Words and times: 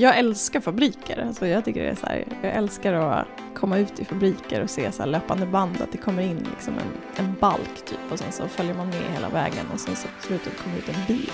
Jag 0.00 0.18
älskar 0.18 0.60
fabriker. 0.60 1.24
Alltså 1.26 1.46
jag, 1.46 1.64
tycker 1.64 1.82
det 1.82 1.88
är 1.88 1.94
så 1.94 2.06
här, 2.06 2.24
jag 2.42 2.54
älskar 2.54 2.92
att 2.92 3.26
komma 3.54 3.78
ut 3.78 4.00
i 4.00 4.04
fabriker 4.04 4.62
och 4.62 4.70
se 4.70 4.92
så 4.92 5.02
här 5.02 5.10
löpande 5.10 5.46
band, 5.46 5.80
att 5.80 5.92
det 5.92 5.98
kommer 5.98 6.22
in 6.22 6.46
liksom 6.50 6.74
en, 6.74 7.24
en 7.24 7.34
balk 7.40 7.84
typ 7.86 8.12
och 8.12 8.18
sen 8.18 8.32
så 8.32 8.48
följer 8.48 8.74
man 8.74 8.86
med 8.86 9.02
hela 9.14 9.28
vägen 9.28 9.66
och 9.72 9.80
sen 9.80 9.96
så 9.96 10.08
på 10.08 10.26
slutet 10.26 10.52
kommer 10.62 10.76
ut 10.78 10.88
en 10.88 11.06
bil. 11.06 11.30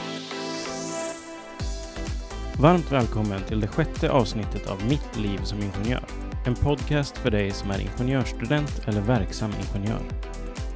Varmt 2.60 2.92
välkommen 2.92 3.42
till 3.42 3.60
det 3.60 3.68
sjätte 3.68 4.10
avsnittet 4.10 4.66
av 4.66 4.86
Mitt 4.88 5.16
liv 5.16 5.38
som 5.44 5.58
ingenjör. 5.58 6.04
En 6.46 6.54
podcast 6.54 7.18
för 7.18 7.30
dig 7.30 7.50
som 7.50 7.70
är 7.70 7.80
ingenjörsstudent 7.80 8.88
eller 8.88 9.00
verksam 9.00 9.50
ingenjör. 9.50 10.02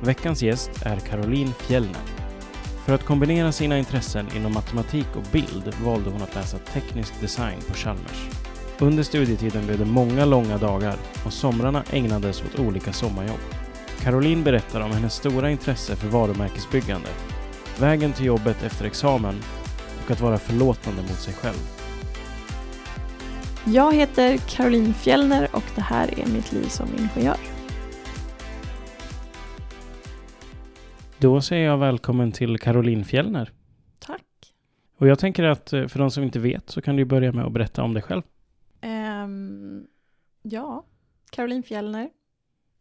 Veckans 0.02 0.42
gäst 0.42 0.70
är 0.82 0.96
Caroline 0.96 1.52
Fjellner. 1.52 2.19
För 2.84 2.94
att 2.94 3.04
kombinera 3.04 3.52
sina 3.52 3.78
intressen 3.78 4.26
inom 4.36 4.54
matematik 4.54 5.06
och 5.16 5.24
bild 5.32 5.74
valde 5.84 6.10
hon 6.10 6.22
att 6.22 6.34
läsa 6.34 6.58
teknisk 6.58 7.20
design 7.20 7.58
på 7.68 7.74
Chalmers. 7.74 8.28
Under 8.78 9.02
studietiden 9.02 9.66
blev 9.66 9.78
det 9.78 9.84
många 9.84 10.24
långa 10.24 10.58
dagar 10.58 10.96
och 11.26 11.32
somrarna 11.32 11.84
ägnades 11.92 12.42
åt 12.42 12.58
olika 12.58 12.92
sommarjobb. 12.92 13.40
Caroline 14.00 14.44
berättar 14.44 14.80
om 14.80 14.90
hennes 14.90 15.14
stora 15.14 15.50
intresse 15.50 15.96
för 15.96 16.08
varumärkesbyggande, 16.08 17.08
vägen 17.78 18.12
till 18.12 18.26
jobbet 18.26 18.62
efter 18.62 18.84
examen 18.84 19.34
och 20.04 20.10
att 20.10 20.20
vara 20.20 20.38
förlåtande 20.38 21.02
mot 21.02 21.20
sig 21.20 21.34
själv. 21.34 21.68
Jag 23.64 23.94
heter 23.94 24.36
Caroline 24.36 24.94
Fjellner 24.94 25.48
och 25.52 25.64
det 25.74 25.82
här 25.82 26.20
är 26.20 26.26
mitt 26.26 26.52
liv 26.52 26.68
som 26.68 26.88
ingenjör. 26.98 27.49
Då 31.20 31.40
säger 31.40 31.66
jag 31.66 31.78
välkommen 31.78 32.32
till 32.32 32.58
Caroline 32.58 33.04
Fjellner. 33.04 33.52
Tack. 33.98 34.54
Och 34.96 35.08
jag 35.08 35.18
tänker 35.18 35.44
att 35.44 35.72
eh, 35.72 35.86
för 35.86 35.98
de 35.98 36.10
som 36.10 36.22
inte 36.24 36.38
vet 36.38 36.70
så 36.70 36.82
kan 36.82 36.96
du 36.96 37.04
börja 37.04 37.32
med 37.32 37.44
att 37.44 37.52
berätta 37.52 37.82
om 37.82 37.94
dig 37.94 38.02
själv. 38.02 38.22
Ehm, 38.80 39.86
ja, 40.42 40.84
Caroline 41.30 41.62
Fjellner. 41.62 42.10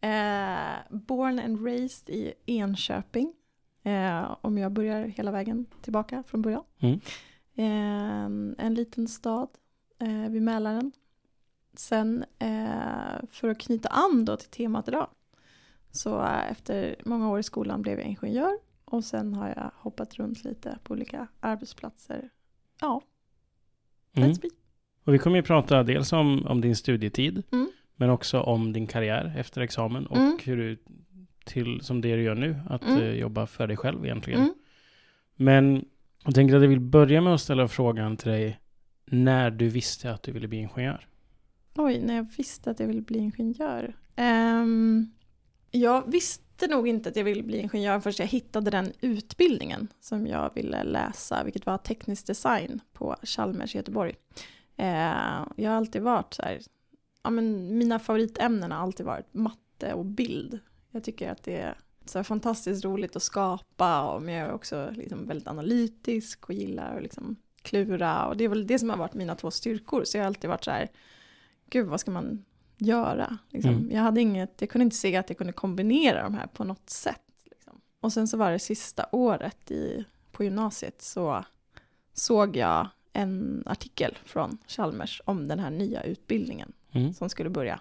Eh, 0.01 0.77
born 0.89 1.39
and 1.39 1.65
raised 1.65 2.09
i 2.15 2.33
Enköping. 2.45 3.33
Eh, 3.83 4.35
om 4.41 4.57
jag 4.57 4.71
börjar 4.71 5.05
hela 5.05 5.31
vägen 5.31 5.65
tillbaka 5.81 6.23
från 6.27 6.41
början. 6.41 6.63
Mm. 6.79 6.99
Eh, 7.55 8.65
en 8.65 8.73
liten 8.73 9.07
stad 9.07 9.49
eh, 9.99 10.29
vid 10.29 10.41
Mälaren. 10.41 10.91
Sen 11.73 12.25
för 13.31 13.49
att 13.49 13.59
knyta 13.59 13.89
an 13.89 14.25
då 14.25 14.37
till 14.37 14.49
temat 14.49 14.87
idag. 14.87 15.07
Så 15.91 16.21
eh, 16.21 16.51
efter 16.51 16.95
många 17.05 17.29
år 17.29 17.39
i 17.39 17.43
skolan 17.43 17.81
blev 17.81 17.99
jag 17.99 18.07
ingenjör. 18.07 18.51
Och 18.85 19.03
sen 19.03 19.33
har 19.33 19.47
jag 19.47 19.71
hoppat 19.75 20.13
runt 20.15 20.43
lite 20.43 20.79
på 20.83 20.93
olika 20.93 21.27
arbetsplatser. 21.39 22.29
Ja, 22.81 23.01
Mm. 24.17 24.29
let's 24.31 24.41
be. 24.41 24.47
Och 25.03 25.13
vi 25.13 25.19
kommer 25.19 25.37
ju 25.37 25.43
prata 25.43 25.83
dels 25.83 26.13
om, 26.13 26.45
om 26.47 26.61
din 26.61 26.75
studietid, 26.75 27.43
Mm. 27.51 27.69
men 27.95 28.09
också 28.09 28.39
om 28.41 28.73
din 28.73 28.87
karriär 28.87 29.33
efter 29.37 29.61
examen 29.61 30.05
och 30.07 30.17
Mm. 30.17 30.37
hur 30.43 30.57
du 30.57 30.77
till, 31.45 31.81
som 31.81 32.01
det 32.01 32.15
du 32.15 32.21
gör 32.23 32.35
nu, 32.35 32.55
att 32.69 32.83
eh, 32.83 33.09
jobba 33.09 33.47
för 33.47 33.67
dig 33.67 33.77
själv 33.77 34.05
egentligen. 34.05 34.39
Mm. 34.41 34.53
Men 35.35 35.85
jag 36.25 36.35
tänker 36.35 36.55
att 36.55 36.61
jag 36.61 36.69
vill 36.69 36.79
börja 36.79 37.21
med 37.21 37.33
att 37.33 37.41
ställa 37.41 37.67
frågan 37.67 38.17
till 38.17 38.31
dig 38.31 38.59
när 39.05 39.51
du 39.51 39.69
visste 39.69 40.11
att 40.11 40.23
du 40.23 40.31
ville 40.31 40.47
bli 40.47 40.57
ingenjör. 40.57 41.07
Oj, 41.75 42.01
när 42.01 42.15
jag 42.15 42.27
visste 42.37 42.71
att 42.71 42.79
jag 42.79 42.87
ville 42.87 43.01
bli 43.01 43.19
ingenjör. 43.19 43.95
Ehm, 44.15 45.11
jag 45.71 46.11
visste 46.11 46.67
nog 46.67 46.87
inte 46.87 47.09
att 47.09 47.15
jag 47.15 47.23
ville 47.23 47.43
bli 47.43 47.57
ingenjör 47.57 47.99
förrän 47.99 48.15
jag 48.17 48.27
hittade 48.27 48.71
den 48.71 48.93
utbildningen 49.01 49.87
som 49.99 50.27
jag 50.27 50.51
ville 50.55 50.83
läsa, 50.83 51.43
vilket 51.43 51.65
var 51.65 51.77
teknisk 51.77 52.27
design 52.27 52.81
på 52.93 53.15
Chalmers 53.23 53.75
i 53.75 53.77
Göteborg. 53.77 54.15
Eh, 54.77 55.45
jag 55.55 55.69
har 55.69 55.77
alltid 55.77 56.01
varit 56.01 56.33
så 56.33 56.41
här, 56.41 56.59
ja 57.23 57.29
men 57.29 57.77
mina 57.77 57.99
favoritämnen 57.99 58.71
har 58.71 58.79
alltid 58.79 59.05
varit 59.05 59.33
matte 59.33 59.93
och 59.93 60.05
bild. 60.05 60.59
Jag 60.91 61.03
tycker 61.03 61.31
att 61.31 61.43
det 61.43 61.57
är 61.57 61.77
så 62.05 62.17
här 62.17 62.23
fantastiskt 62.23 62.85
roligt 62.85 63.15
att 63.15 63.23
skapa 63.23 64.11
och 64.11 64.21
men 64.21 64.33
jag 64.33 64.47
är 64.47 64.53
också 64.53 64.91
liksom 64.95 65.27
väldigt 65.27 65.47
analytisk 65.47 66.45
och 66.49 66.53
gillar 66.53 66.97
att 66.97 67.03
liksom 67.03 67.35
klura 67.61 68.25
och 68.25 68.37
det 68.37 68.43
är 68.43 68.49
väl 68.49 68.67
det 68.67 68.79
som 68.79 68.89
har 68.89 68.97
varit 68.97 69.13
mina 69.13 69.35
två 69.35 69.51
styrkor 69.51 70.03
så 70.03 70.17
jag 70.17 70.23
har 70.23 70.27
alltid 70.27 70.49
varit 70.49 70.63
så 70.63 70.71
här 70.71 70.89
gud 71.69 71.87
vad 71.87 71.99
ska 71.99 72.11
man 72.11 72.45
göra? 72.81 73.37
Liksom. 73.49 73.71
Mm. 73.71 73.91
Jag, 73.91 74.01
hade 74.01 74.21
inget, 74.21 74.53
jag 74.59 74.69
kunde 74.69 74.83
inte 74.83 74.95
se 74.95 75.15
att 75.15 75.29
jag 75.29 75.37
kunde 75.37 75.53
kombinera 75.53 76.23
de 76.23 76.33
här 76.33 76.47
på 76.47 76.63
något 76.63 76.89
sätt. 76.89 77.21
Liksom. 77.51 77.81
Och 77.99 78.13
sen 78.13 78.27
så 78.27 78.37
var 78.37 78.51
det 78.51 78.59
sista 78.59 79.05
året 79.11 79.71
i, 79.71 80.05
på 80.31 80.43
gymnasiet 80.43 81.01
så 81.01 81.43
såg 82.13 82.55
jag 82.57 82.87
en 83.13 83.63
artikel 83.65 84.17
från 84.25 84.57
Chalmers 84.67 85.21
om 85.25 85.47
den 85.47 85.59
här 85.59 85.69
nya 85.69 86.03
utbildningen 86.03 86.71
Mm. 86.91 87.13
som 87.13 87.29
skulle 87.29 87.49
börja. 87.49 87.79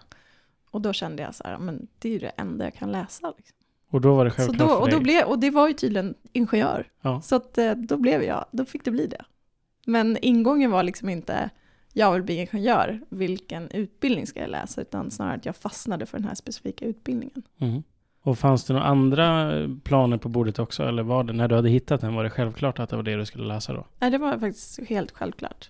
Och 0.71 0.81
då 0.81 0.93
kände 0.93 1.23
jag 1.23 1.35
så 1.35 1.43
här, 1.43 1.57
men 1.57 1.87
det 1.99 2.09
är 2.09 2.13
ju 2.13 2.19
det 2.19 2.29
enda 2.29 2.65
jag 2.65 2.73
kan 2.73 2.91
läsa. 2.91 3.33
Liksom. 3.37 3.57
Och 3.89 4.01
då 4.01 4.15
var 4.15 4.25
det 4.25 4.31
Så 4.31 4.35
självklart 4.37 4.59
då, 4.69 4.75
för 4.75 4.81
och, 4.81 4.89
då 4.89 4.99
blev, 4.99 5.25
och 5.25 5.39
det 5.39 5.49
var 5.49 5.67
ju 5.67 5.73
tydligen 5.73 6.15
ingenjör. 6.33 6.87
Ja. 7.01 7.21
Så 7.21 7.35
att, 7.35 7.57
eh, 7.57 7.71
då 7.71 7.97
blev 7.97 8.23
jag, 8.23 8.45
då 8.51 8.65
fick 8.65 8.85
det 8.85 8.91
bli 8.91 9.07
det. 9.07 9.25
Men 9.85 10.17
ingången 10.21 10.71
var 10.71 10.83
liksom 10.83 11.09
inte, 11.09 11.49
jag 11.93 12.13
vill 12.13 12.23
bli 12.23 12.35
ingenjör, 12.35 12.99
vilken 13.09 13.71
utbildning 13.71 14.27
ska 14.27 14.39
jag 14.39 14.49
läsa? 14.49 14.81
Utan 14.81 15.11
snarare 15.11 15.35
att 15.35 15.45
jag 15.45 15.55
fastnade 15.55 16.05
för 16.05 16.17
den 16.17 16.27
här 16.27 16.35
specifika 16.35 16.85
utbildningen. 16.85 17.43
Mm. 17.57 17.83
Och 18.21 18.39
fanns 18.39 18.65
det 18.65 18.73
några 18.73 18.85
andra 18.85 19.53
planer 19.83 20.17
på 20.17 20.29
bordet 20.29 20.59
också? 20.59 20.83
Eller 20.83 21.03
var 21.03 21.23
det, 21.23 21.33
när 21.33 21.47
du 21.47 21.55
hade 21.55 21.69
hittat 21.69 22.01
den, 22.01 22.15
var 22.15 22.23
det 22.23 22.29
självklart 22.29 22.79
att 22.79 22.89
det 22.89 22.95
var 22.95 23.03
det 23.03 23.15
du 23.15 23.25
skulle 23.25 23.47
läsa 23.47 23.73
då? 23.73 23.85
Nej, 23.99 24.11
det 24.11 24.17
var 24.17 24.39
faktiskt 24.39 24.79
helt 24.79 25.11
självklart. 25.11 25.69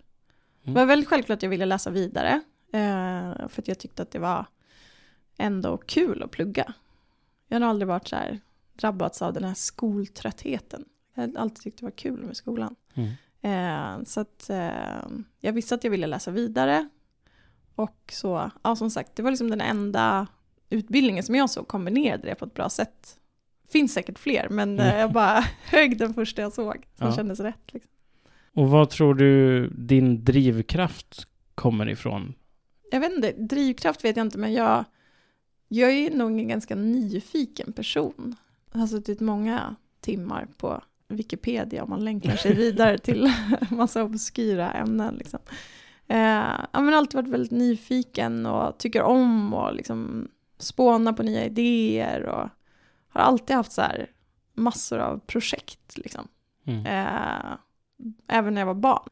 Mm. 0.64 0.74
Det 0.74 0.80
var 0.80 0.86
väldigt 0.86 1.10
självklart 1.10 1.38
att 1.38 1.44
jag 1.44 1.50
ville 1.50 1.66
läsa 1.66 1.90
vidare. 1.90 2.42
Eh, 2.74 3.48
för 3.48 3.62
att 3.62 3.68
jag 3.68 3.80
tyckte 3.80 4.02
att 4.02 4.12
det 4.12 4.20
var 4.20 4.46
ändå 5.38 5.78
kul 5.78 6.24
att 6.24 6.32
plugga. 6.32 6.74
Jag 7.48 7.60
har 7.60 7.68
aldrig 7.68 7.88
varit 7.88 8.08
så 8.08 8.16
här 8.16 8.40
drabbats 8.76 9.22
av 9.22 9.34
den 9.34 9.44
här 9.44 9.54
skoltröttheten. 9.54 10.86
Jag 11.16 11.28
har 11.28 11.42
alltid 11.42 11.64
tyckt 11.64 11.80
det 11.80 11.86
var 11.86 11.92
kul 11.92 12.24
med 12.24 12.38
skolan. 12.38 12.76
Mm. 12.94 13.10
Eh, 13.42 14.04
så 14.04 14.20
att 14.22 14.50
eh, 14.50 15.08
jag 15.40 15.54
visste 15.54 15.76
att 15.76 15.84
jag 15.84 15.92
ville 15.92 16.08
läsa 16.08 16.32
vidare. 16.32 16.90
Och 17.76 18.10
så, 18.12 18.52
ja 18.64 18.76
som 18.76 18.90
sagt, 18.90 19.16
det 19.16 19.24
var 19.24 19.32
liksom 19.32 19.50
den 19.50 19.62
enda 19.62 20.28
utbildningen 20.70 21.24
som 21.24 21.36
jag 21.36 21.50
såg 21.50 21.68
kombinerade 21.68 22.28
det 22.28 22.36
på 22.36 22.46
ett 22.46 22.54
bra 22.54 22.70
sätt. 22.70 23.16
Finns 23.72 23.94
säkert 23.94 24.20
fler, 24.20 24.50
men 24.50 24.80
eh, 24.80 24.98
jag 25.00 25.12
bara 25.12 25.40
högg 25.66 25.98
den 25.98 26.14
första 26.14 26.42
jag 26.42 26.54
såg. 26.54 26.76
Som 26.96 27.08
Ja. 27.08 27.16
kändes 27.16 27.40
rätt. 27.40 27.74
Liksom. 27.74 27.92
Och 28.54 28.70
vad 28.70 28.90
tror 28.90 29.14
du 29.14 29.68
din 29.70 30.24
drivkraft 30.24 31.28
kommer 31.56 31.90
ifrån? 31.90 32.34
Jag 32.92 33.00
vet 33.00 33.12
inte, 33.16 33.32
drivkraft 33.32 34.04
vet 34.04 34.18
jag 34.18 34.26
inte, 34.26 34.38
men 34.38 34.54
jag, 34.54 34.86
jag 35.68 35.92
är 35.92 36.12
nog 36.12 36.32
en 36.40 36.48
ganska 36.48 36.76
nyfiken 36.76 37.74
person. 37.74 38.36
Jag 38.72 38.80
har 38.80 38.88
suttit 38.88 39.20
många 39.20 39.76
timmar 40.02 40.48
på 40.58 40.82
Wikipedia 41.10 41.84
om 41.84 41.90
man 41.90 42.06
länkar 42.06 42.36
sig 42.36 42.54
vidare 42.54 42.98
till 43.04 43.34
massa 43.70 44.04
obskyra 44.04 44.72
ämnen. 44.72 45.16
Liksom. 45.16 45.40
Eh, 46.08 46.18
jag 46.72 46.80
har 46.80 46.92
alltid 46.92 47.16
varit 47.16 47.34
väldigt 47.34 47.52
nyfiken 47.52 48.46
och 48.46 48.78
tycker 48.78 49.02
om 49.02 49.54
att 49.54 49.76
liksom 49.76 50.28
spåna 50.58 51.14
på 51.14 51.24
nya 51.24 51.46
idéer 51.46 52.26
och 52.26 52.50
har 53.10 53.22
alltid 53.22 53.56
haft 53.56 53.72
så 53.72 53.82
här 53.82 54.10
massor 54.54 55.00
av 55.00 55.20
projekt. 55.20 55.98
Liksom. 55.98 56.28
Mm. 56.66 56.86
Eh, 56.86 57.58
även 58.28 58.54
när 58.54 58.62
jag 58.62 58.66
var 58.66 58.74
barn. 58.74 59.10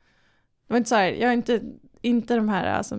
Det 0.67 0.73
var 0.73 0.77
inte 0.77 0.89
så 0.89 0.95
här, 0.95 1.07
jag 1.07 1.29
är 1.29 1.33
inte, 1.33 1.61
inte 2.01 2.35
de 2.35 2.49
här 2.49 2.65
alltså, 2.65 2.97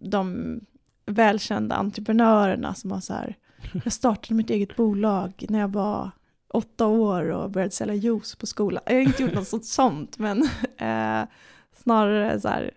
de 0.00 0.60
välkända 1.06 1.76
entreprenörerna 1.76 2.74
som 2.74 2.90
har 2.90 3.00
så 3.00 3.14
här, 3.14 3.36
jag 3.84 3.92
startade 3.92 4.34
mitt 4.34 4.50
eget 4.50 4.76
bolag 4.76 5.44
när 5.48 5.58
jag 5.58 5.72
var 5.72 6.10
åtta 6.50 6.86
år 6.86 7.24
och 7.30 7.50
började 7.50 7.70
sälja 7.72 7.94
juice 7.94 8.34
på 8.36 8.46
skolan. 8.46 8.82
Jag 8.86 8.94
har 8.94 9.00
inte 9.00 9.22
gjort 9.22 9.34
något 9.34 9.64
sånt, 9.64 10.18
men 10.18 10.42
eh, 10.76 11.28
snarare 11.76 12.40
så 12.40 12.48
här, 12.48 12.70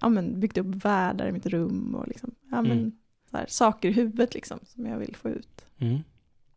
ja 0.00 0.08
men 0.08 0.40
byggt 0.40 0.58
upp 0.58 0.66
världar 0.84 1.26
i 1.26 1.32
mitt 1.32 1.46
rum 1.46 1.94
och 1.94 2.08
liksom, 2.08 2.30
ja 2.50 2.62
men 2.62 2.72
Mm. 2.78 2.92
så 3.30 3.36
här, 3.36 3.46
saker 3.48 3.88
i 3.88 3.92
huvudet 3.92 4.34
liksom 4.34 4.58
som 4.66 4.86
jag 4.86 4.98
vill 4.98 5.16
få 5.16 5.28
ut. 5.28 5.64
Mm. 5.78 5.98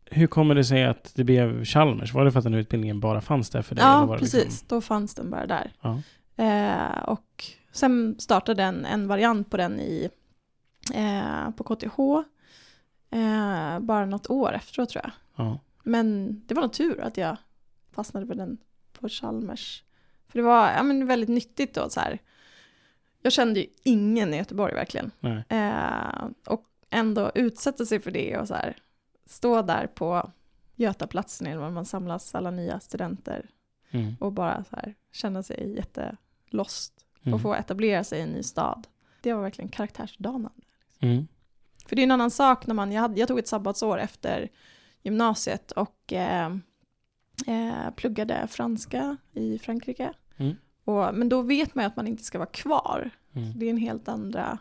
Hur 0.04 0.26
kommer 0.26 0.54
det 0.54 0.64
sig 0.64 0.84
att 0.84 1.12
det 1.14 1.24
blev 1.24 1.64
Chalmers? 1.64 2.14
Var 2.14 2.24
det 2.24 2.32
för 2.32 2.38
att 2.38 2.44
den 2.44 2.54
utbildningen 2.54 3.00
bara 3.00 3.20
fanns 3.20 3.50
där 3.50 3.62
för 3.62 3.74
dig? 3.74 3.84
Ja, 3.84 4.06
det 4.12 4.18
precis. 4.18 4.44
Liksom... 4.44 4.66
Då 4.68 4.80
fanns 4.80 5.14
den 5.14 5.30
bara 5.30 5.46
där. 5.46 5.72
Ja. 5.80 6.00
Eh, 6.44 7.02
och 7.04 7.44
sen 7.72 8.16
startade 8.18 8.62
en, 8.62 8.84
en 8.84 9.08
variant 9.08 9.50
på 9.50 9.56
den 9.56 9.80
i, 9.80 10.08
eh, 10.94 11.50
på 11.50 11.64
KTH. 11.64 11.98
Eh, 13.10 13.80
bara 13.80 14.06
något 14.06 14.30
år 14.30 14.52
efteråt 14.52 14.88
tror 14.88 15.04
jag. 15.04 15.12
Ja. 15.46 15.58
Men 15.82 16.40
det 16.46 16.54
var 16.54 16.62
nog 16.62 16.72
tur 16.72 17.00
att 17.00 17.16
jag 17.16 17.36
fastnade 17.90 18.26
för 18.26 18.34
den 18.34 18.58
på 18.92 19.08
Chalmers. 19.08 19.84
För 20.28 20.38
det 20.38 20.42
var 20.42 20.70
ja, 20.72 20.82
men 20.82 21.06
väldigt 21.06 21.28
nyttigt 21.28 21.74
då 21.74 21.90
så 21.90 22.00
här. 22.00 22.18
Jag 23.22 23.32
kände 23.32 23.60
ju 23.60 23.66
ingen 23.82 24.34
i 24.34 24.36
Göteborg 24.36 24.74
verkligen. 24.74 25.10
Eh, 25.48 26.26
och 26.46 26.64
ändå 26.90 27.32
utsätta 27.34 27.86
sig 27.86 28.00
för 28.00 28.10
det 28.10 28.38
och 28.38 28.48
så 28.48 28.54
här. 28.54 28.76
Stå 29.26 29.62
där 29.62 29.86
på 29.86 30.30
Götaplatsen 30.76 31.46
eller 31.46 31.60
var 31.60 31.70
man 31.70 31.84
samlas 31.86 32.34
alla 32.34 32.50
nya 32.50 32.80
studenter 32.80 33.48
Mm. 33.94 34.16
och 34.20 34.32
bara 34.32 34.64
så 34.70 34.76
här 34.76 34.94
känna 35.12 35.42
sig 35.42 35.74
jättelost 35.76 37.06
Mm. 37.24 37.34
och 37.34 37.40
få 37.42 37.54
etablera 37.54 38.04
sig 38.04 38.18
i 38.18 38.22
en 38.22 38.28
ny 38.28 38.42
stad. 38.42 38.86
det 39.20 39.32
var 39.32 39.42
verkligen 39.42 39.68
karaktärsdanande. 39.68 40.50
Mm. 41.00 41.26
För 41.86 41.96
det 41.96 42.02
är 42.02 42.04
en 42.04 42.10
annan 42.10 42.30
sak 42.30 42.66
när 42.66 42.74
man, 42.74 42.92
jag, 42.92 43.00
hade, 43.00 43.20
jag 43.20 43.28
tog 43.28 43.38
ett 43.38 43.48
sabbatsår 43.48 43.98
efter 43.98 44.48
gymnasiet 45.02 45.72
och 45.72 46.12
eh, 46.12 46.46
eh, 47.46 47.90
pluggade 47.96 48.46
franska 48.46 49.16
i 49.32 49.58
Frankrike. 49.58 50.12
Mm. 50.36 50.56
Och, 50.84 51.14
men 51.14 51.28
då 51.28 51.42
vet 51.42 51.74
man 51.74 51.84
ju 51.84 51.86
att 51.86 51.96
man 51.96 52.06
inte 52.08 52.22
ska 52.22 52.38
vara 52.38 52.48
kvar. 52.50 53.10
Mm. 53.32 53.58
Det 53.58 53.66
är 53.66 53.70
en 53.70 53.76
helt 53.76 54.08
andra 54.08 54.58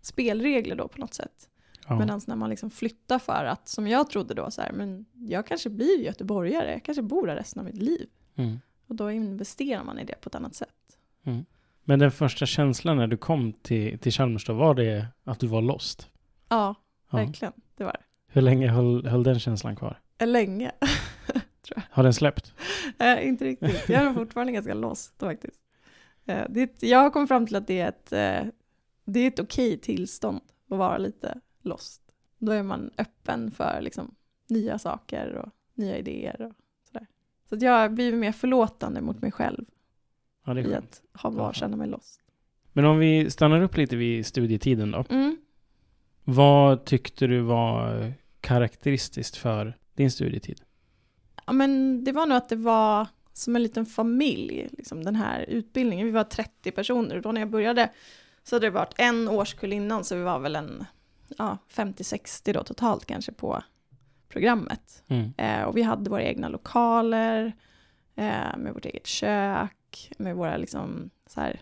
spelregler 0.00 0.76
då 0.76 0.88
på 0.88 1.00
något 1.00 1.14
sätt. 1.14 1.48
Ja. 1.88 1.98
Medan 1.98 2.20
när 2.26 2.36
man 2.36 2.50
liksom 2.50 2.70
flyttar 2.70 3.18
för 3.18 3.44
att, 3.44 3.68
som 3.68 3.86
jag 3.86 4.10
trodde 4.10 4.34
då, 4.34 4.50
så 4.50 4.62
här, 4.62 4.72
men 4.72 5.04
jag 5.14 5.46
kanske 5.46 5.70
blir 5.70 6.00
göteborgare, 6.00 6.72
jag 6.72 6.82
kanske 6.82 7.02
bor 7.02 7.26
där 7.26 7.36
resten 7.36 7.60
av 7.60 7.66
mitt 7.66 7.82
liv. 7.82 8.08
Mm. 8.34 8.60
Och 8.86 8.94
då 8.94 9.10
investerar 9.10 9.84
man 9.84 9.98
i 9.98 10.04
det 10.04 10.14
på 10.20 10.28
ett 10.28 10.34
annat 10.34 10.54
sätt. 10.54 10.98
Men 11.84 11.98
den 11.98 12.10
första 12.10 12.46
känslan 12.46 12.96
när 12.96 13.06
du 13.06 13.16
kom 13.16 13.52
till, 13.52 13.98
till 13.98 14.12
Chalmers 14.12 14.46
då, 14.46 14.52
var 14.52 14.74
det 14.74 15.06
att 15.24 15.40
du 15.40 15.46
var 15.46 15.62
lost? 15.62 16.10
Ja, 16.48 16.74
Ja. 17.10 17.16
verkligen. 17.18 17.52
Det 17.76 17.84
var 17.84 17.92
det. 17.92 18.02
Hur 18.34 18.42
länge 18.42 18.68
höll, 18.68 19.06
höll 19.06 19.22
den 19.22 19.38
känslan 19.38 19.76
kvar? 19.76 20.00
Eh, 20.18 20.26
Länge. 20.26 20.72
Har 21.90 22.02
den 22.02 22.14
släppt? 22.14 22.52
Eh, 22.98 23.28
inte 23.28 23.44
riktigt. 23.44 23.88
Jag 23.88 24.02
är 24.02 24.12
fortfarande 24.14 24.52
ganska 24.52 24.74
lost 24.74 25.20
faktiskt. 25.20 25.64
Eh, 26.26 26.42
det 26.48 26.82
jag 26.82 26.98
har 26.98 27.10
kommit 27.10 27.28
fram 27.28 27.46
till 27.46 27.56
att 27.56 27.66
det 27.66 27.80
är 27.80 27.88
ett, 27.88 28.12
eh, 28.12 28.52
det 29.04 29.20
är 29.20 29.28
ett 29.28 29.40
okej 29.40 29.78
tillstånd 29.78 30.40
att 30.70 30.78
vara 30.78 30.98
lite 30.98 31.40
lost. 31.62 32.02
Då 32.38 32.52
är 32.52 32.62
man 32.62 32.90
öppen 32.98 33.50
för 33.50 33.80
liksom, 33.80 34.14
nya 34.48 34.78
saker 34.78 35.34
och 35.34 35.48
nya 35.74 35.98
idéer 35.98 36.42
och 36.42 36.52
sådär. 36.88 37.06
Så 37.48 37.54
att 37.54 37.62
jag 37.62 37.72
har 37.72 37.88
blivit 37.88 38.20
mer 38.20 38.32
förlåtande 38.32 39.00
mot 39.00 39.22
mig 39.22 39.32
själv 39.32 39.64
Ja, 40.46 40.54
det 40.54 40.60
är 40.60 40.64
i 40.64 40.70
skönt. 40.72 41.02
att 41.12 41.20
ha 41.20 41.30
var, 41.30 41.52
känna 41.52 41.76
mig 41.76 41.88
lost. 41.88 42.20
Men 42.72 42.84
om 42.84 42.98
vi 42.98 43.30
stannar 43.30 43.60
upp 43.62 43.76
lite 43.76 43.96
vid 43.96 44.26
studietiden 44.26 44.90
då. 44.90 45.04
Mm. 45.10 45.36
Vad 46.24 46.84
tyckte 46.84 47.26
du 47.26 47.40
var 47.40 48.12
karaktäristiskt 48.44 49.36
för 49.36 49.78
din 49.94 50.10
studietid? 50.10 50.60
Ja, 51.46 51.52
men 51.52 52.04
det 52.04 52.12
var 52.12 52.26
nog 52.26 52.36
att 52.36 52.48
det 52.48 52.56
var 52.56 53.06
som 53.32 53.56
en 53.56 53.62
liten 53.62 53.86
familj, 53.86 54.68
liksom 54.72 55.04
den 55.04 55.16
här 55.16 55.44
utbildningen. 55.48 56.06
Vi 56.06 56.12
var 56.12 56.24
30 56.24 56.70
personer 56.70 57.16
och 57.16 57.22
då 57.22 57.32
när 57.32 57.40
jag 57.40 57.50
började 57.50 57.90
så 58.42 58.56
hade 58.56 58.66
det 58.66 58.70
varit 58.70 58.94
en 58.96 59.28
årskull 59.28 59.72
innan 59.72 60.04
så 60.04 60.16
vi 60.16 60.22
var 60.22 60.38
väl 60.38 60.56
en 60.56 60.84
ja, 61.38 61.58
50-60 61.74 62.52
då 62.52 62.62
totalt 62.64 63.06
kanske 63.06 63.32
på 63.32 63.62
programmet. 64.28 65.02
Mm. 65.06 65.32
Eh, 65.36 65.62
och 65.62 65.76
vi 65.76 65.82
hade 65.82 66.10
våra 66.10 66.22
egna 66.22 66.48
lokaler 66.48 67.52
eh, 68.14 68.56
med 68.56 68.74
vårt 68.74 68.84
eget 68.84 69.06
kök, 69.06 70.12
med 70.18 70.36
våra 70.36 70.56
liksom 70.56 71.10
så 71.26 71.40
här 71.40 71.60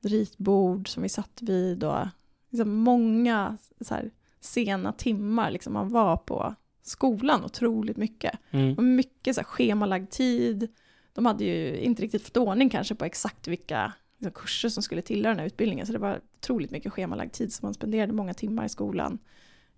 ritbord 0.00 0.88
som 0.88 1.02
vi 1.02 1.08
satt 1.08 1.42
vid 1.42 1.84
och 1.84 2.06
liksom 2.50 2.74
många 2.74 3.56
så 3.80 3.94
här 3.94 4.10
sena 4.44 4.92
timmar 4.92 5.50
liksom 5.50 5.72
man 5.72 5.88
var 5.88 6.16
på 6.16 6.54
skolan 6.82 7.44
otroligt 7.44 7.96
mycket. 7.96 8.38
Mm. 8.50 8.74
Och 8.74 8.84
mycket 8.84 9.34
så 9.34 9.40
här 9.40 9.46
schemalagd 9.46 10.10
tid. 10.10 10.68
De 11.12 11.26
hade 11.26 11.44
ju 11.44 11.76
inte 11.76 12.02
riktigt 12.02 12.22
fått 12.22 12.36
ordning 12.36 12.70
kanske 12.70 12.94
på 12.94 13.04
exakt 13.04 13.48
vilka 13.48 13.92
liksom, 14.18 14.42
kurser 14.42 14.68
som 14.68 14.82
skulle 14.82 15.02
tillhöra 15.02 15.32
den 15.32 15.38
här 15.38 15.46
utbildningen. 15.46 15.86
Så 15.86 15.92
det 15.92 15.98
var 15.98 16.20
otroligt 16.36 16.70
mycket 16.70 16.92
schemalagd 16.92 17.32
tid 17.32 17.52
som 17.52 17.66
man 17.66 17.74
spenderade 17.74 18.12
många 18.12 18.34
timmar 18.34 18.64
i 18.64 18.68
skolan. 18.68 19.18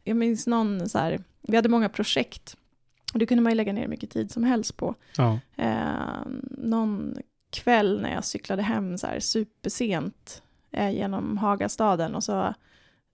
Jag 0.05 0.17
minns 0.17 0.47
någon 0.47 0.89
så 0.89 0.99
här, 0.99 1.25
vi 1.43 1.57
hade 1.57 1.69
många 1.69 1.89
projekt. 1.89 2.57
Och 3.13 3.19
det 3.19 3.27
kunde 3.27 3.43
man 3.43 3.53
ju 3.53 3.57
lägga 3.57 3.73
ner 3.73 3.89
mycket 3.89 4.11
tid 4.11 4.31
som 4.31 4.45
helst 4.45 4.77
på. 4.77 4.95
Ja. 5.17 5.39
Eh, 5.57 6.27
någon 6.51 7.17
kväll 7.51 8.01
när 8.01 8.15
jag 8.15 8.25
cyklade 8.25 8.63
hem 8.63 8.99
så 8.99 9.07
här 9.07 9.21
supersent 9.21 10.43
eh, 10.71 10.91
genom 10.91 11.39
Hagastaden 11.39 12.15
och 12.15 12.25
så 12.25 12.55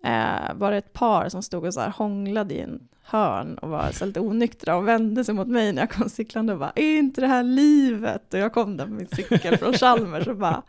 eh, 0.04 0.54
var 0.54 0.70
det 0.70 0.76
ett 0.76 0.92
par 0.92 1.28
som 1.28 1.42
stod 1.42 1.64
och 1.64 1.74
så 1.74 1.80
här 1.80 1.90
hånglade 1.90 2.54
i 2.54 2.60
en 2.60 2.88
hörn 3.02 3.58
och 3.58 3.68
var 3.68 3.90
så 3.90 4.06
lite 4.06 4.20
onyktra 4.20 4.76
och 4.76 4.88
vände 4.88 5.24
sig 5.24 5.34
mot 5.34 5.48
mig 5.48 5.72
när 5.72 5.82
jag 5.82 5.90
kom 5.90 6.08
cyklande 6.08 6.52
och 6.52 6.58
bara 6.58 6.72
är 6.76 6.98
inte 6.98 7.20
det 7.20 7.26
här 7.26 7.42
livet? 7.42 8.34
Och 8.34 8.40
jag 8.40 8.52
kom 8.52 8.76
där 8.76 8.86
på 8.86 8.92
min 8.92 9.06
cykel 9.06 9.56
från 9.58 9.72
Chalmers 9.72 10.26
och 10.26 10.36
bara 10.36 10.62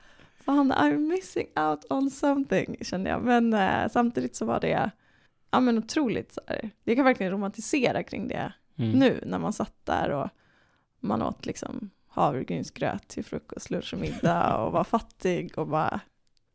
fan 0.45 0.71
I'm 0.73 0.97
missing 0.97 1.47
out 1.55 1.85
on 1.89 2.11
something 2.11 2.77
kände 2.81 3.09
jag. 3.09 3.23
Men 3.23 3.53
eh, 3.53 3.89
samtidigt 3.91 4.35
så 4.35 4.45
var 4.45 4.59
det 4.59 4.91
ja 5.51 5.59
men 5.59 5.77
otroligt 5.77 6.33
så 6.33 6.41
här, 6.47 6.69
det 6.83 6.95
kan 6.95 7.05
verkligen 7.05 7.31
romantisera 7.31 8.03
kring 8.03 8.27
det 8.27 8.53
Mm. 8.77 8.91
nu 8.99 9.23
när 9.25 9.39
man 9.39 9.53
satt 9.53 9.85
där 9.85 10.09
och 10.09 10.29
man 10.99 11.21
åt 11.21 11.45
liksom 11.45 11.89
havregrynsgröt 12.07 13.07
till 13.07 13.25
frukost, 13.25 13.69
lunch 13.69 13.93
och 13.93 13.99
middag 13.99 14.57
och 14.57 14.71
var 14.71 14.83
fattig 14.83 15.57
och 15.57 15.67
bara, 15.67 15.99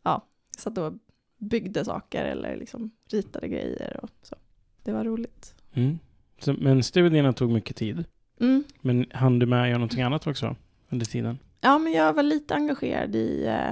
ja, 0.02 0.26
satt 0.58 0.78
och 0.78 0.92
byggde 1.38 1.84
saker 1.84 2.24
eller 2.24 2.56
liksom 2.56 2.90
ritade 3.10 3.48
grejer 3.48 4.00
och 4.02 4.10
så. 4.22 4.36
Det 4.82 4.92
var 4.92 5.04
roligt. 5.04 5.54
Mm. 5.74 5.98
Så, 6.38 6.52
men 6.52 6.82
studierna 6.82 7.32
tog 7.32 7.50
mycket 7.50 7.76
tid. 7.76 8.04
Mm. 8.40 8.64
Men 8.80 9.06
hann 9.12 9.38
du 9.38 9.46
med 9.46 9.62
att 9.62 9.68
göra 9.68 9.78
någonting 9.78 10.02
annat 10.02 10.26
också 10.26 10.56
under 10.88 11.06
tiden? 11.06 11.38
Ja, 11.60 11.78
men 11.78 11.92
jag 11.92 12.12
var 12.12 12.22
lite 12.22 12.54
engagerad 12.54 13.16
i 13.16 13.44
eh, 13.46 13.70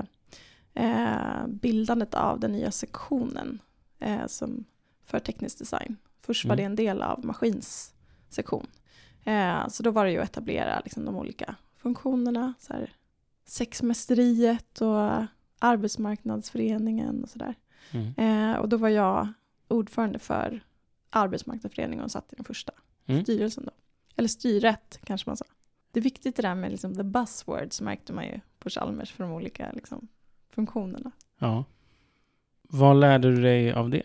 eh, 0.74 1.46
bildandet 1.46 2.14
av 2.14 2.40
den 2.40 2.52
nya 2.52 2.70
sektionen 2.70 3.58
eh, 3.98 4.26
som 4.26 4.64
för 5.04 5.18
teknisk 5.18 5.58
design. 5.58 5.96
Först 6.22 6.44
var 6.44 6.54
Mm. 6.54 6.56
det 6.56 6.64
en 6.66 6.76
del 6.86 7.02
av 7.02 7.24
maskins 7.24 7.94
sektion. 8.28 8.66
Eh, 9.24 9.68
så 9.68 9.82
då 9.82 9.90
var 9.90 10.04
det 10.04 10.10
ju 10.10 10.18
att 10.18 10.30
etablera 10.30 10.80
liksom, 10.84 11.04
de 11.04 11.16
olika 11.16 11.54
funktionerna, 11.76 12.54
så 12.58 12.72
här, 12.72 12.90
sexmästeriet 13.46 14.80
och 14.80 15.24
arbetsmarknadsföreningen 15.58 17.22
och 17.22 17.28
sådär. 17.28 17.54
Mm. 17.90 18.14
Eh, 18.16 18.56
och 18.58 18.68
då 18.68 18.76
var 18.76 18.88
jag 18.88 19.28
ordförande 19.68 20.18
för 20.18 20.60
arbetsmarknadsföreningen 21.10 22.04
och 22.04 22.10
satt 22.10 22.32
i 22.32 22.36
den 22.36 22.44
första 22.44 22.72
Mm. 23.08 23.22
styrelsen 23.22 23.64
då. 23.64 23.70
Eller 24.16 24.28
styret 24.28 25.00
kanske 25.04 25.30
man 25.30 25.36
sa. 25.36 25.44
Det 25.92 26.00
är 26.00 26.04
viktigt 26.04 26.36
det 26.36 26.42
där 26.42 26.54
med 26.54 26.70
liksom 26.70 26.94
the 26.94 27.02
buzzwords 27.02 27.80
märkte 27.80 28.12
man 28.12 28.24
ju 28.24 28.40
på 28.58 28.70
Chalmers 28.70 29.12
för 29.12 29.24
de 29.24 29.32
olika 29.32 29.72
liksom, 29.72 30.08
funktionerna. 30.50 31.10
Ja. 31.38 31.64
Vad 32.62 32.96
lärde 32.96 33.34
du 33.34 33.42
dig 33.42 33.72
av 33.72 33.90
det? 33.90 34.02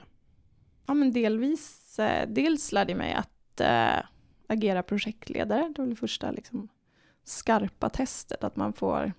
Ja 0.86 0.94
men 0.94 1.12
delvis, 1.14 2.00
eh, 2.00 2.30
dels 2.30 2.72
lärde 2.72 2.92
jag 2.92 2.98
mig 2.98 3.14
att 3.14 3.62
eh, 3.62 4.06
agera 4.48 4.84
projektledare. 4.84 5.74
Det 5.76 5.82
var 5.82 5.90
det 5.90 5.96
första 5.96 6.32
liksom, 6.32 6.68
skarpa 7.24 7.90
testet, 7.90 8.44
att 8.44 8.56
man 8.56 8.74
får 8.74 9.14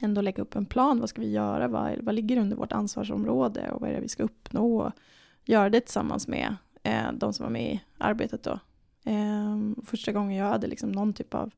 ändå 0.00 0.20
lägga 0.20 0.42
upp 0.42 0.56
en 0.56 0.66
plan. 0.66 1.00
Vad 1.00 1.08
ska 1.08 1.20
vi 1.20 1.30
göra? 1.30 1.68
Vad, 1.68 1.98
vad 2.02 2.14
ligger 2.14 2.36
under 2.36 2.56
vårt 2.56 2.72
ansvarsområde 2.72 3.70
och 3.70 3.80
vad 3.80 3.90
är 3.90 3.94
det 3.94 4.00
vi 4.00 4.08
ska 4.08 4.22
uppnå? 4.22 4.80
Och 4.80 4.92
göra 5.44 5.70
det 5.70 5.80
tillsammans 5.80 6.28
med 6.28 6.56
eh, 6.82 7.12
de 7.12 7.32
som 7.32 7.44
var 7.44 7.50
med 7.50 7.72
i 7.72 7.80
arbetet 7.98 8.42
då. 8.42 8.58
Eh, 9.04 9.58
första 9.84 10.12
gången 10.12 10.38
jag 10.38 10.46
hade 10.46 10.66
liksom 10.66 10.92
någon 10.92 11.12
typ 11.12 11.34
av 11.34 11.54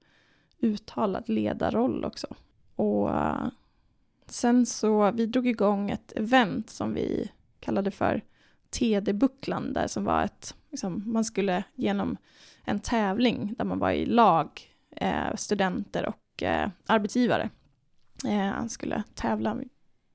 uttalad 0.61 1.29
ledarroll 1.29 2.05
också. 2.05 2.27
Och 2.77 3.11
eh, 3.11 3.49
sen 4.27 4.67
så, 4.67 5.11
vi 5.11 5.27
drog 5.27 5.47
igång 5.47 5.91
ett 5.91 6.13
event 6.17 6.71
som 6.71 6.95
vi 6.95 7.31
kallade 7.61 7.91
för 7.91 8.23
TD-bucklan 8.71 9.73
där 9.73 9.87
som 9.87 10.05
var 10.05 10.25
ett, 10.25 10.55
liksom, 10.71 11.03
man 11.07 11.25
skulle 11.25 11.65
genom 11.75 12.17
en 12.65 12.81
tävling 12.81 13.55
där 13.59 13.65
man 13.65 13.79
var 13.79 13.91
i 13.91 14.07
lag, 14.07 14.61
eh, 14.97 15.35
studenter 15.37 16.07
och 16.07 16.43
eh, 16.43 16.69
arbetsgivare, 16.87 17.51
eh, 18.27 18.67
skulle 18.67 19.03
tävla 19.15 19.57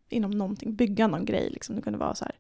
inom 0.09 0.31
någonting, 0.31 0.75
bygga 0.75 1.07
någon 1.07 1.25
grej, 1.25 1.49
liksom. 1.49 1.75
det 1.75 1.81
kunde 1.81 1.99
vara 1.99 2.15
så 2.15 2.25
här 2.25 2.35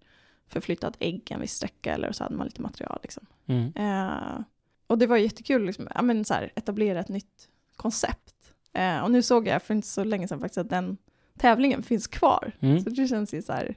förflyttat 0.47 0.97
ägg 0.99 1.31
en 1.31 1.41
viss 1.41 1.53
sträcka 1.53 1.93
eller 1.93 2.11
så 2.11 2.23
hade 2.23 2.35
man 2.35 2.47
lite 2.47 2.61
material. 2.61 2.99
Liksom. 3.03 3.25
Mm. 3.45 3.73
Eh, 3.75 4.41
och 4.87 4.97
det 4.97 5.07
var 5.07 5.17
jättekul 5.17 5.65
liksom, 5.65 5.87
ja, 5.95 6.01
men 6.01 6.25
så 6.25 6.33
här, 6.33 6.51
etablera 6.55 6.99
ett 6.99 7.09
nytt 7.09 7.49
koncept. 7.75 8.53
Eh, 8.73 8.99
och 8.99 9.11
nu 9.11 9.21
såg 9.21 9.47
jag 9.47 9.63
för 9.63 9.73
inte 9.73 9.87
så 9.87 10.03
länge 10.03 10.27
sedan 10.27 10.39
faktiskt 10.39 10.57
att 10.57 10.69
den 10.69 10.97
tävlingen 11.37 11.83
finns 11.83 12.07
kvar. 12.07 12.51
Mm. 12.59 12.79
Så 12.79 12.89
det 12.89 13.07
känns 13.07 13.33
ju 13.33 13.41
så 13.41 13.53
här, 13.53 13.75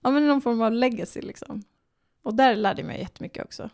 ja 0.00 0.10
men 0.10 0.26
någon 0.26 0.40
form 0.40 0.62
av 0.62 0.72
legacy 0.72 1.20
liksom. 1.20 1.62
Och 2.22 2.34
där 2.34 2.56
lärde 2.56 2.80
jag 2.80 2.86
mig 2.86 3.00
jättemycket 3.00 3.44
också. 3.44 3.70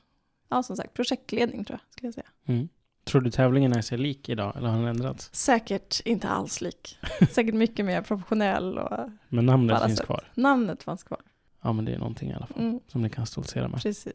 Ja, 0.49 0.63
som 0.63 0.77
sagt, 0.77 0.95
projektledning 0.95 1.65
tror 1.65 1.79
jag, 1.83 1.93
skulle 1.93 2.07
jag 2.07 2.15
säga. 2.15 2.31
Mm. 2.47 2.69
Tror 3.07 3.21
du 3.21 3.31
tävlingen 3.31 3.73
är 3.73 3.81
sig 3.83 3.99
lik 3.99 4.29
idag 4.29 4.53
eller 4.57 4.69
har 4.69 4.79
den 4.79 4.87
ändrats? 4.87 5.31
Säkert 5.35 6.01
inte 6.05 6.29
alls 6.29 6.61
lik. 6.61 6.99
Säkert 7.31 7.55
mycket 7.55 7.85
mer 7.85 8.03
professionell 8.03 8.79
och 8.79 9.11
Men 9.29 9.47
namnet 9.47 9.83
finns 9.83 9.99
sätt. 9.99 10.07
kvar. 10.07 10.25
namnet 10.35 10.83
fanns 10.83 11.03
kvar. 11.03 11.21
Ja, 11.63 11.73
men 11.73 11.85
det 11.85 11.93
är 11.93 11.99
någonting 11.99 12.31
i 12.31 12.35
alla 12.35 12.47
fall 12.47 12.59
Mm, 12.63 12.81
som 12.89 13.03
ni 13.03 13.11
kan 13.11 13.27
stoltsera 13.27 13.69
med. 13.69 13.83
precis. 13.83 14.13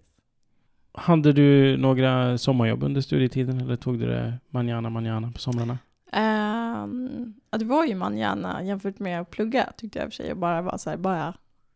Hade 0.94 1.34
du 1.34 1.78
några 1.78 2.38
sommarjobb 2.38 2.84
under 2.84 3.02
studietiden 3.02 3.62
eller 3.62 3.76
tog 3.76 4.00
du 4.00 4.06
det 4.08 4.38
manjana 4.50 4.90
manjana 4.90 5.32
på 5.32 5.40
somrarna? 5.40 5.78
Ja, 7.52 7.58
det 7.58 7.66
var 7.66 7.86
ju 7.86 7.96
man 7.96 8.18
gärna 8.18 8.64
jämfört 8.64 9.00
med 9.00 9.22
att 9.22 9.30
plugga 9.32 9.70
tyckte 9.78 10.00
jag 10.00 10.06
i 10.06 10.10
och 10.10 10.14
för 10.14 10.24
sig. 10.24 10.32
Och 10.32 10.38
bara 10.38 10.62
var 10.62 10.78
så 10.78 10.90
här, 10.90 10.98
bara 10.98 11.34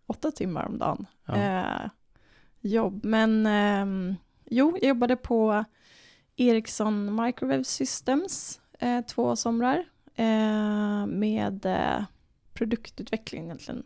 åtta 0.07 0.31
timmar 0.31 0.65
om 0.65 0.77
dagen. 0.77 1.05
Ja. 1.25 1.35
Eh, 1.35 1.89
jobb. 2.61 3.05
Men 3.05 3.45
ehm, 3.45 4.15
jo, 4.45 4.77
jag 4.81 4.87
jobbade 4.89 5.15
på 5.15 5.65
Ericsson 6.35 7.23
Microwave 7.23 7.63
Systems 7.63 8.61
eh, 8.79 9.01
två 9.01 9.35
somrar 9.35 9.85
eh, 10.15 11.05
med 11.05 11.65
eh, 11.65 12.03
produktutveckling 12.53 13.43
egentligen. 13.45 13.83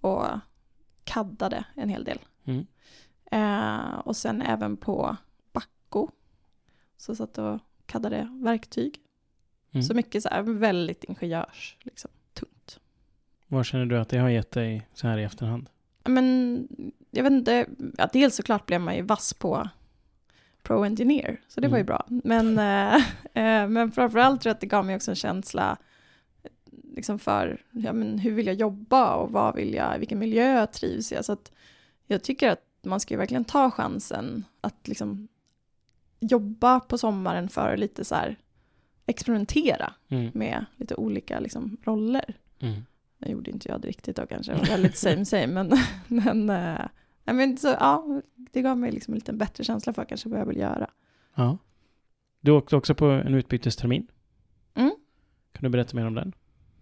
Och 0.00 0.26
kaddade 1.04 1.64
en 1.74 1.88
hel 1.88 2.04
del. 2.04 2.18
Mm. 2.44 2.66
Eh, 3.30 3.98
och 3.98 4.16
sen 4.16 4.42
även 4.42 4.76
på 4.76 5.16
Backo. 5.52 6.10
Så 6.96 7.14
satt 7.14 7.38
och 7.38 7.60
kaddade 7.86 8.28
verktyg. 8.32 9.00
Mm. 9.72 9.82
Så 9.82 9.94
mycket 9.94 10.22
så 10.22 10.28
här, 10.28 10.42
väldigt 10.42 11.04
ingenjörs, 11.04 11.76
liksom, 11.80 12.10
tungt. 12.32 12.80
Vad 13.46 13.66
känner 13.66 13.86
du 13.86 13.98
att 13.98 14.08
det 14.08 14.18
har 14.18 14.28
gett 14.28 14.50
dig 14.50 14.88
så 14.94 15.08
här 15.08 15.18
i 15.18 15.24
efterhand? 15.24 15.70
Men 16.04 16.68
jag 17.10 17.22
vet 17.22 17.32
inte, 17.32 17.66
ja, 17.98 18.08
dels 18.12 18.36
såklart 18.36 18.66
blev 18.66 18.80
man 18.80 18.96
ju 18.96 19.02
vass 19.02 19.34
på 19.34 19.68
Pro 20.68 20.84
Engineer, 20.84 21.40
så 21.48 21.60
det 21.60 21.68
var 21.68 21.78
ju 21.78 21.82
Mm. 21.82 21.86
bra. 21.86 22.06
Men, 22.08 22.58
eh, 22.58 22.94
eh, 23.34 23.68
men 23.68 23.92
framförallt 23.92 24.40
tror 24.42 24.50
jag 24.50 24.54
att 24.54 24.60
det 24.60 24.66
gav 24.66 24.86
mig 24.86 24.96
också 24.96 25.10
en 25.10 25.14
känsla 25.16 25.76
eh, 26.42 26.50
liksom 26.96 27.18
för 27.18 27.62
ja, 27.70 27.92
men 27.92 28.18
hur 28.18 28.32
vill 28.32 28.46
jag 28.46 28.56
jobba 28.56 29.14
och 29.14 29.32
vad 29.32 29.54
vill 29.56 29.74
jag, 29.74 29.98
vilken 29.98 30.18
miljö 30.18 30.66
trivs 30.66 31.12
jag. 31.12 31.24
Så 31.24 31.32
att 31.32 31.52
jag 32.06 32.22
tycker 32.22 32.50
att 32.50 32.64
man 32.82 33.00
ska 33.00 33.14
ju 33.14 33.18
verkligen 33.18 33.44
ta 33.44 33.70
chansen 33.70 34.44
att 34.60 34.88
liksom 34.88 35.28
jobba 36.20 36.80
på 36.80 36.98
sommaren 36.98 37.48
för 37.48 37.72
att 37.72 37.78
lite 37.78 38.04
så 38.04 38.14
här 38.14 38.36
experimentera 39.06 39.92
Mm. 40.08 40.30
med 40.34 40.64
lite 40.76 40.94
olika 40.94 41.40
liksom, 41.40 41.76
roller. 41.84 42.34
Mm. 42.60 42.80
Nu 43.18 43.28
gjorde 43.32 43.50
inte 43.50 43.68
jag 43.68 43.80
det 43.80 43.88
riktigt 43.88 44.16
då 44.16 44.26
kanske, 44.26 44.52
det 44.52 44.58
var 44.58 44.66
väldigt 44.66 44.96
same 44.96 45.24
same, 45.24 45.46
men, 45.46 45.72
men, 46.46 46.50
nej, 47.34 47.46
men 47.46 47.56
så, 47.56 47.68
ja, 47.68 48.22
det 48.36 48.62
gav 48.62 48.78
mig 48.78 48.92
liksom 48.92 49.14
en 49.14 49.18
lite 49.18 49.32
bättre 49.32 49.64
känsla 49.64 49.92
för 49.92 50.04
kanske 50.04 50.28
vad 50.28 50.40
jag 50.40 50.46
vill 50.46 50.56
göra. 50.56 50.90
Ja. 51.34 51.58
Du 52.40 52.50
åkte 52.50 52.76
också 52.76 52.94
på 52.94 53.06
en 53.06 53.34
utbytestermin. 53.34 54.06
Mm. 54.74 54.90
Kan 55.52 55.62
du 55.62 55.68
berätta 55.68 55.96
mer 55.96 56.06
om 56.06 56.14
den? 56.14 56.32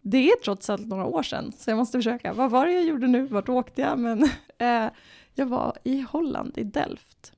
Det 0.03 0.31
är 0.31 0.37
trots 0.45 0.71
allt 0.71 0.87
några 0.87 1.05
år 1.05 1.23
sedan, 1.23 1.53
så 1.57 1.71
jag 1.71 1.77
måste 1.77 1.99
försöka. 1.99 2.33
Vad 2.33 2.51
var 2.51 2.67
det 2.67 2.73
jag 2.73 2.85
gjorde 2.85 3.07
nu? 3.07 3.27
Vart 3.27 3.49
åkte 3.49 3.81
jag? 3.81 3.99
Men 3.99 4.23
eh, 4.59 4.89
jag 5.35 5.47
var 5.47 5.77
i 5.85 6.01
Holland, 6.01 6.59
i 6.59 6.65
Delft. 6.65 7.33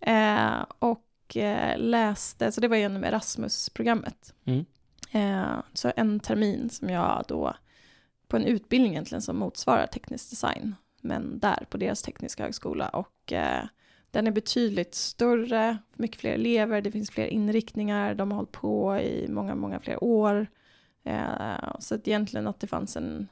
Eh, 0.00 0.64
och 0.78 1.36
eh, 1.36 1.78
läste, 1.78 2.52
så 2.52 2.60
det 2.60 2.68
var 2.68 2.76
genom 2.76 3.04
Erasmus-programmet. 3.04 4.34
Mm. 4.44 4.64
Eh, 5.10 5.62
så 5.72 5.92
en 5.96 6.20
termin 6.20 6.70
som 6.70 6.88
jag 6.88 7.24
då, 7.28 7.54
på 8.28 8.36
en 8.36 8.44
utbildning 8.44 8.92
egentligen 8.92 9.22
som 9.22 9.36
motsvarar 9.36 9.86
teknisk 9.86 10.30
design, 10.30 10.74
men 11.04 11.38
där 11.38 11.66
på 11.70 11.76
deras 11.76 12.02
tekniska 12.02 12.42
högskola. 12.42 12.88
Och 12.88 13.32
eh, 13.32 13.64
den 14.10 14.26
är 14.26 14.30
betydligt 14.30 14.94
större, 14.94 15.78
mycket 15.94 16.20
fler 16.20 16.32
elever, 16.32 16.80
det 16.80 16.90
finns 16.90 17.10
fler 17.10 17.26
inriktningar, 17.26 18.14
de 18.14 18.30
har 18.30 18.36
hållit 18.36 18.52
på 18.52 18.98
i 18.98 19.28
många, 19.28 19.54
många 19.54 19.80
fler 19.80 20.04
år. 20.04 20.46
Eh, 21.04 21.78
så 21.78 21.94
att 21.94 22.08
egentligen 22.08 22.46
att 22.46 22.60
det 22.60 22.66
fanns 22.66 22.96
en, 22.96 23.28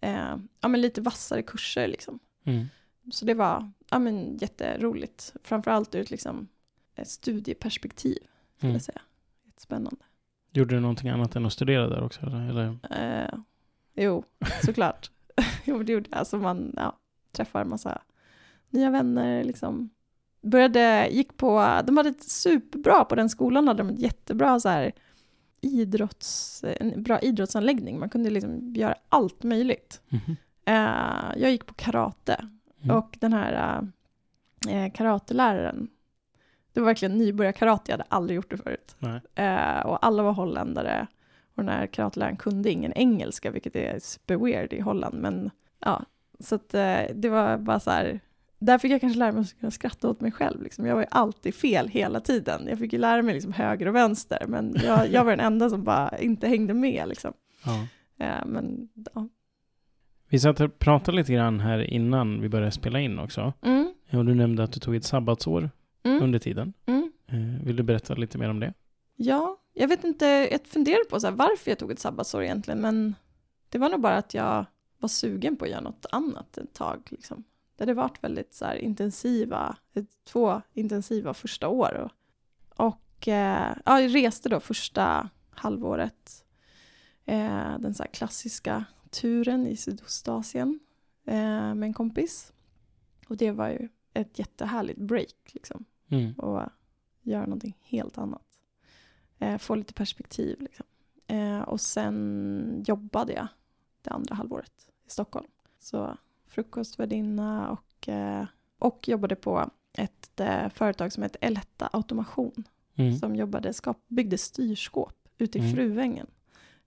eh, 0.00 0.36
ja 0.60 0.68
men 0.68 0.80
lite 0.80 1.00
vassare 1.00 1.42
kurser 1.42 1.88
liksom. 1.88 2.18
Mm. 2.44 2.66
Så 3.12 3.24
det 3.24 3.34
var, 3.34 3.70
ja 3.90 3.98
men 3.98 4.36
jätteroligt, 4.36 5.34
framförallt 5.42 5.94
ur 5.94 6.00
ett 6.00 6.10
liksom 6.10 6.48
studieperspektiv, 7.02 8.18
skulle 8.56 8.68
Mm. 8.70 8.74
jag 8.74 8.82
säga. 8.82 9.00
Jättespännande. 9.46 10.04
Gjorde 10.52 10.74
du 10.74 10.80
någonting 10.80 11.08
annat 11.08 11.36
än 11.36 11.46
att 11.46 11.52
studera 11.52 11.88
där 11.88 12.02
också? 12.02 12.20
Eller? 12.26 12.78
Eh, 12.90 13.38
jo, 13.94 14.24
såklart. 14.64 15.10
jo, 15.64 15.82
det 15.82 15.92
gjorde 15.92 16.08
jag. 16.10 16.18
Alltså 16.18 16.38
man 16.38 16.72
ja, 16.76 16.98
träffar 17.34 17.64
massa 17.64 18.02
nya 18.70 18.90
vänner, 18.90 19.44
liksom. 19.44 19.90
Började, 20.42 21.08
gick 21.10 21.36
på, 21.36 21.80
de 21.84 21.96
hade 21.96 22.08
ett 22.08 22.22
superbra, 22.22 23.04
på 23.04 23.14
den 23.14 23.28
skolan 23.28 23.68
hade 23.68 23.82
de 23.82 23.88
ett 23.92 23.98
jättebra 24.00 24.60
så 24.60 24.68
här 24.68 24.92
idrotts, 25.60 26.64
en 26.80 27.02
bra 27.02 27.18
idrottsanläggning. 27.20 27.98
Man 27.98 28.08
kunde 28.08 28.30
liksom 28.30 28.74
göra 28.74 28.94
allt 29.08 29.42
möjligt. 29.42 30.00
Mhm. 30.08 30.36
Eh, 30.64 31.32
jag 31.42 31.50
gick 31.50 31.66
på 31.66 31.74
karate 31.74 32.48
Mm. 32.84 32.96
och 32.96 33.16
den 33.20 33.32
här 33.32 33.82
eh, 34.68 34.92
karateläraren, 34.92 35.88
det 36.72 36.80
var 36.80 36.86
verkligen 36.86 37.18
nybörjarkarate, 37.18 37.92
jag 37.92 37.98
hade 37.98 38.08
aldrig 38.08 38.36
gjort 38.36 38.50
det 38.50 38.56
förut. 38.56 38.96
Eh, 39.34 39.86
och 39.86 40.06
alla 40.06 40.22
var 40.22 40.32
holländare. 40.32 41.06
Och 41.54 41.62
den 41.64 41.74
här 41.74 41.86
karateläraren 41.86 42.36
kunde 42.36 42.70
ingen 42.70 42.92
engelska, 42.92 43.50
vilket 43.50 43.76
är 43.76 43.98
super 43.98 44.36
weird 44.36 44.72
i 44.72 44.80
Holland. 44.80 45.14
Men 45.20 45.50
ja, 45.78 46.02
så 46.40 46.54
att 46.54 46.74
eh, 46.74 47.00
det 47.14 47.28
var 47.28 47.58
bara 47.58 47.80
så 47.80 47.90
här, 47.90 48.20
där 48.58 48.78
fick 48.78 48.92
jag 48.92 49.00
kanske 49.00 49.18
lära 49.18 49.32
mig 49.32 49.40
att 49.40 49.60
kunna 49.60 49.70
skratta 49.70 50.08
åt 50.08 50.20
mig 50.20 50.32
själv. 50.32 50.62
Liksom. 50.62 50.86
Jag 50.86 50.94
var 50.94 51.02
ju 51.02 51.08
alltid 51.10 51.54
fel 51.54 51.88
hela 51.88 52.20
tiden. 52.20 52.66
Jag 52.68 52.78
fick 52.78 52.92
ju 52.92 52.98
lära 52.98 53.22
mig 53.22 53.34
liksom 53.34 53.52
höger 53.52 53.86
och 53.88 53.94
vänster, 53.94 54.44
men 54.48 54.74
jag, 54.84 55.08
jag 55.12 55.24
var 55.24 55.30
den 55.30 55.46
enda 55.46 55.70
som 55.70 55.84
bara 55.84 56.18
inte 56.18 56.48
hängde 56.48 56.74
med. 56.74 57.08
Liksom. 57.08 57.32
Ja. 57.64 57.86
Eh, 58.26 58.46
men 58.46 58.88
ja. 59.14 59.28
Vi 60.28 60.38
satt 60.38 60.60
och 60.60 60.78
pratade 60.78 61.16
lite 61.16 61.32
grann 61.32 61.60
här 61.60 61.78
innan 61.78 62.40
vi 62.40 62.48
började 62.48 62.70
spela 62.72 63.00
in 63.00 63.18
också. 63.18 63.52
Mm, 63.62 63.92
Och 64.12 64.24
du 64.24 64.34
nämnde 64.34 64.62
att 64.64 64.72
du 64.72 64.80
tog 64.80 64.96
ett 64.96 65.04
sabbatsår 65.04 65.70
mm, 66.04 66.22
under 66.22 66.38
tiden. 66.38 66.72
mm. 66.86 67.12
Eh, 67.28 67.66
Vill 67.66 67.76
du 67.76 67.82
berätta 67.82 68.14
lite 68.14 68.38
mer 68.38 68.50
om 68.50 68.60
det? 68.60 68.72
Ja, 69.16 69.56
jag 69.72 69.88
vet 69.88 70.04
inte, 70.04 70.26
jag 70.26 70.60
funderade 70.66 71.04
på 71.10 71.20
så 71.20 71.26
här, 71.26 71.34
varför 71.34 71.70
jag 71.70 71.78
tog 71.78 71.90
ett 71.90 71.98
sabbatsår 71.98 72.42
egentligen, 72.42 72.80
men 72.80 73.14
det 73.68 73.78
var 73.78 73.88
nog 73.90 74.00
bara 74.00 74.16
att 74.16 74.34
jag 74.34 74.66
var 75.04 75.08
sugen 75.08 75.56
på 75.56 75.64
att 75.64 75.70
göra 75.70 75.80
något 75.80 76.06
annat 76.12 76.58
ett 76.58 76.72
tag. 76.74 77.08
Liksom. 77.10 77.44
Det 77.76 77.82
hade 77.82 77.94
varit 77.94 78.24
väldigt 78.24 78.54
så 78.54 78.72
intensiva, 78.72 79.76
två 80.24 80.62
intensiva 80.72 81.34
första 81.34 81.68
år. 81.68 82.10
Och, 82.76 82.86
och 82.86 83.28
eh, 83.28 83.76
ja, 83.84 84.00
jag 84.00 84.14
reste 84.14 84.48
då 84.48 84.60
första 84.60 85.28
halvåret, 85.50 86.44
eh, 87.24 87.78
den 87.78 87.94
så 87.94 88.02
här 88.02 88.10
klassiska 88.10 88.84
turen 89.10 89.66
i 89.66 89.76
Sydostasien 89.76 90.80
eh, 91.26 91.74
med 91.74 91.82
en 91.82 91.94
kompis. 91.94 92.52
Och 93.28 93.36
det 93.36 93.50
var 93.50 93.68
ju 93.68 93.88
ett 94.14 94.38
jättehärligt 94.38 94.98
break, 95.00 95.36
liksom 95.52 95.84
Mm. 96.08 96.32
och 96.32 96.62
göra 97.22 97.42
någonting 97.42 97.76
helt 97.80 98.18
annat. 98.18 98.46
Eh, 99.38 99.58
få 99.58 99.74
lite 99.74 99.94
perspektiv. 99.94 100.60
Liksom. 100.60 100.86
Eh, 101.26 101.60
och 101.60 101.80
sen 101.80 102.84
jobbade 102.86 103.32
jag 103.32 103.46
det 104.02 104.10
andra 104.10 104.34
halvåret 104.34 104.88
i 105.06 105.10
Stockholm. 105.10 105.46
Så 105.80 106.16
frukostvärdinna 106.48 107.70
och, 107.70 108.08
eh, 108.08 108.44
och 108.78 109.08
jobbade 109.08 109.36
på 109.36 109.70
ett 109.98 110.40
eh, 110.40 110.68
företag 110.68 111.12
som 111.12 111.22
heter 111.22 111.38
Eletta 111.40 111.86
Automation 111.92 112.64
Mm. 112.96 113.16
som 113.18 113.36
jobbade, 113.36 113.72
skap, 113.72 113.98
byggde 114.08 114.38
styrskåp 114.38 115.14
ute 115.38 115.58
i 115.58 115.60
Mm. 115.60 115.74
Fruängen. 115.74 116.26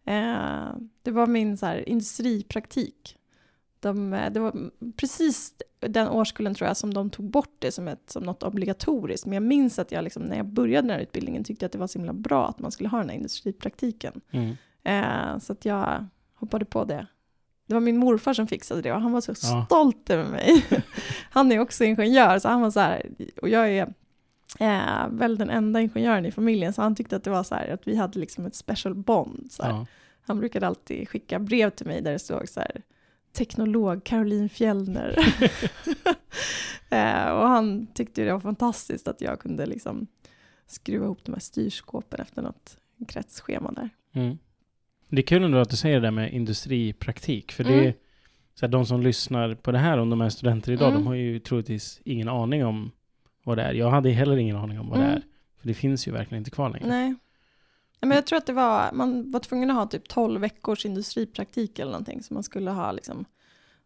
Eh, 0.06 0.76
det 1.02 1.12
var 1.12 1.28
min 1.28 1.58
så 1.58 1.66
här, 1.66 1.90
industripraktik. 1.90 3.18
De, 3.80 4.10
det 4.32 4.40
var 4.40 4.72
precis 4.96 5.54
den 5.80 6.08
årskullen 6.08 6.56
tror 6.56 6.68
jag 6.68 6.78
som 6.78 6.94
de 6.94 7.10
tog 7.10 7.30
bort 7.30 7.56
det 7.60 7.72
som, 7.72 7.88
ett, 7.88 8.10
som 8.10 8.24
något 8.24 8.44
obligatoriskt. 8.44 9.26
Men 9.26 9.34
jag 9.34 9.44
minns 9.44 9.80
att 9.80 9.92
jag 9.92 10.04
liksom, 10.04 10.24
när 10.24 10.38
jag 10.38 10.46
började 10.46 10.88
den 10.88 10.96
här 10.96 11.04
utbildningen 11.04 11.44
tyckte 11.44 11.66
att 11.66 11.72
det 11.72 11.78
var 11.78 11.88
så 11.88 12.00
himla 12.00 12.14
bra 12.14 12.48
att 12.48 12.60
man 12.60 12.72
skulle 12.72 12.90
ha 12.90 13.00
den 13.00 13.10
här 13.10 13.16
industripraktiken. 13.16 14.22
Mm. 14.32 14.56
Eh, 14.84 15.40
så 15.40 15.54
att 15.54 15.66
jag 15.66 16.06
hoppade 16.34 16.66
på 16.66 16.84
det. 16.86 17.08
Det 17.68 17.74
var 17.74 17.82
min 17.82 17.98
morfar 17.98 18.34
som 18.34 18.48
fixade 18.48 18.82
det 18.82 18.92
och 18.94 19.02
han 19.02 19.12
var 19.12 19.22
så 19.22 19.32
Ja. 19.32 19.66
stolt 19.66 20.10
över 20.10 20.32
mig. 20.32 20.66
han 21.32 21.52
är 21.52 21.60
också 21.60 21.84
ingenjör 21.84 22.40
så 22.40 22.48
han 22.48 22.62
var 22.62 22.72
så 22.72 22.80
här, 22.80 23.10
och 23.42 23.50
jag 23.50 23.70
är 23.70 23.94
eh, 24.60 25.08
väl 25.10 25.38
den 25.38 25.50
enda 25.50 25.82
ingenjören 25.82 26.26
i 26.26 26.32
familjen 26.32 26.74
så 26.74 26.82
han 26.82 26.96
tyckte 26.96 27.16
att 27.16 27.24
det 27.24 27.30
var 27.30 27.44
så 27.44 27.56
här 27.56 27.68
att 27.74 27.88
vi 27.88 27.96
hade 27.96 28.20
liksom 28.20 28.46
ett 28.46 28.56
special 28.56 28.96
bond. 28.96 29.48
Så. 29.52 29.64
Ja. 29.64 29.86
Han 30.22 30.40
brukade 30.40 30.68
alltid 30.68 31.10
skicka 31.10 31.40
brev 31.40 31.70
till 31.70 31.86
mig 31.88 32.02
där 32.02 32.12
det 32.12 32.20
stod 32.20 32.50
så 32.50 32.60
här 32.60 32.82
teknolog 33.34 34.04
Caroline 34.04 34.50
Fjellner. 34.50 35.18
eh, 36.90 37.30
och 37.32 37.48
han 37.48 37.88
tyckte 37.88 38.24
det 38.24 38.34
var 38.34 38.40
fantastiskt 38.40 39.08
att 39.08 39.22
jag 39.22 39.40
kunde 39.40 39.66
liksom 39.66 40.08
skruva 40.68 41.06
ihop 41.06 41.24
de 41.26 41.32
här 41.34 41.40
styrskåpen 41.40 42.20
efter 42.20 42.42
något 42.42 42.78
kretsschema 43.08 43.72
där. 43.72 43.90
Mm. 44.14 44.38
Det 45.10 45.22
är 45.22 45.26
kul 45.26 45.44
ändå 45.44 45.58
att 45.58 45.70
du 45.70 45.76
säger 45.78 45.96
det 45.96 46.08
där 46.08 46.12
med 46.12 46.34
industripraktik. 46.34 47.52
För 47.52 47.64
det 47.64 47.74
Mm. 47.74 47.86
är 47.88 47.94
så 48.56 48.66
här, 48.66 48.72
de 48.72 48.86
som 48.86 49.02
lyssnar 49.02 49.56
på 49.56 49.72
det 49.72 49.78
här, 49.78 49.98
om 49.98 50.10
de 50.10 50.22
är 50.22 50.30
studenter 50.30 50.72
idag, 50.72 50.88
Mm. 50.90 51.02
de 51.02 51.08
har 51.08 51.16
ju 51.16 51.40
troligtvis 51.40 52.02
ingen 52.04 52.30
aning 52.30 52.66
om 52.66 52.92
vad 53.44 53.58
det 53.58 53.64
är. 53.64 53.74
Jag 53.74 53.90
hade 53.90 54.10
heller 54.10 54.38
ingen 54.38 54.56
aning 54.56 54.80
om 54.80 54.90
vad 54.90 55.00
det 55.00 55.04
Mm. 55.06 55.18
är. 55.18 55.22
För 55.60 55.68
det 55.68 55.74
finns 55.74 56.08
ju 56.08 56.12
verkligen 56.12 56.42
inte 56.42 56.52
kvar 56.52 56.70
längre. 56.70 56.88
Nej. 56.88 57.08
Nej, 57.10 57.16
Men 58.10 58.12
jag 58.16 58.26
tror 58.28 58.38
att 58.38 58.46
det 58.46 58.54
var, 58.54 58.92
man 58.94 59.32
var 59.32 59.40
tvungen 59.40 59.70
att 59.72 59.76
ha 59.76 59.86
typ 59.88 60.08
12 60.08 60.42
veckors 60.42 60.86
industripraktik 60.86 61.80
eller 61.80 61.92
någonting. 61.92 62.24
Så 62.24 62.34
man 62.34 62.44
skulle 62.44 62.72
ha 62.72 62.92
liksom 62.92 63.26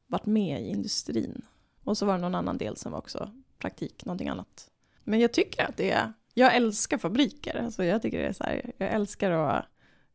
varit 0.08 0.25
med 0.25 0.62
i 0.62 0.70
industrin. 0.70 1.42
Och 1.84 1.98
så 1.98 2.06
var 2.06 2.13
det 2.13 2.22
någon 2.22 2.36
annan 2.36 2.58
del 2.58 2.78
som 2.78 2.92
var 2.92 3.00
också 3.00 3.32
praktik, 3.60 4.06
någonting 4.06 4.28
annat. 4.30 4.70
Men 5.04 5.20
jag 5.20 5.34
tycker 5.34 5.70
att 5.70 5.78
det 5.78 5.92
är, 5.92 6.13
jag 6.34 6.56
älskar 6.56 6.98
fabriker. 6.98 7.62
Alltså 7.66 7.84
jag 7.84 8.01
tycker 8.01 8.20
det 8.20 8.28
är 8.28 8.34
så 8.34 8.44
här, 8.44 8.72
jag 8.78 8.92
älskar 8.92 9.32
att 9.32 9.66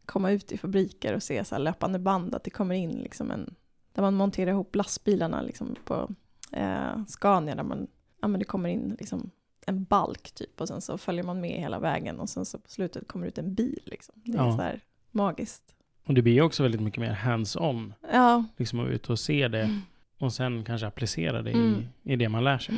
komma 0.06 0.30
ut 0.30 0.52
i 0.52 0.58
fabriker 0.58 1.14
och 1.14 1.22
se 1.22 1.44
så 1.44 1.54
här 1.54 1.62
löpande 1.62 1.98
band, 1.98 2.34
att 2.34 2.44
det 2.44 2.50
kommer 2.50 2.74
in 2.74 2.90
liksom 2.90 3.30
en, 3.30 3.54
där 3.92 4.02
man 4.02 4.14
monterar 4.14 4.50
ihop 4.50 4.76
lastbilarna 4.76 5.42
liksom 5.42 5.76
på 5.84 6.08
eh, 6.52 7.04
Scania, 7.08 7.54
där 7.54 7.62
man, 7.62 7.86
ja 8.20 8.28
men 8.28 8.38
det 8.38 8.44
kommer 8.44 8.68
in 8.68 8.96
liksom 9.00 9.30
en 9.66 9.84
balk 9.84 10.30
typ 10.34 10.60
och 10.60 10.68
sen 10.68 10.80
så 10.80 10.98
följer 10.98 11.24
man 11.24 11.40
med 11.40 11.50
hela 11.60 11.78
vägen 11.78 12.20
och 12.20 12.28
sen 12.28 12.44
så 12.44 12.58
på 12.58 12.70
slutet 12.70 13.08
kommer 13.08 13.26
ut 13.26 13.38
en 13.38 13.54
bil 13.54 13.82
liksom. 13.84 14.14
Det 14.24 14.38
är 14.38 14.44
Ja. 14.44 14.56
så 14.56 14.62
här 14.62 14.80
magiskt. 15.10 15.74
Och 16.06 16.14
det 16.14 16.22
blir 16.22 16.42
också 16.42 16.62
väldigt 16.62 16.80
mycket 16.80 17.00
mer 17.00 17.12
hands-on. 17.12 17.92
Ja, 18.12 18.44
Liksom 18.56 18.80
att 18.80 18.88
ute 18.88 19.12
och 19.12 19.18
se 19.18 19.48
det. 19.48 19.62
Mm. 19.62 19.80
och 20.18 20.32
sen 20.32 20.64
kanske 20.64 20.86
applicera 20.86 21.42
det 21.42 21.50
Mm. 21.50 21.74
i, 22.02 22.12
i 22.12 22.16
det 22.16 22.28
man 22.28 22.44
lär 22.44 22.58
sig. 22.58 22.74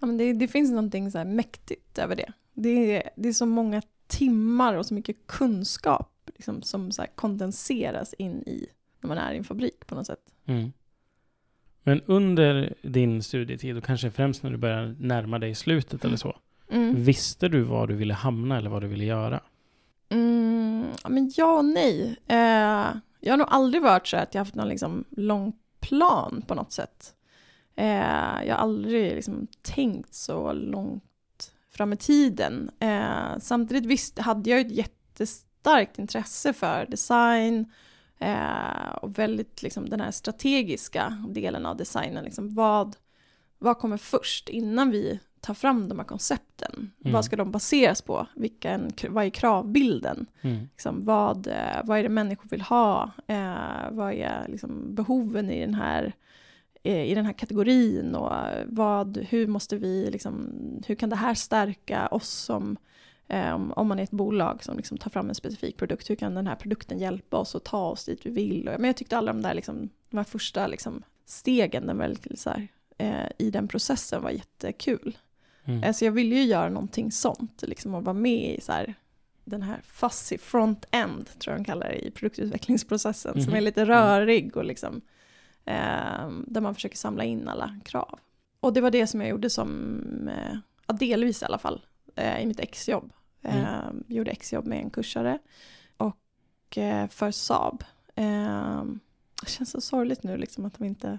Ja, 0.00 0.06
men 0.06 0.16
det, 0.18 0.32
det 0.32 0.48
finns 0.48 0.70
någonting 0.70 1.10
så 1.10 1.18
här 1.18 1.24
mäktigt 1.24 1.98
över 1.98 2.16
det. 2.16 2.32
Det 2.54 2.96
är, 2.96 3.10
det 3.16 3.28
är 3.28 3.32
så 3.32 3.46
många 3.46 3.82
timmar 4.06 4.74
och 4.74 4.86
så 4.86 4.94
mycket 4.94 5.16
kunskap 5.26 6.09
liksom, 6.40 6.62
som 6.62 6.92
så 6.92 7.04
kondenseras 7.14 8.14
in 8.14 8.42
i 8.46 8.66
när 9.00 9.08
man 9.08 9.18
är 9.18 9.32
i 9.32 9.36
en 9.36 9.44
fabrik 9.44 9.86
på 9.86 9.94
något 9.94 10.06
sätt. 10.06 10.34
Mm. 10.46 10.72
Men 11.82 12.00
under 12.06 12.74
din 12.82 13.22
studietid 13.22 13.76
och 13.76 13.84
kanske 13.84 14.10
främst 14.10 14.42
när 14.42 14.50
du 14.50 14.56
börjar 14.56 14.96
närma 14.98 15.38
dig 15.38 15.54
slutet 15.54 16.04
eller 16.04 16.16
så. 16.16 16.36
Mm. 16.70 17.04
Visste 17.04 17.48
du 17.48 17.62
var 17.62 17.86
du 17.86 17.94
ville 17.94 18.14
hamna 18.14 18.58
eller 18.58 18.70
vad 18.70 18.82
du 18.82 18.88
ville 18.88 19.04
göra? 19.04 19.40
Mm, 20.08 20.86
ja, 21.02 21.08
men 21.08 21.32
ja 21.36 21.58
och 21.58 21.64
nej. 21.64 22.16
Eh, 22.26 22.88
jag 23.20 23.32
har 23.32 23.36
nog 23.36 23.46
aldrig 23.50 23.82
varit 23.82 24.06
så 24.06 24.16
att 24.16 24.34
jag 24.34 24.40
haft 24.40 24.54
någon 24.54 24.68
liksom 24.68 25.04
lång 25.10 25.52
plan 25.80 26.42
på 26.46 26.54
något 26.54 26.72
sätt. 26.72 27.14
Eh, 27.76 28.44
jag 28.46 28.54
har 28.54 28.62
aldrig 28.62 29.14
liksom 29.14 29.46
tänkt 29.62 30.14
så 30.14 30.52
långt 30.52 31.04
fram 31.70 31.92
i 31.92 31.96
tiden. 31.96 32.70
Eh, 32.78 33.38
samtidigt 33.40 33.86
visst 33.86 34.18
hade 34.18 34.50
jag 34.50 34.60
ett 34.60 34.72
jättestarkt 35.60 35.98
intresse 35.98 36.52
för 36.52 36.86
design 36.86 37.72
eh, 38.18 38.90
och 39.02 39.18
väldigt 39.18 39.62
liksom 39.62 39.88
den 39.88 40.00
här 40.00 40.10
strategiska 40.10 41.24
delen 41.28 41.66
av 41.66 41.76
designen. 41.76 42.24
Liksom 42.24 42.54
vad, 42.54 42.96
vad 43.58 43.78
kommer 43.78 43.96
först 43.96 44.48
innan 44.48 44.90
vi 44.90 45.20
tar 45.40 45.54
fram 45.54 45.88
de 45.88 45.98
här 45.98 46.06
koncepten? 46.06 46.92
Mm. 47.00 47.12
Vad 47.12 47.24
ska 47.24 47.36
de 47.36 47.50
baseras 47.50 48.02
på? 48.02 48.26
Vilken, 48.36 48.92
vad 49.08 49.24
är 49.24 49.30
kravbilden? 49.30 50.26
Mm. 50.42 50.68
Liksom, 50.72 51.04
vad, 51.04 51.46
eh, 51.46 51.84
vad 51.84 51.98
är 51.98 52.02
det 52.02 52.08
människor 52.08 52.48
vill 52.48 52.62
ha? 52.62 53.10
Eh, 53.26 53.90
vad 53.90 54.12
är 54.12 54.46
liksom, 54.48 54.94
behoven 54.94 55.50
i 55.50 55.60
den 55.60 55.74
här 55.74 56.12
eh, 56.82 57.04
i 57.04 57.14
den 57.14 57.26
här 57.26 57.32
kategorin 57.32 58.14
och 58.14 58.32
vad, 58.66 59.16
hur 59.16 59.46
måste 59.46 59.76
vi, 59.76 60.10
liksom, 60.10 60.52
hur 60.86 60.94
kan 60.94 61.10
det 61.10 61.16
här 61.16 61.34
stärka 61.34 62.06
oss 62.06 62.28
som, 62.28 62.76
eh, 63.30 63.54
om- 63.54 63.88
man 63.88 63.98
är 63.98 64.02
ett 64.02 64.10
bolag 64.10 64.64
som 64.64 64.76
liksom 64.76 64.98
tar 64.98 65.10
fram 65.10 65.28
en 65.28 65.34
specifik 65.34 65.76
produkt, 65.76 66.10
hur 66.10 66.14
kan 66.16 66.34
den 66.34 66.46
här 66.46 66.56
produkten 66.56 66.98
hjälpa 66.98 67.36
oss 67.36 67.54
att 67.54 67.64
ta 67.64 67.88
oss 67.88 68.04
dit 68.04 68.26
vi 68.26 68.30
vill? 68.30 68.68
Och, 68.68 68.80
men 68.80 68.84
jag 68.88 68.96
tyckte 68.96 69.18
alla 69.18 69.32
de 69.32 69.42
där, 69.42 69.54
liksom, 69.54 69.88
de 70.10 70.16
här 70.16 70.24
första 70.24 70.66
liksom, 70.66 71.02
stegen 71.24 71.86
den 71.86 71.98
väldigt, 71.98 72.40
så 72.40 72.50
här, 72.50 72.68
eh, 72.98 73.26
i 73.38 73.50
den 73.50 73.68
processen 73.68 74.22
var 74.22 74.30
jättekul. 74.30 75.18
Mm. 75.64 75.84
Alltså 75.86 76.04
jag 76.04 76.12
ville 76.12 76.34
ju 76.34 76.42
göra 76.44 76.68
någonting 76.68 77.12
sånt, 77.12 77.62
liksom 77.66 77.94
att 77.94 78.04
vara 78.04 78.14
med 78.14 78.54
i 78.58 78.60
så 78.60 78.72
här, 78.72 78.94
den 79.44 79.62
här 79.62 79.80
fuzzy 79.84 80.38
front-end, 80.38 81.28
tror 81.38 81.52
jag 81.54 81.60
de 81.60 81.64
kallar 81.64 81.88
det, 81.88 82.06
i 82.06 82.10
produktutvecklingsprocessen, 82.10 83.32
som 83.34 83.50
Mhm. 83.50 83.54
är 83.56 83.60
lite 83.60 83.84
rörig 83.84 84.56
och 84.56 84.64
liksom, 84.64 85.00
eh, 85.64 86.30
där 86.46 86.60
man 86.60 86.74
försöker 86.74 86.96
samla 86.96 87.24
in 87.24 87.48
alla 87.48 87.80
krav. 87.84 88.18
Och 88.60 88.72
det 88.72 88.80
var 88.80 88.90
det 88.90 89.06
som 89.06 89.20
jag 89.20 89.30
gjorde 89.30 89.50
som, 89.50 90.00
eh, 90.28 90.56
ja, 90.86 90.94
delvis 90.94 91.42
i 91.42 91.44
alla 91.44 91.58
fall, 91.58 91.80
eh, 92.16 92.42
i 92.42 92.46
mitt 92.46 92.60
exjobb. 92.60 93.12
Eh, 93.42 93.90
Gjorde 94.06 94.30
exjobb 94.30 94.66
med 94.66 94.78
en 94.78 94.90
kursare 94.90 95.38
och 95.96 96.78
eh, 96.78 97.08
för 97.08 97.30
Saab. 97.30 97.84
Eh, 98.14 98.84
det 99.42 99.48
känns 99.48 99.70
så 99.70 99.80
sorgligt 99.80 100.22
nu 100.22 100.36
liksom 100.36 100.64
att 100.64 100.78
de 100.78 100.84
inte 100.84 101.18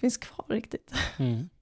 finns 0.00 0.16
kvar 0.16 0.44
riktigt. 0.48 0.94
Mm. 1.18 1.48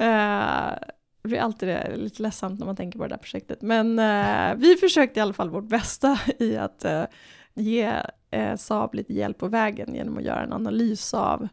Eh, 0.00 0.74
det 1.22 1.28
blir 1.28 1.38
alltid 1.38 1.68
det, 1.68 1.96
lite 1.96 2.22
ledsamt 2.22 2.58
när 2.58 2.66
man 2.66 2.76
tänker 2.76 2.98
på 2.98 3.04
det 3.04 3.08
där 3.08 3.16
projektet. 3.16 3.62
Men 3.62 3.98
eh, 3.98 4.54
vi 4.56 4.76
försökte 4.76 5.20
i 5.20 5.22
alla 5.22 5.32
fall 5.32 5.50
vårt 5.50 5.68
bästa 5.68 6.20
i 6.38 6.56
att 6.56 6.84
eh, 6.84 7.04
ge 7.54 8.02
eh, 8.30 8.56
Saab 8.56 8.94
lite 8.94 9.14
hjälp 9.14 9.38
på 9.38 9.48
vägen 9.48 9.94
genom 9.94 10.18
att 10.18 10.24
göra 10.24 10.42
en 10.42 10.52
analys 10.52 11.14
av 11.14 11.48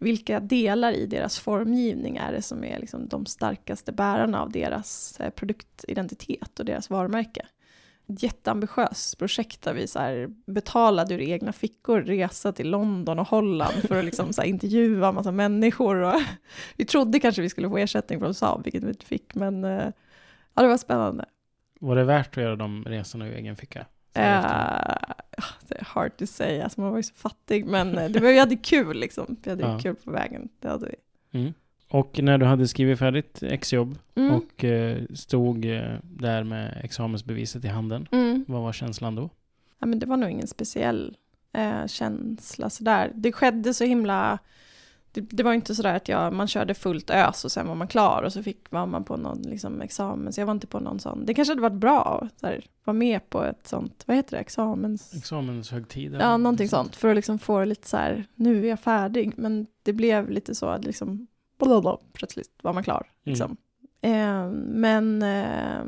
vilka 0.00 0.40
delar 0.40 0.92
i 0.92 1.06
deras 1.06 1.38
formgivning 1.38 2.16
är 2.16 2.32
det 2.32 2.42
som 2.42 2.64
är 2.64 2.78
liksom 2.78 3.08
de 3.08 3.26
starkaste 3.26 3.92
bärarna 3.92 4.42
av 4.42 4.50
deras 4.50 5.20
eh, 5.20 5.30
produktidentitet 5.30 6.58
och 6.58 6.64
deras 6.64 6.90
varumärke. 6.90 7.46
Ett 8.08 8.22
jätteambitiöst 8.22 9.18
projekt 9.18 9.62
där 9.62 9.74
vi 9.74 9.86
så 9.86 9.98
här 9.98 10.28
betalade 10.46 11.14
ur 11.14 11.20
egna 11.20 11.52
fickor 11.52 12.00
resa 12.00 12.52
till 12.52 12.70
London 12.70 13.18
och 13.18 13.28
Holland 13.28 13.74
för 13.88 13.98
att 13.98 14.04
liksom 14.04 14.32
så 14.32 14.42
här 14.42 14.48
intervjua 14.48 15.08
en 15.08 15.14
massa 15.14 15.32
människor. 15.32 15.96
Och 15.96 16.20
vi 16.76 16.84
trodde 16.84 17.20
kanske 17.20 17.42
vi 17.42 17.48
skulle 17.48 17.68
få 17.68 17.78
ersättning 17.78 18.20
från 18.20 18.34
Saab, 18.34 18.64
vilket 18.64 18.84
vi 18.84 18.88
inte 18.88 19.06
fick, 19.06 19.34
men 19.34 19.64
eh, 19.64 19.92
ja, 20.54 20.62
det 20.62 20.68
var 20.68 20.76
spännande. 20.76 21.24
Var 21.80 21.96
det 21.96 22.04
värt 22.04 22.36
att 22.36 22.42
göra 22.42 22.56
de 22.56 22.84
resorna 22.84 23.28
ur 23.28 23.34
egen 23.34 23.56
ficka? 23.56 23.86
Så 24.14 24.20
Det 25.68 25.74
är 25.78 25.84
hard 25.84 26.16
to 26.16 26.26
say, 26.26 26.60
alltså 26.60 26.80
man 26.80 26.90
var 26.90 26.96
ju 26.96 27.02
så 27.02 27.14
fattig, 27.14 27.66
men 27.66 27.98
eh, 27.98 28.10
det 28.10 28.20
var, 28.20 28.28
vi 28.28 28.38
hade 28.38 28.56
kul 28.56 28.96
liksom. 29.00 29.36
Vi 29.42 29.50
hade 29.50 29.62
Ja. 29.62 29.78
kul 29.82 29.94
på 29.94 30.10
vägen, 30.10 30.48
det 30.60 30.68
hade 30.68 30.86
vi. 30.86 30.94
Mm. 31.40 31.52
Och 31.90 32.18
när 32.22 32.38
du 32.38 32.46
hade 32.46 32.68
skrivit 32.68 32.98
färdigt 32.98 33.42
exjobb 33.42 33.98
Mm. 34.14 34.34
och 34.34 34.64
eh, 34.64 34.98
stod 35.14 35.64
eh, 35.64 35.82
där 36.02 36.44
med 36.44 36.80
examensbeviset 36.84 37.64
i 37.64 37.68
handen, 37.68 38.08
Mm. 38.12 38.44
vad 38.48 38.62
var 38.62 38.72
känslan 38.72 39.14
då? 39.14 39.30
Ja, 39.78 39.86
men 39.86 39.98
det 39.98 40.06
var 40.06 40.16
nog 40.16 40.30
ingen 40.30 40.46
speciell 40.46 41.16
eh, 41.52 41.86
känsla 41.86 42.70
sådär. 42.70 43.12
Det 43.14 43.32
skedde 43.32 43.74
så 43.74 43.84
himla... 43.84 44.38
Det, 45.12 45.20
det 45.20 45.42
var 45.42 45.52
inte 45.52 45.74
sådär 45.74 45.96
att 45.96 46.08
jag, 46.08 46.32
man 46.32 46.48
körde 46.48 46.74
fullt 46.74 47.10
ös 47.10 47.44
och 47.44 47.52
sen 47.52 47.68
var 47.68 47.74
man 47.74 47.88
klar 47.88 48.22
och 48.22 48.32
så 48.32 48.42
fick, 48.42 48.70
var 48.70 48.86
man 48.86 49.04
på 49.04 49.16
någon 49.16 49.42
liksom, 49.42 49.80
examen. 49.80 50.32
Så 50.32 50.40
jag 50.40 50.46
var 50.46 50.52
inte 50.52 50.66
på 50.66 50.80
någon 50.80 51.00
sån. 51.00 51.26
Det 51.26 51.34
kanske 51.34 51.52
hade 51.52 51.62
varit 51.62 51.72
bra 51.72 52.20
att 52.22 52.52
vara 52.84 52.94
med 52.94 53.30
på 53.30 53.44
ett 53.44 53.66
sånt, 53.66 54.02
vad 54.06 54.16
heter 54.16 54.36
det, 54.36 54.40
examens... 54.40 55.14
Examenshögtid? 55.14 56.16
Ja, 56.20 56.36
någonting 56.36 56.68
sånt. 56.68 56.96
För 56.96 57.08
att 57.08 57.16
liksom 57.16 57.38
få 57.38 57.64
lite 57.64 57.88
så 57.88 57.96
här, 57.96 58.26
nu 58.34 58.64
är 58.64 58.68
jag 58.68 58.80
färdig. 58.80 59.32
Men 59.36 59.66
det 59.82 59.92
blev 59.92 60.30
lite 60.30 60.54
så 60.54 60.66
att 60.66 60.84
liksom, 60.84 61.26
blablabla, 61.58 61.98
plötsligt 62.12 62.58
var 62.62 62.72
man 62.72 62.82
klar. 62.82 63.06
Liksom. 63.24 63.56
Eh, 64.00 64.50
men 64.50 65.22
eh, 65.22 65.84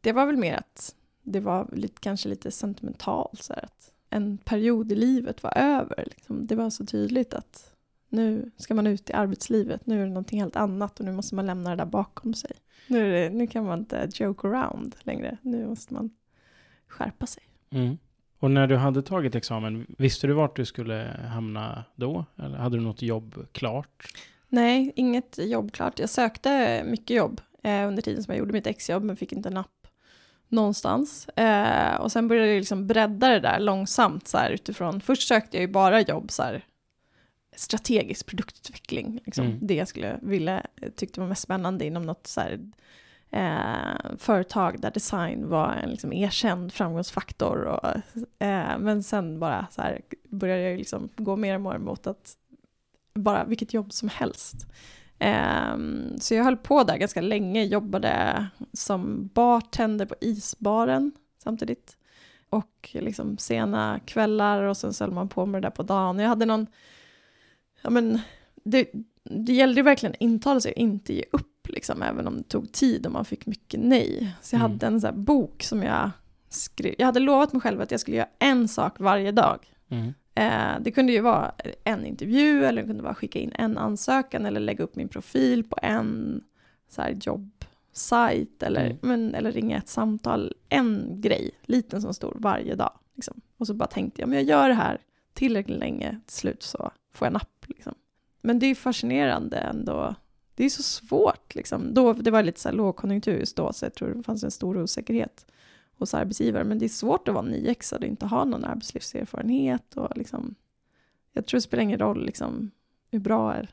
det 0.00 0.12
var 0.12 0.26
väl 0.26 0.36
mer 0.36 0.56
att 0.56 0.94
det 1.22 1.40
var 1.40 1.68
lite, 1.72 2.00
kanske 2.00 2.28
lite 2.28 2.50
sentimentalt. 2.50 3.42
Så 3.42 3.52
här, 3.52 3.64
att 3.64 3.92
en 4.10 4.38
period 4.38 4.92
i 4.92 4.94
livet 4.94 5.42
var 5.42 5.52
över. 5.56 6.04
Liksom. 6.06 6.46
Det 6.46 6.54
var 6.54 6.70
så 6.70 6.86
tydligt 6.86 7.34
att 7.34 7.67
nu 8.08 8.50
ska 8.56 8.74
man 8.74 8.86
ut 8.86 9.10
i 9.10 9.12
arbetslivet. 9.12 9.86
Nu 9.86 9.96
är 10.02 10.04
det 10.04 10.12
någonting 10.12 10.40
helt 10.40 10.56
annat 10.56 11.00
och 11.00 11.06
nu 11.06 11.12
måste 11.12 11.34
man 11.34 11.46
lämna 11.46 11.70
det 11.70 11.76
där 11.76 11.86
bakom 11.86 12.34
sig. 12.34 12.50
Nu, 12.86 13.12
det, 13.12 13.30
nu 13.30 13.46
kan 13.46 13.64
man 13.64 13.78
inte 13.78 14.08
joke 14.14 14.48
around 14.48 14.96
längre. 15.00 15.36
Nu 15.42 15.66
måste 15.66 15.94
man 15.94 16.10
skärpa 16.88 17.26
sig. 17.26 17.42
Mm. 17.70 17.98
Och 18.38 18.50
när 18.50 18.66
du 18.66 18.76
hade 18.76 19.02
tagit 19.02 19.34
examen, 19.34 19.86
visste 19.98 20.26
du 20.26 20.32
vart 20.32 20.56
du 20.56 20.64
skulle 20.64 21.16
hamna 21.32 21.84
då? 21.94 22.24
Eller 22.36 22.58
hade 22.58 22.76
du 22.76 22.82
något 22.82 23.02
jobb 23.02 23.46
klart? 23.52 24.12
Nej, 24.48 24.92
inget 24.96 25.38
jobb 25.38 25.72
klart. 25.72 25.98
Jag 25.98 26.10
sökte 26.10 26.82
mycket 26.84 27.16
jobb 27.16 27.40
eh, 27.62 27.88
under 27.88 28.02
tiden 28.02 28.22
som 28.22 28.32
jag 28.32 28.38
gjorde 28.38 28.52
mitt 28.52 28.66
exjobb, 28.66 29.02
men 29.02 29.16
fick 29.16 29.32
inte 29.32 29.50
napp 29.50 29.86
någonstans. 30.48 31.28
Eh, 31.28 31.94
och 32.00 32.12
sen 32.12 32.28
började 32.28 32.48
jag 32.48 32.58
liksom 32.58 32.86
bredda 32.86 33.28
det 33.28 33.40
där 33.40 33.60
långsamt 33.60 34.28
så 34.28 34.38
här, 34.38 34.50
utifrån. 34.50 35.00
Först 35.00 35.28
sökte 35.28 35.56
jag 35.56 35.62
ju 35.62 35.72
bara 35.72 36.00
jobb 36.00 36.30
så 36.30 36.42
här, 36.42 36.64
strategisk 37.58 38.26
produktutveckling, 38.26 39.20
liksom. 39.24 39.46
Mm. 39.46 39.58
det 39.62 39.74
jag 39.74 39.88
skulle 39.88 40.18
vilja, 40.22 40.66
tyckte 40.96 41.20
var 41.20 41.28
mest 41.28 41.42
spännande 41.42 41.84
inom 41.84 42.02
något 42.02 42.26
så 42.26 42.40
här, 42.40 42.60
eh, 43.30 44.16
företag 44.18 44.80
där 44.80 44.90
design 44.90 45.48
var 45.48 45.72
en 45.72 45.90
liksom, 45.90 46.12
erkänd 46.12 46.72
framgångsfaktor. 46.72 47.64
Och, 47.64 47.86
eh, 48.46 48.78
men 48.78 49.02
sen 49.02 49.40
bara 49.40 49.66
så 49.70 49.82
här, 49.82 50.00
började 50.28 50.62
jag 50.62 50.78
liksom 50.78 51.08
gå 51.16 51.36
mer 51.36 51.54
och 51.54 51.60
mer 51.60 51.78
mot 51.78 52.06
att 52.06 52.36
bara 53.14 53.44
vilket 53.44 53.74
jobb 53.74 53.92
som 53.92 54.08
helst. 54.08 54.66
Ehm, 55.18 56.20
så 56.20 56.34
jag 56.34 56.44
höll 56.44 56.56
på 56.56 56.84
där 56.84 56.96
ganska 56.96 57.20
länge, 57.20 57.64
jobbade 57.64 58.46
som 58.72 59.30
bartender 59.34 60.06
på 60.06 60.14
isbaren 60.20 61.12
samtidigt. 61.42 61.96
Och 62.50 62.90
liksom 62.92 63.38
sena 63.38 64.00
kvällar 64.06 64.62
och 64.62 64.76
sen 64.76 64.92
så 64.92 65.04
höll 65.04 65.14
man 65.14 65.28
på 65.28 65.46
med 65.46 65.62
det 65.62 65.66
där 65.66 65.70
på 65.70 65.82
dagen. 65.82 66.18
Jag 66.18 66.28
hade 66.28 66.46
någon, 66.46 66.66
ja 67.82 67.90
men, 67.90 68.20
det, 68.64 68.90
det 69.24 69.52
gällde 69.52 69.76
ju 69.80 69.82
verkligen 69.84 70.12
att 70.12 70.20
intala 70.20 70.60
sig 70.60 70.72
och 70.72 70.78
inte 70.78 71.12
ge 71.14 71.24
upp, 71.32 71.68
liksom, 71.68 72.02
även 72.02 72.26
om 72.26 72.36
det 72.36 72.42
tog 72.42 72.72
tid 72.72 73.06
och 73.06 73.12
man 73.12 73.24
fick 73.24 73.46
mycket 73.46 73.80
nej. 73.80 74.34
Så 74.42 74.54
jag 74.54 74.60
Mm. 74.60 74.72
hade 74.72 74.86
en 74.86 75.00
sån 75.00 75.24
bok 75.24 75.62
som 75.62 75.82
jag 75.82 76.10
skrev, 76.48 76.94
jag 76.98 77.06
hade 77.06 77.20
lovat 77.20 77.52
mig 77.52 77.62
själv 77.62 77.80
att 77.80 77.90
jag 77.90 78.00
skulle 78.00 78.16
göra 78.16 78.28
en 78.38 78.68
sak 78.68 79.00
varje 79.00 79.32
dag. 79.32 79.58
Mm. 79.88 80.14
Eh, 80.34 80.80
det 80.80 80.90
kunde 80.90 81.12
ju 81.12 81.20
vara 81.20 81.52
en 81.84 82.06
intervju 82.06 82.64
eller 82.64 82.82
det 82.82 82.88
kunde 82.88 83.02
vara 83.02 83.14
skicka 83.14 83.38
in 83.38 83.52
en 83.54 83.78
ansökan 83.78 84.46
eller 84.46 84.60
lägga 84.60 84.84
upp 84.84 84.96
min 84.96 85.08
profil 85.08 85.64
på 85.64 85.78
en 85.82 86.40
så 86.88 87.02
här, 87.02 87.16
jobbsajt 87.20 88.62
eller, 88.62 88.84
Mm. 88.86 88.96
men, 89.02 89.34
eller 89.34 89.52
ringa 89.52 89.76
ett 89.78 89.88
samtal. 89.88 90.54
En 90.68 91.20
grej, 91.20 91.50
liten 91.62 92.02
som 92.02 92.14
stor, 92.14 92.36
varje 92.40 92.74
dag. 92.74 92.92
Liksom. 93.14 93.40
Och 93.56 93.66
så 93.66 93.74
bara 93.74 93.86
tänkte 93.88 94.20
jag, 94.22 94.28
men 94.28 94.38
jag 94.38 94.46
gör 94.48 94.68
det 94.68 94.74
här 94.74 94.98
tillräckligt 95.34 95.78
länge, 95.78 96.20
till 96.26 96.36
slut 96.36 96.62
så 96.62 96.90
får 97.12 97.26
jag 97.26 97.32
napp. 97.32 97.57
Liksom. 97.68 97.94
Men 98.42 98.58
det 98.58 98.66
är 98.66 98.74
fascinerande 98.74 99.56
ändå. 99.56 100.14
Det 100.54 100.64
är 100.64 100.68
så 100.70 100.82
svårt. 100.82 101.54
Liksom. 101.54 101.94
Då, 101.94 102.12
det 102.12 102.30
var 102.30 102.42
lite 102.42 102.60
så 102.60 102.68
här 102.68 102.76
lågkonjunktur 102.76 103.38
just 103.38 103.56
då, 103.56 103.72
så 103.72 103.84
jag 103.84 103.94
tror 103.94 104.14
det 104.14 104.22
fanns 104.22 104.44
en 104.44 104.50
stor 104.50 104.78
osäkerhet 104.82 105.46
hos 105.98 106.14
arbetsgivare. 106.14 106.64
Men 106.64 106.78
det 106.78 106.84
är 106.86 106.88
svårt 106.88 107.28
att 107.28 107.34
vara 107.34 107.44
nyexad 107.44 108.02
och 108.02 108.08
inte 108.08 108.26
ha 108.26 108.44
någon 108.44 108.64
arbetslivserfarenhet. 108.64 109.96
Och 109.96 110.16
liksom, 110.16 110.54
jag 111.32 111.46
tror 111.46 111.58
det 111.58 111.62
spelar 111.62 111.82
ingen 111.82 111.98
roll 111.98 112.26
liksom, 112.26 112.70
hur 113.10 113.18
bra 113.18 113.54
är, 113.54 113.68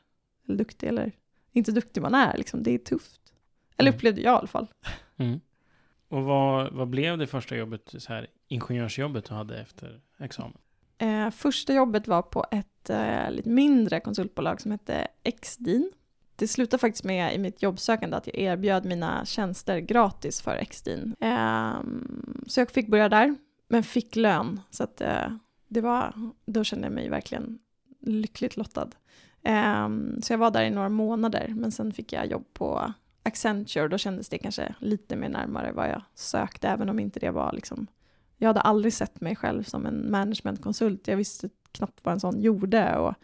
eller 0.46 0.56
duktig 0.58 0.86
eller 0.88 1.12
inte 1.52 1.72
duktig 1.72 2.02
man 2.02 2.14
är. 2.14 2.36
Liksom. 2.36 2.62
Det 2.62 2.70
är 2.70 2.78
tufft. 2.78 3.20
Eller 3.76 3.88
Mm. 3.90 3.96
upplevde 3.98 4.20
jag 4.20 4.34
i 4.34 4.38
alla 4.38 4.46
fall. 4.46 4.66
Mm. 5.18 5.40
Och 6.08 6.22
vad, 6.22 6.72
vad 6.72 6.88
blev 6.88 7.18
det 7.18 7.26
första 7.26 7.56
jobbet, 7.56 7.94
så 7.98 8.12
här, 8.12 8.26
ingenjörsjobbet 8.48 9.24
du 9.24 9.34
hade 9.34 9.60
efter 9.60 10.00
examen? 10.18 10.58
Eh, 10.98 11.30
första 11.30 11.74
jobbet 11.74 12.08
var 12.08 12.22
på 12.22 12.44
ett 12.50 12.90
eh, 12.90 13.30
lite 13.30 13.48
mindre 13.48 14.00
konsultbolag 14.00 14.60
som 14.60 14.70
hette 14.70 15.08
Xdin. 15.42 15.92
Det 16.36 16.48
slutade 16.48 16.80
faktiskt 16.80 17.04
med 17.04 17.34
i 17.34 17.38
mitt 17.38 17.62
jobbsökande 17.62 18.16
att 18.16 18.26
jag 18.26 18.38
erbjöd 18.38 18.84
mina 18.84 19.24
tjänster 19.24 19.78
gratis 19.78 20.40
för 20.40 20.64
Xdin. 20.64 21.14
Eh, 21.20 21.74
så 22.46 22.60
jag 22.60 22.70
fick 22.70 22.88
börja 22.88 23.08
där, 23.08 23.36
men 23.68 23.82
fick 23.82 24.16
lön. 24.16 24.60
Så 24.70 24.84
att, 24.84 25.00
eh, 25.00 25.28
det 25.68 25.80
var, 25.80 26.14
då 26.46 26.64
kände 26.64 26.86
jag 26.86 26.94
mig 26.94 27.08
verkligen 27.08 27.58
lyckligt 28.00 28.56
lottad. 28.56 28.88
Ehm, 29.42 30.22
så 30.22 30.32
jag 30.32 30.38
var 30.38 30.50
där 30.50 30.64
i 30.64 30.70
några 30.70 30.88
månader, 30.88 31.52
men 31.56 31.72
sen 31.72 31.92
fick 31.92 32.12
jag 32.12 32.26
jobb 32.26 32.44
på 32.52 32.92
Accenture 33.22 33.88
då 33.88 33.98
kändes 33.98 34.28
det 34.28 34.38
kanske 34.38 34.74
lite 34.78 35.16
mer 35.16 35.28
närmare 35.28 35.72
vad 35.72 35.88
jag 35.88 36.02
sökte, 36.14 36.68
även 36.68 36.88
om 36.88 36.98
inte 36.98 37.20
det 37.20 37.30
var 37.30 37.52
liksom 37.52 37.86
jag 38.38 38.46
hade 38.48 38.60
aldrig 38.60 38.92
sett 38.92 39.20
mig 39.20 39.36
själv 39.36 39.62
som 39.62 39.86
en 39.86 40.10
managementkonsult. 40.10 41.08
Jag 41.08 41.16
visste 41.16 41.48
knappt 41.72 42.00
vad 42.02 42.14
en 42.14 42.20
sån 42.20 42.40
gjorde. 42.40 42.96
Och 42.96 43.14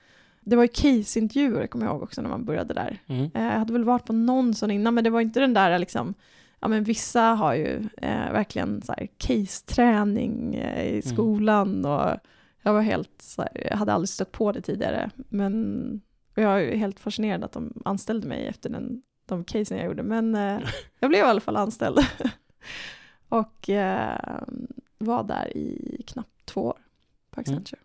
det 0.40 0.56
var 0.56 0.62
ju 0.62 0.68
caseintervjuer, 0.68 1.66
kommer 1.66 1.86
jag 1.86 1.92
ihåg 1.94 2.02
också, 2.02 2.22
när 2.22 2.28
man 2.28 2.44
började 2.44 2.74
där. 2.74 2.98
Mm. 3.06 3.30
Eh, 3.34 3.42
Jag 3.44 3.58
hade 3.58 3.72
väl 3.72 3.84
varit 3.84 4.06
på 4.06 4.12
någon 4.12 4.54
sån 4.54 4.70
innan, 4.70 4.94
men 4.94 5.04
det 5.04 5.10
var 5.10 5.20
inte 5.20 5.40
den 5.40 5.54
där 5.54 5.78
liksom, 5.78 6.14
ja 6.60 6.68
men 6.68 6.84
vissa 6.84 7.22
har 7.22 7.54
ju 7.54 7.88
eh, 7.96 8.32
verkligen 8.32 8.82
så 8.82 8.92
här 8.92 9.08
case-träning 9.18 10.54
eh, 10.54 10.84
i 10.86 10.90
Mm. 10.90 11.02
skolan 11.02 11.84
och 11.84 12.16
jag 12.62 12.72
var 12.72 12.80
helt 12.82 13.10
så 13.22 13.42
här, 13.42 13.66
jag 13.70 13.76
hade 13.76 13.92
aldrig 13.92 14.08
stött 14.08 14.32
på 14.32 14.52
det 14.52 14.60
tidigare, 14.60 15.10
men 15.28 16.00
jag 16.34 16.62
är 16.64 16.76
helt 16.76 17.00
fascinerad 17.00 17.44
att 17.44 17.52
de 17.52 17.82
anställde 17.84 18.28
mig 18.28 18.46
efter 18.46 18.70
den, 18.70 19.02
de 19.26 19.44
casen 19.44 19.78
jag 19.78 19.86
gjorde, 19.86 20.02
men 20.02 20.34
eh, 20.34 20.58
jag 21.00 21.10
blev 21.10 21.20
i 21.24 21.28
alla 21.28 21.40
fall 21.40 21.56
anställd. 21.56 21.98
och 23.28 23.68
eh, 23.70 24.38
var 25.04 25.24
där 25.24 25.56
i 25.56 26.02
knappt 26.06 26.46
två 26.46 26.62
år 26.66 26.78
på 27.30 27.40
Accenture. 27.40 27.80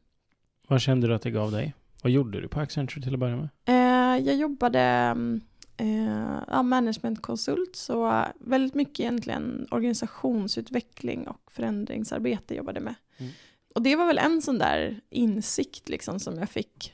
Vad 0.68 0.82
kände 0.82 1.08
du 1.08 1.16
att 1.16 1.22
det 1.22 1.32
gav 1.32 1.52
dig? 1.52 1.74
Vad 2.02 2.12
gjorde 2.12 2.42
du 2.42 2.48
på 2.48 2.60
Accenture 2.60 3.04
till 3.04 3.14
att 3.14 3.20
börja 3.20 3.36
med? 3.36 3.50
Eh, 3.66 4.26
jag 4.26 4.36
jobbade 4.36 4.80
mm, 4.80 5.42
eh, 5.78 6.64
managementkonsult, 6.64 7.76
så 7.76 8.26
väldigt 8.40 8.74
mycket 8.74 9.00
egentligen 9.00 9.68
organisationsutveckling 9.72 11.28
och 11.28 11.52
förändringsarbete 11.52 12.56
jobbade 12.56 12.80
med. 12.80 12.96
Mm. 13.18 13.32
Och 13.76 13.82
det 13.82 13.96
var 13.96 14.08
väl 14.08 14.18
en 14.18 14.42
sån 14.42 14.58
där 14.58 15.02
insikt 15.10 15.90
liksom 15.90 16.20
som 16.20 16.38
jag 16.38 16.50
fick. 16.50 16.94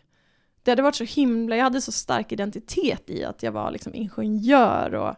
Det 0.63 0.71
hade 0.71 0.81
varit 0.81 0.95
så 0.95 1.03
himla, 1.03 1.55
jag 1.55 1.63
hade 1.63 1.81
så 1.81 1.91
stark 1.91 2.31
identitet 2.31 3.09
i 3.09 3.23
att 3.23 3.43
jag 3.43 3.51
var 3.51 3.71
liksom 3.71 3.93
ingenjör 3.95 4.95
och 4.95 5.15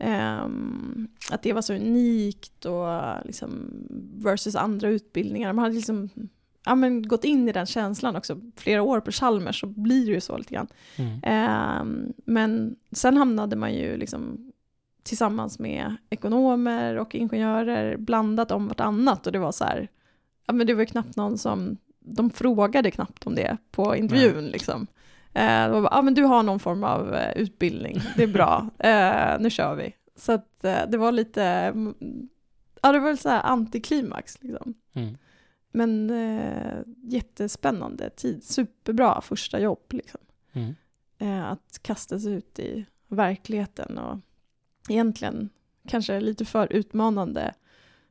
ehm, 0.00 1.08
att 1.30 1.42
det 1.42 1.52
var 1.52 1.62
så 1.62 1.74
unikt 1.74 2.64
och 2.64 2.86
liksom 3.24 3.70
versus 4.18 4.56
andra 4.56 4.88
utbildningar. 4.88 5.52
Man 5.52 5.62
hade 5.62 5.74
liksom 5.74 6.08
ja, 6.64 6.74
men 6.74 7.08
gått 7.08 7.24
in 7.24 7.48
i 7.48 7.52
den 7.52 7.66
känslan 7.66 8.16
också. 8.16 8.40
Flera 8.56 8.82
år 8.82 9.00
på 9.00 9.10
Chalmers 9.12 9.60
så 9.60 9.66
blir 9.66 10.06
det 10.06 10.12
ju 10.12 10.20
så 10.20 10.38
lite 10.38 10.54
grann. 10.54 10.68
Mm. 10.96 11.20
Ehm, 11.22 12.12
men 12.24 12.76
sen 12.92 13.16
hamnade 13.16 13.56
man 13.56 13.74
ju 13.74 13.96
liksom 13.96 14.52
tillsammans 15.02 15.58
med 15.58 15.96
ekonomer 16.10 16.96
och 16.96 17.14
ingenjörer 17.14 17.96
blandat 17.96 18.50
om 18.50 18.68
vartannat 18.68 19.26
och 19.26 19.32
det 19.32 19.38
var 19.38 19.52
så 19.52 19.64
här, 19.64 19.88
ja 20.46 20.52
men 20.52 20.66
det 20.66 20.74
var 20.74 20.80
ju 20.80 20.86
knappt 20.86 21.16
någon 21.16 21.38
som, 21.38 21.76
de 21.98 22.30
frågade 22.30 22.90
knappt 22.90 23.26
om 23.26 23.34
det 23.34 23.56
på 23.70 23.96
intervjun 23.96 24.46
liksom. 24.46 24.86
Eh, 25.32 25.64
det 25.64 25.68
var 25.68 25.80
bara, 25.80 25.94
ja 25.94 26.02
men 26.02 26.14
du 26.14 26.22
har 26.22 26.42
någon 26.42 26.60
form 26.60 26.84
av 26.84 27.14
eh, 27.14 27.32
utbildning, 27.36 27.98
det 28.16 28.22
är 28.22 28.26
bra, 28.26 28.70
eh, 28.78 29.40
nu 29.40 29.50
kör 29.50 29.74
vi. 29.74 29.94
Så 30.16 30.32
att 30.32 30.64
eh, 30.64 30.80
det 30.88 30.98
var 30.98 31.12
lite, 31.12 31.42
mm, 31.44 31.94
ja 32.82 32.92
det 32.92 32.98
var 32.98 33.06
väl 33.06 33.18
så 33.18 33.28
här 33.28 33.42
antiklimax 33.42 34.38
liksom. 34.42 34.74
Mm. 34.92 35.16
Men 35.72 36.10
eh, 36.10 36.78
jättespännande 37.02 38.10
tid, 38.10 38.44
superbra 38.44 39.20
första 39.20 39.60
jobb 39.60 39.84
liksom. 39.90 40.20
Mm. 40.52 40.74
Eh, 41.18 41.50
att 41.50 41.78
kasta 41.82 42.18
sig 42.18 42.32
ut 42.32 42.58
i 42.58 42.86
verkligheten 43.08 43.98
och 43.98 44.18
egentligen 44.88 45.50
kanske 45.88 46.20
lite 46.20 46.44
för 46.44 46.72
utmanande 46.72 47.54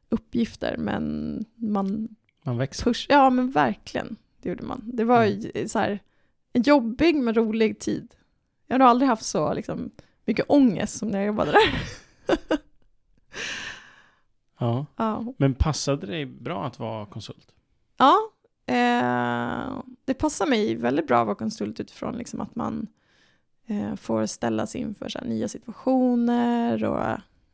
uppgifter 0.09 0.75
men 0.77 1.45
man 1.55 2.07
Man 2.43 2.57
växer. 2.57 2.83
push, 2.83 3.05
ja 3.09 3.29
men 3.29 3.51
verkligen, 3.51 4.15
det 4.41 4.49
gjorde 4.49 4.63
man. 4.63 4.81
Det 4.93 5.03
var 5.03 5.25
ju 5.25 5.67
så 5.67 5.79
här 5.79 5.99
en 6.53 6.61
jobbig 6.61 7.15
men 7.15 7.33
rolig 7.33 7.79
tid. 7.79 8.15
Jag 8.67 8.73
har 8.73 8.79
nog 8.79 8.87
aldrig 8.87 9.09
haft 9.09 9.25
så 9.25 9.53
liksom, 9.53 9.91
mycket 10.25 10.45
ångest 10.49 10.97
som 10.97 11.09
när 11.09 11.19
jag 11.19 11.27
jobbade 11.27 11.51
där. 11.51 11.59
Ja. 14.61 14.85
ja, 14.95 15.33
Men 15.37 15.53
passade 15.53 16.05
det 16.05 16.11
dig 16.11 16.25
bra 16.25 16.65
att 16.65 16.79
vara 16.79 17.05
konsult? 17.05 17.47
Ja, 17.97 18.17
eh, 18.65 19.81
det 20.05 20.13
passar 20.13 20.47
mig 20.47 20.75
väldigt 20.75 21.07
bra 21.07 21.19
att 21.19 21.25
vara 21.25 21.35
konsult 21.35 21.79
utifrån 21.79 22.17
liksom 22.17 22.41
att 22.41 22.55
man 22.55 22.87
eh, 23.67 23.95
får 23.95 24.25
ställas 24.25 24.75
inför 24.75 25.09
så 25.09 25.19
här, 25.19 25.25
nya 25.25 25.47
situationer 25.47 26.83
och 26.83 27.05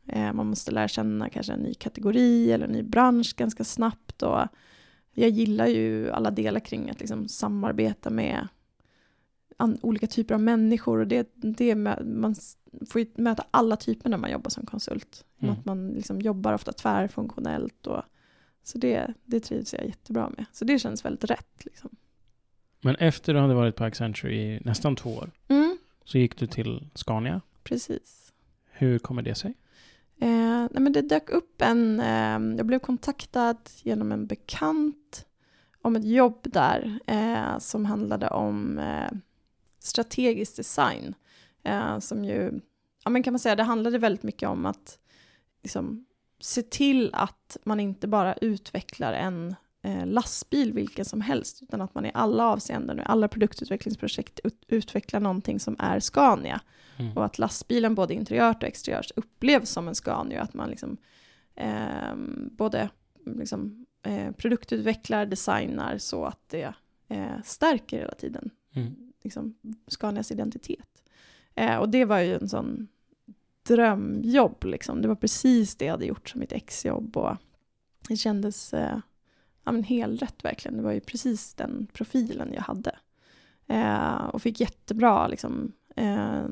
eh, 0.06 0.32
man 0.32 0.46
måste 0.46 0.70
lära 0.70 0.88
känna 0.88 1.28
kanske 1.28 1.52
en 1.52 1.60
ny 1.60 1.74
kategori 1.74 2.52
eller 2.52 2.66
en 2.66 2.72
ny 2.72 2.82
bransch 2.82 3.34
ganska 3.36 3.64
snabbt. 3.64 4.22
Och 4.22 4.40
jag 5.12 5.30
gillar 5.30 5.66
ju 5.66 6.10
alla 6.10 6.30
delar 6.30 6.60
kring 6.60 6.90
att 6.90 7.00
liksom 7.00 7.28
samarbeta 7.28 8.10
med 8.10 8.48
an- 9.56 9.78
olika 9.82 10.06
typer 10.06 10.34
av 10.34 10.40
människor 10.40 10.98
och 10.98 11.06
det, 11.06 11.28
det 11.34 11.74
med, 11.74 12.06
man 12.06 12.34
får 12.90 13.00
ju 13.00 13.06
möta 13.14 13.44
alla 13.50 13.76
typer 13.76 14.10
när 14.10 14.16
man 14.16 14.30
jobbar 14.30 14.50
som 14.50 14.66
konsult. 14.66 15.24
Mm. 15.40 15.54
Att 15.54 15.64
man 15.64 15.88
liksom 15.88 16.20
jobbar 16.20 16.52
ofta 16.52 16.72
tvärfunktionellt 16.72 17.86
och 17.86 18.02
så 18.62 18.78
det, 18.78 19.14
det 19.24 19.40
trivs 19.40 19.74
jag 19.74 19.86
jättebra 19.86 20.28
med. 20.36 20.44
Så 20.52 20.64
det 20.64 20.78
känns 20.78 21.04
väldigt 21.04 21.30
rätt. 21.30 21.64
Liksom. 21.64 21.90
Men 22.80 22.94
efter 22.96 23.34
du 23.34 23.40
hade 23.40 23.54
varit 23.54 23.76
på 23.76 23.84
Accenture 23.84 24.34
i 24.34 24.60
nästan 24.64 24.96
två 24.96 25.10
år 25.10 25.30
Mm, 25.48 25.78
så 26.04 26.18
gick 26.18 26.36
du 26.38 26.46
till 26.46 26.88
Scania. 26.94 27.40
precis. 27.64 28.32
Hur 28.70 28.98
kommer 28.98 29.22
det 29.22 29.34
sig? 29.34 29.54
Eh, 30.20 30.28
nej 30.70 30.80
men 30.80 30.92
det 30.92 31.02
dök 31.02 31.30
upp 31.30 31.62
en, 31.62 32.00
eh, 32.00 32.56
jag 32.56 32.66
blev 32.66 32.78
kontaktad 32.78 33.56
genom 33.82 34.12
en 34.12 34.26
bekant 34.26 35.26
om 35.82 35.96
ett 35.96 36.04
jobb 36.04 36.38
där 36.42 36.98
eh, 37.06 37.58
som 37.58 37.84
handlade 37.84 38.28
om 38.30 38.78
eh, 38.78 39.10
strategisk 39.86 40.56
design. 40.56 41.14
Eh, 41.62 41.98
som 41.98 42.24
ju, 42.24 42.60
ja 43.04 43.10
men 43.10 43.22
kan 43.22 43.32
man 43.32 43.38
säga, 43.38 43.56
det 43.56 43.62
handlade 43.62 43.98
väldigt 43.98 44.22
mycket 44.22 44.48
om 44.48 44.66
att 44.66 44.98
liksom, 45.62 46.06
se 46.40 46.62
till 46.62 47.10
att 47.12 47.56
man 47.64 47.80
inte 47.80 48.08
bara 48.08 48.34
utvecklar 48.34 49.12
en 49.12 49.54
eh, 49.82 50.06
lastbil 50.06 50.72
vilken 50.72 51.04
som 51.04 51.20
helst, 51.20 51.62
utan 51.62 51.80
att 51.80 51.94
man 51.94 52.06
i 52.06 52.10
alla 52.14 52.46
avseenden, 52.46 52.98
i 52.98 53.02
alla 53.04 53.28
produktutvecklingsprojekt 53.28 54.40
ut, 54.44 54.64
utvecklar 54.68 55.20
någonting 55.20 55.60
som 55.60 55.76
är 55.78 56.00
Scania. 56.00 56.60
Mm. 56.98 57.16
Och 57.16 57.24
att 57.24 57.38
lastbilen 57.38 57.94
både 57.94 58.14
interiört 58.14 58.62
och 58.62 58.68
exteriört 58.68 59.10
upplevs 59.16 59.70
som 59.70 59.88
en 59.88 59.94
Scania. 59.94 60.42
Att 60.42 60.54
man 60.54 60.70
liksom, 60.70 60.96
ehm, 61.54 62.50
både 62.52 62.88
liksom, 63.26 63.86
eh, 64.02 64.32
produktutvecklar, 64.32 65.26
designar 65.26 65.98
så 65.98 66.24
att 66.24 66.48
det 66.48 66.74
eh, 67.08 67.42
stärker 67.44 67.98
hela 67.98 68.14
tiden 68.14 68.50
Mm. 68.76 68.96
liksom, 69.22 69.54
Scanias 69.86 70.32
identitet. 70.32 71.02
Eh, 71.54 71.76
och 71.76 71.88
det 71.88 72.04
var 72.04 72.18
ju 72.18 72.34
en 72.34 72.48
sån 72.48 72.88
drömjobb. 73.62 74.64
Liksom. 74.64 75.02
Det 75.02 75.08
var 75.08 75.14
precis 75.14 75.76
det 75.76 75.84
jag 75.84 75.92
hade 75.92 76.06
gjort 76.06 76.28
som 76.28 76.40
mitt 76.40 76.52
exjobb. 76.52 77.16
Och 77.16 77.36
det 78.08 78.16
kändes 78.16 78.74
eh, 78.74 78.98
ja, 79.64 79.72
men 79.72 79.82
helt 79.82 80.22
rätt 80.22 80.44
verkligen. 80.44 80.76
Det 80.76 80.82
var 80.82 80.92
ju 80.92 81.00
precis 81.00 81.54
den 81.54 81.86
profilen 81.92 82.52
jag 82.54 82.62
hade. 82.62 82.98
Eh, 83.66 84.24
och 84.24 84.42
fick 84.42 84.60
jättebra 84.60 85.26
liksom, 85.26 85.72
eh, 85.96 86.44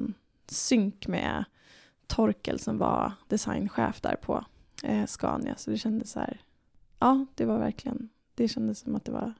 synk 0.46 1.06
med 1.06 1.44
Torkel 2.06 2.58
som 2.58 2.78
var 2.78 3.12
designchef 3.28 4.00
där 4.00 4.16
på 4.16 4.44
eh, 4.82 5.06
Scania. 5.06 5.56
Så 5.56 5.70
det 5.70 5.78
kändes 5.78 6.10
så 6.10 6.20
här, 6.20 6.40
ja 6.98 7.26
det 7.34 7.44
var 7.44 7.58
verkligen, 7.58 8.08
det 8.34 8.48
kändes 8.48 8.78
som 8.78 8.94
att 8.94 9.04
det 9.04 9.12
var, 9.12 9.34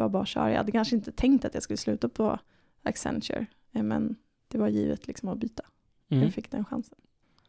det 0.00 0.04
var 0.04 0.08
bara 0.08 0.22
att 0.22 0.28
köra. 0.28 0.50
Jag 0.50 0.56
hade 0.56 0.72
kanske 0.72 0.96
inte 0.96 1.12
tänkt 1.12 1.44
att 1.44 1.54
jag 1.54 1.62
skulle 1.62 1.76
sluta 1.76 2.08
på 2.08 2.38
Accenture, 2.82 3.46
eh, 3.72 3.82
men 3.82 4.16
det 4.48 4.58
var 4.58 4.68
givet 4.68 5.06
liksom 5.06 5.28
att 5.28 5.38
byta. 5.38 5.62
Mm. 6.08 6.24
Jag 6.24 6.34
fick 6.34 6.50
den 6.50 6.64
chansen. 6.64 6.98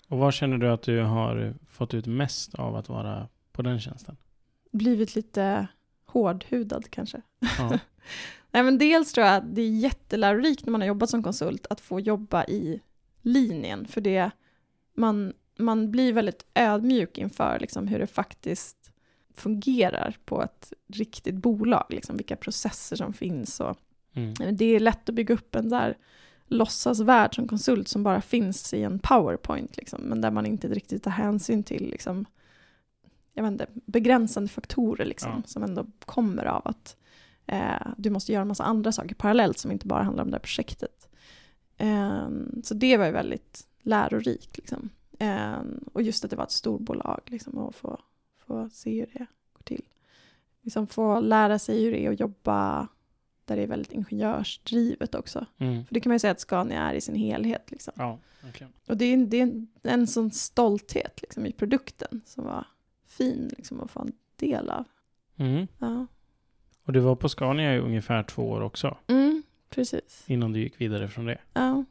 Och 0.07 0.17
vad 0.17 0.33
känner 0.33 0.57
du 0.57 0.69
att 0.69 0.81
du 0.81 1.01
har 1.01 1.53
fått 1.69 1.93
ut 1.93 2.05
mest 2.05 2.55
av 2.55 2.75
att 2.75 2.89
vara 2.89 3.27
på 3.51 3.61
den 3.61 3.79
tjänsten? 3.79 4.17
Blivit 4.71 5.15
lite 5.15 5.67
hårdhudad 6.05 6.89
kanske. 6.89 7.21
Ja. 7.57 7.79
Nej, 8.51 8.63
men 8.63 8.77
dels 8.77 9.13
tror 9.13 9.27
jag 9.27 9.35
att 9.35 9.55
det 9.55 9.61
är 9.61 9.69
jättelärorikt 9.69 10.65
när 10.65 10.71
man 10.71 10.81
har 10.81 10.87
jobbat 10.87 11.09
som 11.09 11.23
konsult 11.23 11.67
att 11.69 11.81
få 11.81 11.99
jobba 11.99 12.45
i 12.45 12.81
linjen, 13.21 13.85
för 13.85 14.01
det 14.01 14.31
man, 14.93 15.33
man 15.57 15.91
blir 15.91 16.13
väldigt 16.13 16.45
ödmjuk 16.53 17.17
inför 17.17 17.59
liksom, 17.59 17.87
hur 17.87 17.99
det 17.99 18.07
faktiskt 18.07 18.80
fungerar 19.35 20.17
på 20.25 20.43
ett 20.43 20.73
riktigt 20.87 21.35
bolag, 21.35 21.85
liksom, 21.89 22.17
vilka 22.17 22.35
processer 22.35 22.95
som 22.95 23.13
finns 23.13 23.59
och 23.59 23.77
Mm. 24.13 24.33
Det 24.57 24.65
är 24.65 24.79
lätt 24.79 25.09
att 25.09 25.15
bygga 25.15 25.33
upp 25.33 25.55
en 25.55 25.69
där 25.69 25.97
låtsasvärld 26.45 27.35
som 27.35 27.47
konsult 27.47 27.87
som 27.87 28.03
bara 28.03 28.21
finns 28.21 28.73
i 28.73 28.83
en 28.83 28.99
powerpoint, 28.99 29.77
liksom, 29.77 30.01
men 30.01 30.21
där 30.21 30.31
man 30.31 30.45
inte 30.45 30.67
riktigt 30.67 31.03
tar 31.03 31.11
hänsyn 31.11 31.63
till 31.63 31.89
liksom, 31.89 32.25
jag 33.33 33.43
vet 33.43 33.51
inte, 33.51 33.67
begränsande 33.73 34.49
faktorer 34.49 35.05
liksom, 35.05 35.31
Ja. 35.31 35.41
som 35.45 35.63
ändå 35.63 35.85
kommer 36.05 36.45
av 36.45 36.61
att 36.67 36.95
eh, 37.45 37.87
du 37.97 38.09
måste 38.09 38.31
göra 38.31 38.41
en 38.41 38.47
massa 38.47 38.63
andra 38.63 38.91
saker 38.91 39.15
parallellt 39.15 39.57
som 39.57 39.71
inte 39.71 39.87
bara 39.87 40.03
handlar 40.03 40.23
om 40.23 40.29
det 40.31 40.35
här 40.37 40.41
projektet. 40.41 41.07
Eh, 41.77 42.29
så 42.63 42.73
det 42.73 42.97
var 42.97 43.05
ju 43.05 43.11
väldigt 43.11 43.67
lärorikt. 43.81 44.57
Liksom. 44.57 44.89
Eh, 45.19 45.53
och 45.93 46.01
just 46.01 46.23
att 46.23 46.29
det 46.29 46.37
var 46.37 46.43
ett 46.43 46.51
storbolag 46.51 47.19
liksom, 47.25 47.57
och 47.57 47.75
få, 47.75 47.99
få 48.51 48.69
se 48.75 48.99
hur 48.99 49.05
det 49.13 49.25
går 49.53 49.63
till. 49.63 49.83
Liksom 50.61 50.87
få 50.87 51.19
lära 51.19 51.59
sig 51.59 51.83
hur 51.83 51.91
det 51.91 52.05
är 52.05 52.11
att 52.11 52.19
jobba 52.19 52.87
där 53.45 53.55
det 53.55 53.61
är 53.63 53.67
väldigt 53.67 53.91
ingenjörsdrivet 53.91 55.15
också. 55.15 55.45
Mm. 55.57 55.85
För 55.85 55.93
det 55.93 55.99
kan 55.99 56.09
man 56.09 56.15
ju 56.15 56.19
säga 56.19 56.31
att 56.31 56.39
Scania 56.39 56.81
är 56.81 56.93
i 56.93 57.01
sin 57.01 57.15
helhet. 57.15 57.71
Liksom. 57.71 57.93
Ja, 57.97 58.19
verkligen. 58.41 58.73
Och 58.87 58.97
det 58.97 59.05
är, 59.05 59.17
det 59.17 59.37
är 59.37 59.41
en, 59.43 59.67
en 59.83 60.07
sån 60.07 60.31
stolthet 60.31 61.21
liksom, 61.21 61.45
i 61.45 61.51
produkten 61.51 62.21
som 62.25 62.43
var 62.45 62.65
fin 63.07 63.51
liksom, 63.57 63.81
att 63.81 63.91
få 63.91 63.99
en 63.99 64.11
del 64.35 64.69
av. 64.69 64.83
Mm. 65.37 65.67
Ja. 65.79 66.05
Och 66.83 66.93
du 66.93 66.99
var 66.99 67.15
på 67.15 67.29
Scania 67.29 67.75
i 67.75 67.79
ungefär 67.79 68.23
två 68.23 68.49
år 68.49 68.61
också, 68.61 68.97
Mm, 69.07 69.43
precis. 69.69 70.23
innan 70.27 70.53
du 70.53 70.59
gick 70.59 70.81
vidare 70.81 71.07
från 71.07 71.25
det. 71.25 71.37
Ja. 71.53 71.83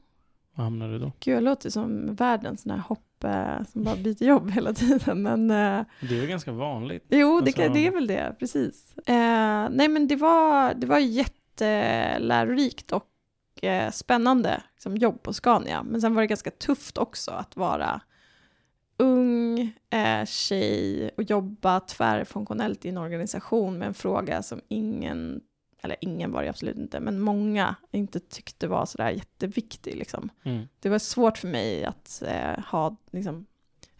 Vad 0.54 0.64
hamnade 0.64 0.92
du 0.92 0.98
då? 0.98 1.12
Gud, 1.20 1.34
jag 1.36 1.42
låter 1.42 1.70
som 1.70 2.14
världens 2.14 2.60
sån 2.62 2.70
här 2.72 2.78
hopp 2.78 3.04
eh, 3.24 3.62
som 3.72 3.84
bara 3.84 3.96
byter 3.96 4.22
jobb 4.24 4.50
hela 4.54 4.72
tiden. 4.72 5.22
Men 5.22 5.50
eh, 5.50 5.84
Det 6.08 6.16
är 6.16 6.20
väl 6.20 6.26
ganska 6.28 6.52
vanligt? 6.52 7.04
jo, 7.08 7.40
det, 7.40 7.46
Alltså- 7.58 7.72
det 7.72 7.86
är 7.86 7.90
väl 7.90 8.06
det, 8.06 8.36
precis. 8.38 8.94
Eh, 9.06 9.68
nej, 9.70 9.88
men 9.88 10.08
det 10.08 10.16
var, 10.16 10.74
det 10.74 10.86
var 10.86 10.98
jättelärorikt 10.98 12.92
och 12.92 13.06
eh, 13.64 13.90
spännande 13.90 14.62
som 14.78 14.96
jobb 14.96 15.22
på 15.22 15.32
Scania. 15.32 15.82
Men 15.82 16.00
sen 16.00 16.14
var 16.14 16.22
det 16.22 16.26
ganska 16.26 16.50
tufft 16.50 16.98
också 16.98 17.30
att 17.30 17.56
vara 17.56 18.00
ung 18.96 19.60
eh, 19.90 20.24
tjej 20.26 21.10
och 21.16 21.22
jobba 21.22 21.80
tvärfunktionellt 21.80 22.84
i 22.84 22.88
en 22.88 22.98
organisation 22.98 23.78
med 23.78 23.88
en 23.88 23.94
fråga 23.94 24.42
som 24.42 24.60
ingen, 24.68 25.40
eller 25.82 25.96
ingen 26.00 26.32
var 26.32 26.42
det 26.42 26.48
absolut 26.48 26.76
inte, 26.76 27.00
men 27.00 27.20
många 27.20 27.76
inte 27.90 28.20
tyckte 28.20 28.68
var 28.68 28.86
sådär 28.86 29.10
jätteviktig. 29.10 29.96
Liksom. 29.96 30.30
Mm. 30.42 30.68
Det 30.80 30.88
var 30.88 30.98
svårt 30.98 31.38
för 31.38 31.48
mig 31.48 31.84
att 31.84 32.22
eh, 32.26 32.64
ha 32.64 32.96
liksom, 33.10 33.46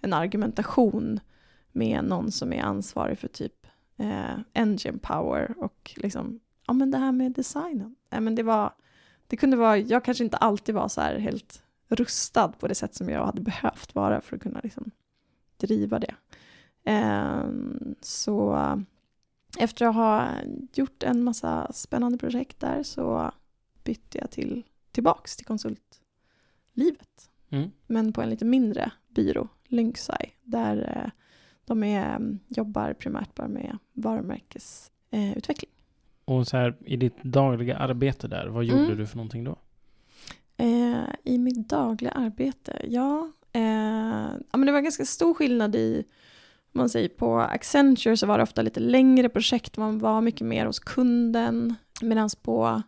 en 0.01 0.13
argumentation 0.13 1.21
med 1.73 2.05
någon 2.05 2.33
som 2.33 2.53
är 2.53 2.63
ansvarig 2.63 3.19
för 3.19 3.29
typ 3.29 3.67
eh, 3.97 4.39
engine 4.53 4.99
power 5.03 5.55
och 5.59 5.95
liksom, 5.97 6.41
ja 6.67 6.73
men 6.73 6.91
det 6.91 6.99
här 6.99 7.13
med 7.13 7.33
designen. 7.33 7.97
Eh, 8.11 8.21
men 8.21 8.35
det 8.35 8.43
var, 8.43 8.73
det 9.27 9.37
kunde 9.37 9.57
vara, 9.57 9.79
jag 9.79 10.05
kanske 10.05 10.25
inte 10.25 10.37
alltid 10.37 10.75
var 10.75 10.89
så 10.89 11.01
här 11.01 11.19
helt 11.19 11.63
rustad 11.89 12.49
på 12.49 12.69
det 12.69 12.75
sätt 12.75 12.95
som 12.95 13.09
jag 13.09 13.27
hade 13.27 13.41
behövt 13.41 13.95
vara 13.95 14.21
för 14.21 14.37
att 14.37 14.43
kunna 14.43 14.61
liksom 14.63 14.91
driva 15.57 15.99
det. 15.99 16.15
Ehm, 16.85 17.95
så 18.01 18.55
eh, 18.55 18.77
efter 19.59 19.87
att 19.87 19.95
ha 19.95 20.29
gjort 20.75 21.03
en 21.03 21.25
massa 21.25 21.73
spännande 21.73 22.19
projekt 22.19 22.61
där 22.61 22.83
så 22.83 23.31
bytte 23.85 24.19
jag 24.19 24.31
till, 24.31 24.63
tillbaks 24.93 25.37
till 25.37 25.47
konsultlivet. 25.47 27.31
Mm. 27.51 27.71
Men 27.87 28.13
på 28.13 28.23
en 28.23 28.31
lite 28.31 28.45
mindre 28.45 28.93
byrå, 29.09 29.49
Lynxeye, 29.69 30.31
där 30.43 31.03
eh, 31.05 31.11
de 31.65 31.83
är, 31.85 32.17
mm, 32.17 32.39
jobbar 32.49 32.93
primärt 32.93 33.35
bara 33.35 33.49
med 33.49 33.79
varumärkesutveckling. 33.93 35.35
Utveckling. 35.37 35.71
Och 36.25 36.47
så 36.47 36.57
här, 36.57 36.77
i 36.87 36.97
ditt 36.97 37.23
dagliga 37.23 37.77
arbete 37.77 38.29
där, 38.29 38.47
vad 38.47 38.65
gjorde 38.65 38.85
Mm. 38.85 38.97
du 38.99 39.07
för 39.07 39.17
någonting 39.17 39.45
då? 39.45 39.59
Eh, 40.57 41.05
I 41.25 41.39
mitt 41.39 41.69
dagliga 41.69 42.11
arbete, 42.11 42.87
ja. 42.89 43.33
Eh, 43.53 43.63
ja 44.51 44.57
men 44.57 44.67
det 44.67 44.73
var 44.73 44.81
ganska 44.81 45.05
stor 45.05 45.35
skillnad 45.35 45.77
i, 45.77 46.05
man 46.73 46.89
säger 46.89 47.09
på 47.09 47.41
Accenture 47.41 48.17
så 48.17 48.27
var 48.27 48.39
det 48.39 48.43
ofta 48.43 48.63
lite 48.63 48.81
längre 48.81 49.29
projekt, 49.29 49.77
man 49.77 49.99
var 49.99 50.21
mycket 50.21 50.47
mer 50.47 50.67
hos 50.67 50.79
kunden. 50.79 51.75
Medan 52.03 52.31
på 52.43 52.83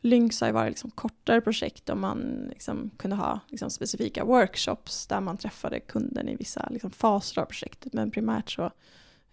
Lynxeye 0.00 0.52
var 0.52 0.64
det 0.64 0.70
liksom 0.70 0.90
kortare 0.90 1.40
projekt 1.40 1.88
och 1.88 1.96
man 1.96 2.46
liksom 2.48 2.90
kunde 2.96 3.16
ha 3.16 3.40
liksom 3.48 3.70
specifika 3.70 4.24
workshops 4.24 5.06
där 5.06 5.20
man 5.20 5.36
träffade 5.36 5.80
kunden 5.80 6.28
i 6.28 6.36
vissa 6.36 6.68
liksom 6.70 6.90
faser 6.90 7.40
av 7.40 7.46
projektet. 7.46 7.92
Men 7.92 8.10
primärt 8.10 8.50
så 8.50 8.70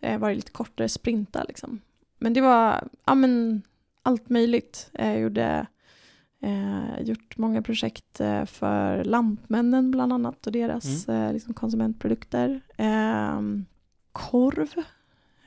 eh, 0.01 0.19
var 0.19 0.29
det 0.29 0.35
lite 0.35 0.51
kortare 0.51 0.89
sprintar. 0.89 1.45
Liksom. 1.47 1.81
Men 2.19 2.33
det 2.33 2.41
var 2.41 2.87
ja, 3.05 3.15
men, 3.15 3.61
allt 4.03 4.29
möjligt. 4.29 4.89
Jag 4.93 5.19
gjorde 5.19 5.67
Eh, 6.45 7.01
gjort 7.01 7.37
många 7.37 7.61
projekt 7.61 8.19
eh, 8.21 8.45
för 8.45 9.03
Lantmännen 9.03 9.91
bland 9.91 10.13
annat 10.13 10.47
och 10.47 10.53
deras 10.53 11.09
eh, 11.09 11.33
liksom 11.33 11.53
konsumentprodukter. 11.53 12.61
Eh, 12.77 13.41
korv, 14.15 14.69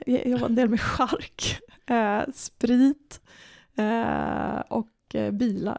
jag 0.07 0.27
jobbade 0.27 0.47
en 0.47 0.55
del 0.55 0.69
med 0.69 0.81
chark, 0.81 1.59
eh, 1.87 2.23
sprit 2.35 3.21
eh, 3.77 4.61
och 4.69 5.15
eh, 5.15 5.31
bilar. 5.31 5.79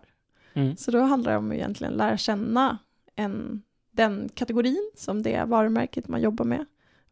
Mm. 0.54 0.78
Så 0.78 0.92
då 0.92 1.02
handlar 1.02 1.32
det 1.32 1.38
om 1.38 1.52
att 1.52 1.56
egentligen 1.56 1.94
lära 1.94 2.18
känna 2.18 2.78
en, 3.16 3.62
den 3.92 4.30
kategorin 4.34 4.92
som 4.96 5.24
det 5.24 5.44
varumärket 5.44 6.08
man 6.08 6.22
jobbar 6.22 6.46
med 6.46 6.66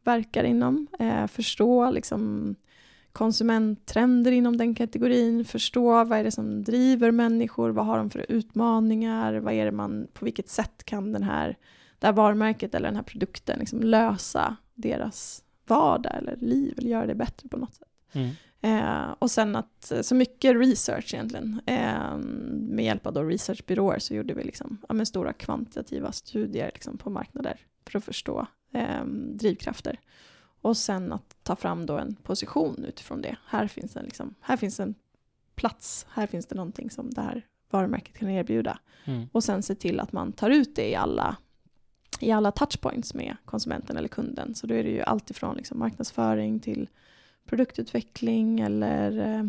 verkar 0.04 0.44
inom. 0.44 0.88
Eh, 1.00 1.28
förstå 1.28 1.92
liksom 1.92 2.56
konsumenttrender 3.12 4.32
inom 4.32 4.58
den 4.58 4.76
kategorin, 4.76 5.46
förstå 5.46 6.04
vad 6.04 6.20
är 6.20 6.24
det 6.24 6.32
som 6.32 6.64
driver 6.64 7.12
människor, 7.12 7.70
vad 7.70 7.86
har 7.86 7.98
de 7.98 8.10
för 8.10 8.26
utmaningar, 8.30 9.34
vad 9.34 9.54
är 9.54 9.66
det 9.66 9.72
man, 9.72 10.08
på 10.14 10.26
vilket 10.26 10.50
sätt 10.50 10.84
kan 10.84 11.12
den 11.12 11.24
här, 11.24 11.58
det 12.00 12.08
här 12.08 12.14
varumärket 12.14 12.76
eller 12.76 12.88
den 12.88 12.96
här 12.96 13.04
produkten 13.04 13.60
liksom 13.60 13.80
lösa 13.80 14.56
deras 14.76 15.44
vardag 15.68 16.16
eller 16.16 16.36
liv 16.36 16.74
eller 16.78 16.90
göra 16.90 17.06
det 17.06 17.16
bättre 17.16 17.50
på 17.50 17.58
något 17.58 17.76
sätt. 17.76 17.88
Mm. 18.12 18.30
Eh, 18.62 19.16
och 19.20 19.32
sen 19.32 19.56
att, 19.56 19.92
så 20.02 20.16
mycket 20.16 20.56
research 20.56 21.14
egentligen. 21.14 21.62
Eh, 21.66 22.18
med 22.52 22.86
hjälp 22.86 23.08
av 23.08 23.14
då 23.14 23.24
researchbyråer 23.24 24.00
så 24.00 24.14
gjorde 24.14 24.34
vi 24.34 24.44
liksom, 24.44 24.78
ja, 24.90 25.06
stora 25.06 25.34
kvantitativa 25.34 26.12
studier 26.12 26.72
liksom 26.74 26.98
på 26.98 27.10
marknader 27.10 27.60
för 27.86 27.98
att 27.98 28.06
förstå 28.06 28.48
eh, 28.74 29.06
drivkrafter. 29.34 30.00
Och 30.62 30.78
sen 30.78 31.12
att 31.12 31.38
ta 31.44 31.56
fram 31.56 31.86
då 31.86 31.98
en 31.98 32.16
position 32.16 32.86
utifrån 32.88 33.22
det. 33.22 33.38
Här 33.46 33.68
finns 33.68 33.98
en, 33.98 34.06
liksom, 34.06 34.36
här 34.42 34.58
finns 34.58 34.80
en 34.80 34.96
plats, 35.56 36.06
här 36.10 36.28
finns 36.28 36.46
det 36.46 36.56
någonting 36.56 36.90
som 36.90 37.10
det 37.10 37.22
här 37.22 37.46
varumärket 37.70 38.18
kan 38.18 38.30
erbjuda. 38.30 38.80
Mm. 39.06 39.30
Och 39.32 39.44
sen 39.44 39.64
se 39.64 39.76
till 39.76 40.00
att 40.00 40.12
man 40.12 40.32
tar 40.32 40.50
ut 40.50 40.76
det 40.76 40.90
i 40.90 40.96
alla, 40.96 41.38
i 42.20 42.32
alla 42.32 42.52
touchpoints 42.52 43.14
med 43.14 43.36
konsumenten 43.46 43.98
eller 43.98 44.08
kunden. 44.08 44.56
Så 44.56 44.68
då 44.68 44.74
är 44.74 44.84
det 44.84 44.90
ju 44.90 45.02
allt 45.02 45.32
ifrån 45.32 45.56
liksom 45.56 45.80
marknadsföring 45.80 46.60
till 46.60 46.90
produktutveckling 47.46 48.60
eller 48.60 49.20
eh, 49.20 49.46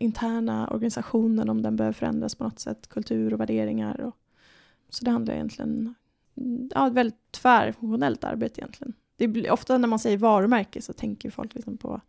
interna 0.00 0.68
organisationen 0.68 1.48
om 1.48 1.62
den 1.62 1.76
behöver 1.76 1.92
förändras 1.92 2.34
på 2.34 2.44
något 2.44 2.58
sätt, 2.58 2.88
kultur 2.88 3.34
och 3.34 3.40
värderingar. 3.40 4.00
Och, 4.00 4.16
så 4.88 5.04
det 5.04 5.10
handlar 5.10 5.34
egentligen 5.34 5.94
om 6.34 6.68
ja, 6.74 6.86
ett 6.86 6.92
väldigt 6.92 7.32
tvärfunktionellt 7.32 8.24
arbete 8.24 8.60
egentligen. 8.60 8.92
Det 9.16 9.28
blir, 9.28 9.50
ofta 9.50 9.78
när 9.78 9.88
man 9.88 9.98
säger 9.98 10.18
varumärke 10.18 10.82
så 10.82 10.92
tänker 10.92 11.30
folk 11.30 11.54
liksom 11.54 11.76
på 11.76 12.00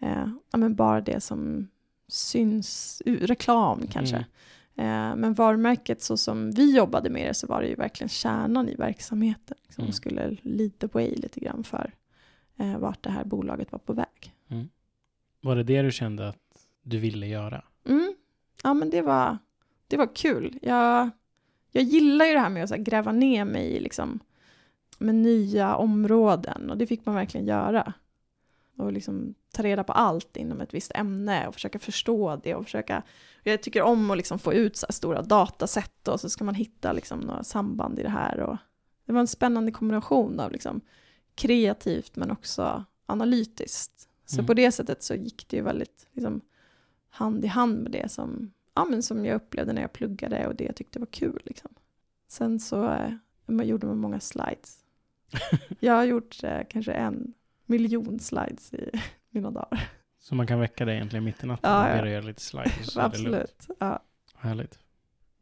eh, 0.00 0.28
ja, 0.50 0.58
men 0.58 0.74
bara 0.74 1.00
det 1.00 1.20
som 1.20 1.68
syns, 2.08 3.02
reklam 3.06 3.86
kanske. 3.90 4.16
Mm. 4.16 4.28
Eh, 4.78 5.16
men 5.16 5.34
varumärket 5.34 6.02
så 6.02 6.16
som 6.16 6.50
vi 6.50 6.76
jobbade 6.76 7.10
med 7.10 7.26
det 7.28 7.34
så 7.34 7.46
var 7.46 7.62
det 7.62 7.68
ju 7.68 7.74
verkligen 7.74 8.08
kärnan 8.08 8.68
i 8.68 8.74
verksamheten. 8.74 9.56
Liksom, 9.62 9.82
Mm. 9.84 9.92
skulle 9.92 10.36
lead 10.42 10.78
the 10.78 10.86
way 10.92 11.14
lite 11.16 11.40
grann 11.40 11.64
för 11.64 11.94
eh, 12.56 12.78
vart 12.78 13.02
det 13.02 13.10
här 13.10 13.24
bolaget 13.24 13.72
var 13.72 13.78
på 13.78 13.92
väg. 13.92 14.34
Var 15.40 15.56
det 15.56 15.62
det 15.62 15.82
du 15.82 15.90
kände 15.92 16.28
att 16.28 16.66
du 16.82 16.98
ville 16.98 17.26
göra? 17.26 17.62
Mm. 17.88 18.12
Ja 18.62 18.74
men 18.74 18.90
det 18.90 19.02
var, 19.02 19.38
det 19.88 19.96
var 19.96 20.14
kul. 20.16 20.58
Jag, 20.62 21.10
jag 21.72 21.84
gillar 21.84 22.24
ju 22.26 22.32
det 22.32 22.40
här 22.40 22.48
med 22.50 22.64
att 22.64 22.70
här, 22.70 22.76
gräva 22.78 23.12
ner 23.12 23.44
mig 23.44 23.66
i 23.66 23.80
liksom, 23.80 24.20
med 24.98 25.14
nya 25.14 25.76
områden 25.76 26.70
och 26.70 26.78
det 26.78 26.86
fick 26.86 27.06
man 27.06 27.14
verkligen 27.14 27.46
göra. 27.46 27.92
Och 28.76 28.92
liksom 28.92 29.34
ta 29.52 29.62
reda 29.62 29.84
på 29.84 29.92
allt 29.92 30.36
inom 30.36 30.60
ett 30.60 30.74
visst 30.74 30.92
ämne 30.94 31.48
och 31.48 31.54
försöka 31.54 31.78
förstå 31.78 32.40
det 32.42 32.54
och 32.54 32.64
försöka 32.64 33.02
jag 33.42 33.62
tycker 33.62 33.82
om 33.82 34.10
att 34.10 34.16
liksom 34.16 34.38
få 34.38 34.52
ut 34.52 34.76
så 34.76 34.86
stora 34.90 35.22
dataset 35.22 36.08
och 36.08 36.20
så 36.20 36.28
ska 36.30 36.44
man 36.44 36.54
hitta 36.54 36.92
liksom 36.92 37.20
några 37.20 37.44
samband 37.44 37.98
i 37.98 38.02
det 38.02 38.08
här. 38.08 38.40
Och 38.40 38.56
det 39.06 39.12
var 39.12 39.20
en 39.20 39.26
spännande 39.26 39.72
kombination 39.72 40.40
av 40.40 40.52
liksom 40.52 40.80
kreativt 41.34 42.16
men 42.16 42.30
också 42.30 42.84
analytiskt. 43.06 44.08
Så 44.26 44.36
Mm. 44.36 44.46
på 44.46 44.54
det 44.54 44.72
sättet 44.72 45.02
så 45.02 45.14
gick 45.14 45.48
det 45.48 45.56
ju 45.56 45.62
väldigt 45.62 46.06
liksom, 46.12 46.40
hand 47.10 47.44
i 47.44 47.48
hand 47.48 47.78
med 47.78 47.92
det 47.92 48.08
som, 48.10 48.52
ja, 48.74 48.84
men 48.84 49.02
som 49.02 49.24
jag 49.26 49.34
upplevde 49.36 49.72
när 49.72 49.82
jag 49.82 49.92
pluggade 49.92 50.46
och 50.46 50.54
det 50.54 50.64
jag 50.64 50.76
tyckte 50.76 50.98
var 50.98 51.06
kul. 51.06 51.42
Liksom. 51.44 51.70
Sen 52.28 52.60
så 52.60 52.84
eh, 52.90 53.12
man 53.46 53.66
gjorde 53.66 53.86
man 53.86 53.98
många 53.98 54.20
slides. 54.20 54.78
Jag 55.80 55.92
har 55.94 56.04
gjort 56.04 56.44
eh, 56.44 56.60
kanske 56.68 56.92
en 56.92 57.34
miljon 57.66 58.18
slides 58.20 58.74
i 58.74 58.90
mina 59.30 59.50
dagar. 59.50 59.90
Så 60.18 60.34
man 60.34 60.46
kan 60.46 60.60
väcka 60.60 60.84
dig 60.84 60.94
egentligen 60.94 61.24
mitt 61.24 61.44
i 61.44 61.46
natten 61.46 61.70
Ja, 61.70 61.90
och 61.92 61.98
ja. 61.98 62.02
dig 62.02 62.12
göra 62.12 62.24
lite 62.24 62.42
slides 62.42 62.96
och. 62.96 63.02
Absolut. 63.04 63.68
Ja. 63.78 64.02
Härligt. 64.34 64.78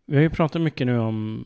Vi 0.05 0.17
har 0.17 0.23
ju 0.23 0.31
pratat 0.31 0.63
mycket 0.63 0.87
nu 0.87 0.99
om 0.99 1.45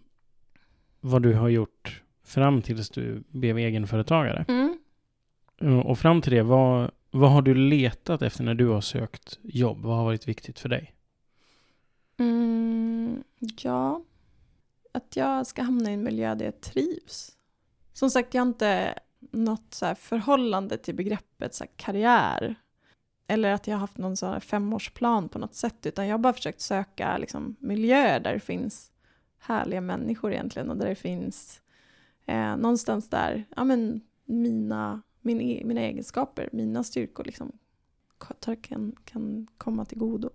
vad 1.01 1.23
du 1.23 1.35
har 1.35 1.49
gjort 1.49 2.03
fram 2.25 2.63
tills 2.63 2.91
du 2.91 3.23
blev 3.29 3.59
egenföretagare. 3.59 4.45
Mm. 4.49 5.81
Och 5.83 5.99
fram 5.99 6.23
till 6.23 6.33
det, 6.33 6.43
vad, 6.43 6.91
vad 7.11 7.31
har 7.31 7.43
du 7.43 7.55
letat 7.55 8.23
efter 8.23 8.45
när 8.45 8.55
du 8.55 8.67
har 8.67 8.81
sökt 8.81 9.39
jobb? 9.43 9.83
Vad 9.83 9.97
har 9.97 10.05
varit 10.05 10.29
viktigt 10.29 10.59
för 10.59 10.69
dig? 10.69 10.95
Mm, 12.19 13.25
ja, 13.39 14.03
att 14.93 15.17
jag 15.17 15.47
ska 15.47 15.63
hamna 15.63 15.91
i 15.91 15.95
en 15.95 16.03
miljö 16.03 16.35
där 16.35 16.45
jag 16.45 16.61
trivs. 16.61 17.37
Som 17.93 18.11
sagt, 18.11 18.35
jag 18.35 18.43
har 18.43 18.49
inte 18.49 18.99
något 19.31 19.75
så 19.75 19.95
förhållande 19.95 20.79
till 20.79 20.95
begreppet 20.95 21.55
så 21.55 21.65
karriär. 21.77 22.55
Eller 23.27 23.53
att 23.53 23.67
jag 23.67 23.75
har 23.75 23.81
haft 23.81 23.99
någon 23.99 24.17
här 24.23 24.41
femårsplan 24.41 25.29
på 25.29 25.39
något 25.39 25.55
sätt, 25.55 25.87
utan 25.87 26.07
jag 26.07 26.15
har 26.15 26.19
bara 26.19 26.33
försökt 26.33 26.61
söka 26.61 27.19
liksom, 27.19 27.57
miljöer 27.59 28.21
där 28.21 28.35
det 28.35 28.41
finns 28.41 28.93
härliga 29.39 29.81
människor 29.81 30.33
egentligen 30.33 30.71
och 30.71 30.77
där 30.77 30.89
det 30.89 30.95
finns 30.95 31.63
eh, 32.27 32.57
någonstans 32.57 33.09
där, 33.11 33.45
ja 33.57 33.65
men 33.65 34.01
mina, 34.25 35.03
min, 35.21 35.41
e, 35.41 35.63
mina 35.65 35.81
egenskaper, 35.81 36.49
mina 36.53 36.85
styrkor 36.85 37.25
liksom 37.25 37.53
kan, 38.61 38.97
kan 39.05 39.47
komma 39.59 39.85
till 39.85 39.99
godo. 39.99 40.31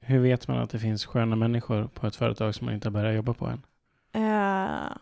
Hur 0.00 0.18
vet 0.18 0.48
man 0.48 0.58
att 0.58 0.70
det 0.70 0.78
finns 0.78 1.06
sköna 1.06 1.36
människor 1.36 1.88
på 1.94 2.06
ett 2.06 2.16
företag 2.16 2.54
som 2.54 2.64
man 2.64 2.74
inte 2.74 2.88
har 2.88 2.92
börjat 2.92 3.14
jobba 3.14 3.34
på 3.34 3.46
än? 3.46 3.62
Eh, 4.12 4.96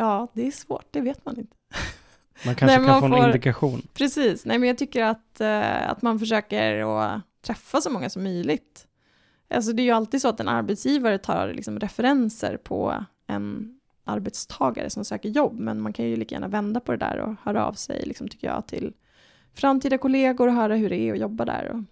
ja, 0.00 0.28
det 0.32 0.46
är 0.46 0.50
svårt, 0.50 0.86
det 0.90 1.00
vet 1.00 1.26
man 1.26 1.38
inte. 1.38 1.56
Man 2.46 2.54
kanske 2.54 2.78
Nej, 2.78 2.86
kan 2.86 3.00
få 3.00 3.16
en 3.16 3.26
indikation. 3.26 3.82
Precis, 3.94 4.44
Nej, 4.44 4.58
men 4.58 4.68
jag 4.68 4.78
tycker 4.78 5.04
att, 5.04 5.40
eh, 5.40 5.90
att 5.90 6.02
man 6.02 6.18
försöker 6.18 6.98
att 7.00 7.22
träffa 7.42 7.80
så 7.80 7.90
många 7.90 8.10
som 8.10 8.22
möjligt. 8.22 8.86
Alltså 9.50 9.72
det 9.72 9.82
är 9.82 9.84
ju 9.84 9.90
alltid 9.90 10.22
så 10.22 10.28
att 10.28 10.40
en 10.40 10.48
arbetsgivare 10.48 11.18
tar 11.18 11.52
liksom 11.52 11.78
referenser 11.80 12.56
på 12.56 13.04
en 13.26 13.78
arbetstagare 14.04 14.90
som 14.90 15.04
söker 15.04 15.28
jobb, 15.28 15.58
men 15.58 15.80
man 15.80 15.92
kan 15.92 16.04
ju 16.06 16.16
lika 16.16 16.34
gärna 16.34 16.48
vända 16.48 16.80
på 16.80 16.92
det 16.92 16.98
där 16.98 17.18
och 17.18 17.34
höra 17.42 17.66
av 17.66 17.72
sig, 17.72 18.02
liksom, 18.06 18.28
tycker 18.28 18.46
jag, 18.46 18.66
till 18.66 18.92
framtida 19.54 19.98
kollegor 19.98 20.48
och 20.48 20.54
höra 20.54 20.76
hur 20.76 20.90
det 20.90 21.00
är 21.00 21.12
att 21.12 21.18
jobba 21.18 21.44
där. 21.44 21.68
Och, 21.68 21.82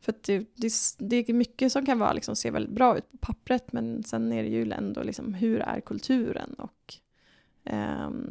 för 0.00 0.14
det, 0.26 0.38
det, 0.38 0.72
det, 0.98 1.28
är 1.28 1.32
mycket 1.32 1.72
som 1.72 1.86
kan 1.86 1.98
vara, 1.98 2.12
liksom, 2.12 2.36
se 2.36 2.50
väldigt 2.50 2.72
bra 2.72 2.98
ut 2.98 3.10
på 3.10 3.16
pappret, 3.16 3.72
men 3.72 4.02
sen 4.02 4.32
är 4.32 4.42
det 4.42 4.48
ju 4.48 4.72
ändå 4.72 5.02
liksom, 5.02 5.34
hur 5.34 5.60
är 5.60 5.80
kulturen 5.80 6.54
och 6.54 6.94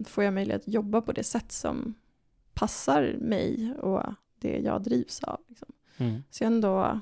får 0.05 0.23
jag 0.23 0.33
möjlighet 0.33 0.61
att 0.61 0.73
jobba 0.73 1.01
på 1.01 1.11
det 1.11 1.23
sätt 1.23 1.51
som 1.51 1.93
passar 2.53 3.15
mig 3.19 3.73
och 3.73 4.03
det 4.39 4.57
jag 4.57 4.83
drivs 4.83 5.23
av. 5.23 5.39
Liksom. 5.47 5.67
Mm. 5.97 6.23
Så 6.29 6.43
jag 6.43 6.51
ändå 6.51 7.01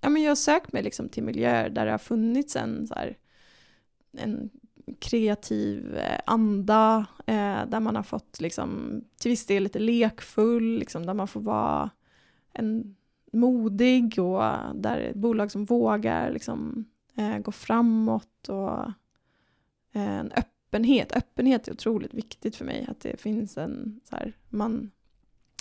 ja, 0.00 0.10
men 0.10 0.22
jag 0.22 0.30
har 0.30 0.36
sökt 0.36 0.72
mig 0.72 0.82
liksom 0.82 1.08
till 1.08 1.22
miljöer 1.22 1.70
där 1.70 1.84
det 1.84 1.90
har 1.90 1.98
funnits 1.98 2.56
en, 2.56 2.86
så 2.86 2.94
här, 2.94 3.16
en 4.12 4.50
kreativ 4.98 5.96
eh, 5.96 6.20
anda, 6.26 7.06
eh, 7.26 7.66
där 7.66 7.80
man 7.80 7.96
har 7.96 8.02
fått 8.02 8.40
liksom, 8.40 9.00
till 9.20 9.30
viss 9.30 9.46
del 9.46 9.62
lite 9.62 9.78
lekfull, 9.78 10.78
liksom, 10.78 11.06
där 11.06 11.14
man 11.14 11.28
får 11.28 11.40
vara 11.40 11.90
en 12.52 12.96
modig 13.32 14.18
och 14.18 14.42
där 14.74 15.12
bolag 15.14 15.50
som 15.50 15.64
vågar 15.64 16.30
liksom, 16.30 16.84
eh, 17.16 17.38
gå 17.38 17.52
framåt 17.52 18.48
och 18.48 18.84
eh, 19.92 20.18
en 20.18 20.32
öppenhet. 20.76 21.16
Öppenhet 21.16 21.68
är 21.68 21.72
otroligt 21.72 22.14
viktigt 22.14 22.56
för 22.56 22.64
mig, 22.64 22.86
att 22.88 23.00
det 23.00 23.20
finns 23.20 23.58
en 23.58 24.00
så 24.04 24.16
här, 24.16 24.32
man, 24.48 24.90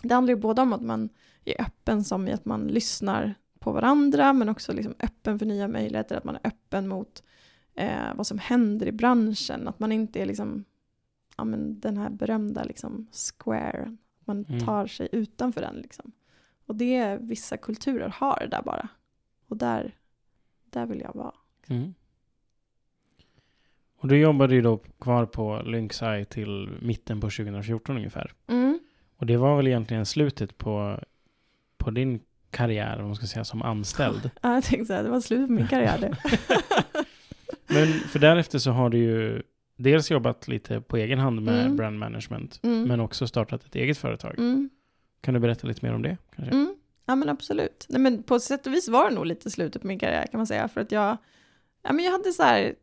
det 0.03 0.13
handlar 0.13 0.33
ju 0.33 0.39
både 0.39 0.61
om 0.61 0.73
att 0.73 0.81
man 0.81 1.09
är 1.45 1.61
öppen 1.61 2.03
som 2.03 2.27
i 2.27 2.31
att 2.31 2.45
man 2.45 2.67
lyssnar 2.67 3.35
på 3.59 3.71
varandra, 3.71 4.33
men 4.33 4.49
också 4.49 4.73
liksom 4.73 4.93
öppen 4.99 5.39
för 5.39 5.45
nya 5.45 5.67
möjligheter, 5.67 6.15
att 6.15 6.23
man 6.23 6.35
är 6.35 6.47
öppen 6.47 6.87
mot 6.87 7.23
eh, 7.75 8.15
vad 8.15 8.27
som 8.27 8.39
händer 8.39 8.87
i 8.87 8.91
branschen, 8.91 9.67
att 9.67 9.79
man 9.79 9.91
inte 9.91 10.21
är 10.21 10.25
liksom, 10.25 10.65
ja, 11.37 11.43
men 11.43 11.79
den 11.79 11.97
här 11.97 12.09
berömda 12.09 12.63
liksom 12.63 13.07
square, 13.11 13.97
man 14.25 14.45
mm. 14.45 14.65
tar 14.65 14.87
sig 14.87 15.09
utanför 15.11 15.61
den. 15.61 15.75
Liksom. 15.75 16.11
Och 16.65 16.75
det 16.75 17.17
vissa 17.21 17.57
kulturer 17.57 18.09
har 18.09 18.47
där 18.51 18.61
bara. 18.61 18.87
Och 19.47 19.57
där, 19.57 19.95
där 20.69 20.85
vill 20.85 20.99
jag 20.99 21.13
vara. 21.13 21.35
Mm. 21.67 21.93
Och 24.05 24.09
du 24.09 24.17
jobbade 24.17 24.55
ju 24.55 24.61
då 24.61 24.77
kvar 24.99 25.25
på 25.25 25.61
Lynxeye 25.65 26.25
till 26.25 26.69
mitten 26.81 27.21
på 27.21 27.29
2014 27.29 27.95
ungefär. 27.95 28.31
Mm. 28.47 28.79
Och 29.17 29.25
det 29.25 29.37
var 29.37 29.57
väl 29.57 29.67
egentligen 29.67 30.05
slutet 30.05 30.57
på, 30.57 30.99
på 31.77 31.91
din 31.91 32.19
karriär, 32.51 32.99
om 32.99 33.05
man 33.05 33.15
ska 33.15 33.25
säga, 33.25 33.43
som 33.43 33.61
anställd. 33.61 34.29
Ja, 34.41 34.53
jag 34.53 34.63
tänkte 34.63 34.85
säga, 34.85 35.03
det 35.03 35.09
var 35.09 35.19
slut 35.19 35.47
på 35.47 35.53
min 35.53 35.67
karriär. 35.67 35.99
Men 37.67 37.87
för 37.87 38.19
därefter 38.19 38.59
så 38.59 38.71
har 38.71 38.89
du 38.89 38.97
ju 38.97 39.41
dels 39.75 40.11
jobbat 40.11 40.47
lite 40.47 40.81
på 40.81 40.97
egen 40.97 41.19
hand 41.19 41.41
med 41.41 41.61
mm. 41.61 41.77
brand 41.77 41.99
management, 41.99 42.59
mm. 42.63 42.83
men 42.83 42.99
också 42.99 43.27
startat 43.27 43.65
ett 43.65 43.75
eget 43.75 43.97
företag. 43.97 44.39
Mm. 44.39 44.69
Kan 45.21 45.33
du 45.33 45.39
berätta 45.39 45.67
lite 45.67 45.85
mer 45.85 45.93
om 45.93 46.01
det? 46.01 46.17
Kanske? 46.35 46.55
Mm. 46.55 46.75
Ja 47.05 47.15
men 47.15 47.29
absolut. 47.29 47.85
Nej, 47.89 48.01
men 48.01 48.23
på 48.23 48.39
sätt 48.39 48.67
och 48.67 48.73
vis 48.73 48.89
var 48.89 49.09
det 49.09 49.15
nog 49.15 49.25
lite 49.25 49.51
slutet 49.51 49.81
på 49.81 49.87
min 49.87 49.99
karriär 49.99 50.25
kan 50.31 50.37
man 50.37 50.47
säga, 50.47 50.67
för 50.67 50.81
att 50.81 50.91
jag, 50.91 51.17
ja, 51.83 51.93
men 51.93 52.05
jag 52.05 52.11
hade 52.11 52.31
så 52.31 52.43
här, 52.43 52.75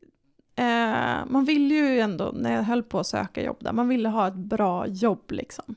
eh, 0.56 1.26
man 1.26 1.44
ville 1.44 1.74
ju 1.74 2.00
ändå, 2.00 2.32
när 2.34 2.52
jag 2.52 2.62
höll 2.62 2.82
på 2.82 3.00
att 3.00 3.06
söka 3.06 3.44
jobb 3.44 3.56
där, 3.60 3.72
man 3.72 3.88
ville 3.88 4.08
ha 4.08 4.28
ett 4.28 4.34
bra 4.34 4.86
jobb 4.86 5.30
liksom 5.30 5.76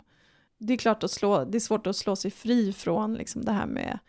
det 0.58 0.74
är 0.74 0.78
klart 0.78 1.04
att 1.04 1.12
slå, 1.12 1.46
det 1.46 1.58
är 1.58 1.60
svårt 1.60 1.88
att 1.88 1.96
slå 1.96 2.16
sig 2.16 2.32
fri 2.32 2.74
från 2.74 3.14
liksom 3.14 3.46
det 3.46 3.52
här 3.52 3.66
med 3.66 4.00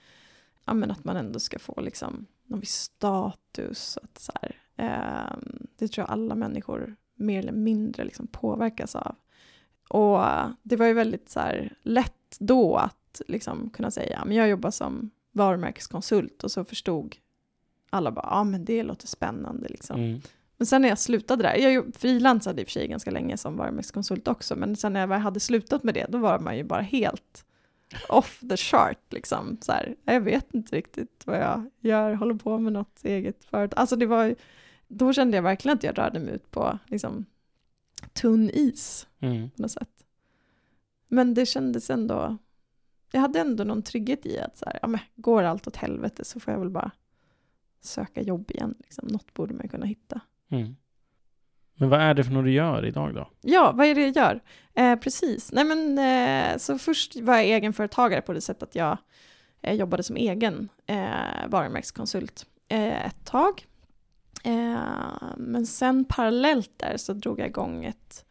ja, 0.65 0.75
men 0.75 0.91
att 0.91 1.05
man 1.05 1.17
ändå 1.17 1.39
ska 1.39 1.59
få 1.59 1.81
liksom 1.81 2.27
någon 2.45 2.61
viss 2.61 2.75
status. 2.75 3.99
Att 4.03 4.19
så 4.19 4.33
här, 4.43 4.57
eh, 4.77 5.37
det 5.79 5.89
tror 5.89 6.03
jag 6.03 6.13
alla 6.13 6.35
människor 6.35 6.97
mer 7.15 7.39
eller 7.39 7.53
mindre 7.53 8.05
liksom 8.05 8.27
påverkas 8.27 8.97
av. 8.97 9.15
Och 9.89 10.25
det 10.63 10.77
var 10.77 10.87
ju 10.87 10.93
väldigt 10.93 11.29
så 11.29 11.41
här, 11.41 11.75
lätt 11.83 12.37
då 12.39 12.77
att 12.77 13.23
liksom 13.29 13.71
kunna 13.71 13.91
säga, 13.91 14.23
men 14.27 14.37
jag 14.37 14.49
jobbar 14.49 14.71
som 14.71 15.11
varumärkeskonsult 15.33 16.45
och 16.45 16.51
så 16.51 16.65
förstod 16.65 17.17
alla 17.91 18.13
bara, 18.13 18.29
ja 18.31 18.45
men 18.45 18.65
det 18.65 18.83
låter 18.83 19.07
spännande 19.07 19.69
liksom. 19.69 20.01
Mm. 20.01 20.21
Men 20.59 20.67
sen 20.67 20.83
när 20.83 20.89
jag 20.89 20.99
slutade 20.99 21.43
där, 21.43 21.55
jag 21.55 21.95
frilansade 21.95 22.61
i 22.61 22.65
och 22.65 22.69
för 22.69 22.73
sig 22.73 22.89
ganska 22.89 23.11
länge 23.11 23.37
som 23.37 23.57
varumärkeskonsult 23.57 24.29
också, 24.29 24.57
men 24.57 24.77
sen 24.77 24.93
när 24.93 25.01
jag 25.01 25.19
hade 25.19 25.41
slutat 25.41 25.83
med 25.83 25.95
det, 25.95 26.07
då 26.09 26.19
var 26.19 26.39
man 26.39 26.57
ju 26.57 26.65
bara 26.65 26.81
helt 26.81 27.45
off 28.09 28.41
the 28.41 28.57
chart 28.57 29.13
liksom. 29.13 29.59
Så 29.61 29.73
här, 29.73 29.97
jag 30.05 30.21
vet 30.21 30.55
inte 30.55 30.77
riktigt 30.77 31.23
vad 31.27 31.39
jag 31.39 31.71
gör, 31.81 32.13
håller 32.15 32.35
på 32.35 32.59
med 32.59 32.73
något 32.73 33.05
eget 33.05 33.45
företag. 33.45 33.81
Alltså 33.81 33.97
det 33.97 34.07
var, 34.07 34.35
då 34.89 35.13
kände 35.13 35.37
jag 35.37 35.43
verkligen 35.43 35.77
att 35.77 35.85
jag 35.85 35.99
rörde 35.99 36.21
mig 36.21 36.35
ut 36.35 36.51
på 36.51 36.79
liksom, 36.87 37.27
tunn 38.13 38.51
is 38.51 39.07
mm. 39.21 39.51
på 39.51 39.63
något 39.63 39.71
sätt. 39.71 40.05
Men 41.09 41.35
det 41.35 41.47
kändes 41.47 41.91
ändå, 41.91 42.37
jag 43.13 43.21
hade 43.21 43.41
ändå 43.41 43.65
någon 43.65 43.83
trygghet 43.83 44.27
i 44.27 44.39
att 44.39 44.59
så 44.59 44.65
här, 44.65 44.79
ja, 44.83 44.89
men, 44.89 45.01
går 45.17 45.43
allt 45.43 45.67
åt 45.67 45.77
helvete 45.77 46.25
så 46.25 46.41
får 46.41 46.53
jag 46.53 46.61
väl 46.61 46.71
bara 46.71 46.91
söka 47.81 48.23
jobb 48.23 48.51
igen. 48.51 48.75
Liksom. 48.79 49.09
Något 49.09 49.35
borde 49.35 49.55
man 49.55 49.69
kunna 49.69 49.87
hitta. 49.87 50.21
Mm. 50.51 50.77
Men 51.79 51.89
vad 51.89 52.01
är 52.01 52.15
det 52.15 52.25
för 52.25 52.33
något 52.33 52.45
du 52.45 52.53
gör 52.53 52.87
idag 52.87 53.15
då? 53.15 53.31
Ja, 53.41 53.73
vad 53.73 53.87
är 53.87 53.95
det 53.95 54.01
jag 54.01 54.17
gör? 54.17 54.41
Eh, 54.75 54.99
precis. 54.99 55.53
Nej, 55.53 55.65
men, 55.65 55.99
eh, 55.99 56.59
så 56.59 56.79
först 56.79 57.17
var 57.17 57.35
jag 57.35 57.45
egenföretagare 57.45 58.21
på 58.21 58.33
det 58.33 58.41
sättet 58.41 58.63
att 58.63 58.75
jag 58.75 58.99
eh, 59.63 59.75
jobbade 59.75 60.03
som 60.03 60.17
egen 60.17 60.69
eh, 60.87 61.49
varumärkeskonsult 61.49 62.47
eh, 62.69 63.07
ett 63.07 63.25
tag. 63.25 63.67
Eh, 64.45 64.79
men 65.37 65.67
sen 65.67 66.05
parallellt 66.05 66.71
där 66.77 66.97
så 66.97 67.13
drog 67.13 67.41
jag 67.41 67.47
igång 67.47 67.85
ett 67.85 68.25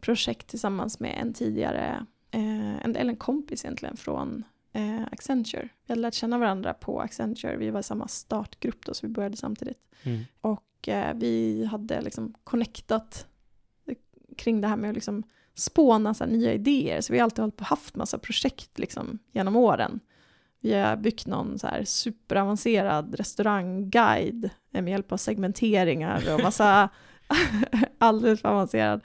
projekt 0.00 0.46
tillsammans 0.46 1.00
med 1.00 1.18
en 1.20 1.32
tidigare, 1.32 2.06
eh, 2.30 2.84
en, 2.84 2.96
eller 2.96 3.10
en 3.10 3.16
kompis 3.16 3.64
egentligen 3.64 3.96
från 3.96 4.44
Accenture. 5.10 5.68
Vi 5.86 5.92
hade 5.92 6.00
lärt 6.00 6.14
känna 6.14 6.38
varandra 6.38 6.74
på 6.74 7.00
Accenture, 7.00 7.56
vi 7.56 7.70
var 7.70 7.80
i 7.80 7.82
samma 7.82 8.08
startgrupp 8.08 8.86
då 8.86 8.94
så 8.94 9.06
vi 9.06 9.12
började 9.12 9.36
samtidigt. 9.36 9.78
Mm. 10.02 10.20
Och 10.40 10.62
eh, 10.88 11.14
vi 11.14 11.64
hade 11.64 12.00
liksom 12.00 12.34
connectat 12.44 13.26
kring 14.36 14.60
det 14.60 14.68
här 14.68 14.76
med 14.76 14.90
att 14.90 14.94
liksom 14.94 15.22
spåna 15.54 16.14
så 16.14 16.26
nya 16.26 16.52
idéer. 16.52 17.00
Så 17.00 17.12
vi 17.12 17.18
har 17.18 17.24
alltid 17.24 17.38
hållit 17.38 17.56
på 17.56 17.64
haft 17.64 17.96
massa 17.96 18.18
projekt 18.18 18.78
liksom 18.78 19.18
genom 19.32 19.56
åren. 19.56 20.00
Vi 20.60 20.74
har 20.74 20.96
byggt 20.96 21.26
någon 21.26 21.58
så 21.58 21.66
här 21.66 21.84
superavancerad 21.84 23.14
restaurangguide 23.14 24.50
med 24.70 24.88
hjälp 24.88 25.12
av 25.12 25.16
segmenteringar 25.16 26.34
och 26.34 26.42
massa 26.42 26.88
alldeles 27.98 28.40
för 28.40 28.48
avancerad. 28.48 29.00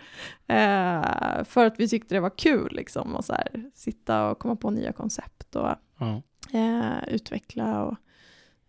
Eh, 0.47 1.43
för 1.43 1.65
att 1.65 1.80
vi 1.80 1.88
tyckte 1.88 2.15
det 2.15 2.19
var 2.19 2.38
kul 2.38 2.75
liksom 2.75 3.15
att 3.15 3.25
så 3.25 3.34
här, 3.34 3.71
sitta 3.73 4.30
och 4.30 4.39
komma 4.39 4.55
på 4.55 4.69
nya 4.69 4.91
koncept 4.91 5.55
och 5.55 5.75
mm. 5.99 6.21
eh, 6.53 7.07
utveckla 7.07 7.84
och 7.84 7.97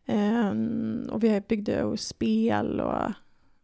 Um, 0.08 1.08
och 1.10 1.24
vi 1.24 1.40
byggde 1.40 1.96
spel 1.96 2.80
och 2.80 3.12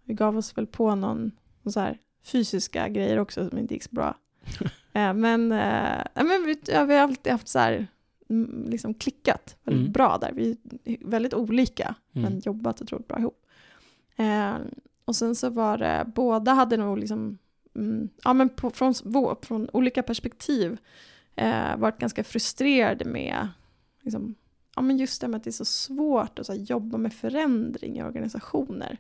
vi 0.05 0.15
gav 0.15 0.37
oss 0.37 0.59
väl 0.59 0.67
på 0.67 0.95
någon, 0.95 1.31
någon 1.63 1.73
så 1.73 1.81
här 1.81 1.99
fysiska 2.25 2.89
grejer 2.89 3.19
också 3.19 3.49
som 3.49 3.59
inte 3.59 3.75
gick 3.75 3.83
så 3.83 3.95
bra. 3.95 4.17
uh, 4.61 4.65
men 5.15 5.53
uh, 5.53 6.03
men 6.15 6.45
vi, 6.47 6.61
ja, 6.67 6.85
vi 6.85 6.95
har 6.95 7.03
alltid 7.03 7.33
haft 7.33 7.49
så 7.49 7.59
här 7.59 7.87
mm, 8.29 8.65
liksom 8.71 8.95
klickat 8.95 9.57
väldigt 9.63 9.81
Mm. 9.83 9.93
bra 9.93 10.19
där. 10.19 10.33
Vi 10.33 10.57
är 10.85 10.97
väldigt 11.09 11.35
olika 11.35 11.95
Mm. 12.13 12.33
men 12.33 12.41
jobbat 12.45 12.83
otroligt 12.83 13.09
bra 13.09 13.19
ihop. 13.19 13.47
Eh, 14.17 14.55
och 15.05 15.17
sen 15.17 15.35
så 15.35 15.51
var 15.51 15.79
det, 15.79 16.05
båda 16.15 16.53
hade 16.53 16.77
nog 16.77 16.99
liksom, 16.99 17.39
mm, 17.75 18.09
ja 18.25 18.33
men 18.33 18.49
på, 18.49 18.71
från, 18.71 18.95
från 19.43 19.69
olika 19.73 20.03
perspektiv 20.03 20.79
eh, 21.37 21.77
varit 21.77 21.99
ganska 21.99 22.25
frustrerade 22.25 23.05
med, 23.05 23.49
liksom, 24.03 24.35
ja 24.77 24.83
men 24.83 24.97
just 24.97 25.21
det 25.21 25.29
med 25.29 25.37
att 25.39 25.45
det 25.45 25.51
är 25.51 25.53
så 25.53 25.65
svårt 25.65 26.39
att 26.39 26.47
så 26.47 26.53
här, 26.53 26.61
jobba 26.61 26.99
med 26.99 27.13
förändring 27.15 27.99
i 27.99 28.03
organisationer. 28.03 28.99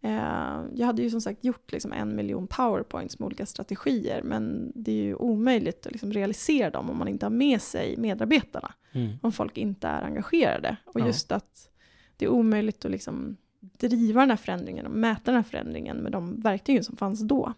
Eh, 0.00 0.60
jag 0.74 0.86
hade 0.86 1.02
ju 1.02 1.10
som 1.10 1.20
sagt 1.20 1.44
gjort 1.44 1.72
liksom 1.72 1.92
en 1.92 2.16
miljon 2.16 2.46
powerpoints 2.46 3.18
med 3.18 3.26
olika 3.26 3.46
strategier 3.46 4.22
men 4.22 4.72
det 4.74 4.92
är 4.92 5.04
ju 5.04 5.14
omöjligt 5.14 5.86
att 5.86 5.92
liksom 5.92 6.12
realisera 6.12 6.70
dem 6.70 6.90
om 6.90 6.96
man 6.98 7.08
inte 7.08 7.26
har 7.26 7.30
med 7.30 7.62
sig 7.62 7.96
medarbetarna 7.96 8.72
Mm. 8.92 9.12
om 9.22 9.32
folk 9.32 9.58
inte 9.58 9.88
är 9.88 10.02
engagerade. 10.02 10.76
Och 10.84 11.00
Ja. 11.00 11.06
just 11.06 11.32
att 11.32 11.68
det 12.16 12.24
är 12.24 12.28
omöjligt 12.28 12.84
att 12.84 12.90
liksom 12.90 13.36
driva 13.60 14.20
den 14.20 14.30
här 14.30 14.36
förändringen 14.36 14.86
och 14.86 14.92
mäta 14.92 15.22
den 15.24 15.34
här 15.34 15.42
förändringen 15.42 15.96
med 15.96 16.12
de 16.12 16.40
verktygen 16.40 16.84
som 16.84 16.96
fanns 16.96 17.20
då. 17.20 17.52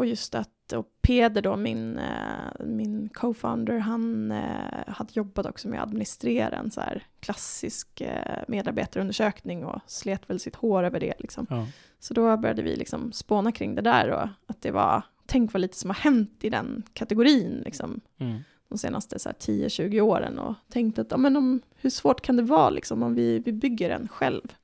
Och 0.00 0.06
just 0.06 0.34
att, 0.34 0.72
och 0.72 0.86
Peder 1.02 1.42
då, 1.42 1.56
min, 1.56 1.98
eh, 1.98 2.64
min 2.66 3.08
co-founder, 3.08 3.78
han 3.78 4.32
eh, 4.32 4.86
hade 4.86 5.10
jobbat 5.12 5.46
också 5.46 5.68
med 5.68 5.80
att 5.80 5.86
administrera 5.86 6.56
en 6.56 6.70
så 6.70 6.80
här 6.80 7.06
klassisk 7.20 8.00
eh, 8.00 8.42
medarbetarundersökning 8.48 9.64
och 9.64 9.80
slet 9.86 10.30
väl 10.30 10.40
sitt 10.40 10.56
hår 10.56 10.84
över 10.84 11.00
det. 11.00 11.14
Liksom. 11.18 11.46
Ja. 11.50 11.66
Så 11.98 12.14
då 12.14 12.36
började 12.36 12.62
vi 12.62 12.76
liksom 12.76 13.12
spåna 13.12 13.52
kring 13.52 13.74
det 13.74 13.82
där 13.82 14.08
och 14.10 14.28
att 14.46 14.62
det 14.62 14.70
var, 14.70 15.02
tänk 15.26 15.52
vad 15.52 15.60
lite 15.60 15.76
som 15.76 15.90
har 15.90 15.96
hänt 15.96 16.44
i 16.44 16.50
den 16.50 16.82
kategorin 16.92 17.62
liksom, 17.64 18.00
Mm. 18.18 18.38
de 18.68 18.78
senaste 18.78 19.18
så 19.18 19.28
här 19.28 19.36
10-20 19.36 20.00
åren 20.00 20.38
och 20.38 20.54
tänkte 20.68 21.00
att 21.00 21.10
ja, 21.10 21.16
men 21.16 21.36
om, 21.36 21.60
hur 21.76 21.90
svårt 21.90 22.20
kan 22.20 22.36
det 22.36 22.42
vara 22.42 22.70
liksom, 22.70 23.02
om 23.02 23.14
vi, 23.14 23.38
vi 23.38 23.52
bygger 23.52 23.88
den 23.88 24.08
själv? 24.08 24.54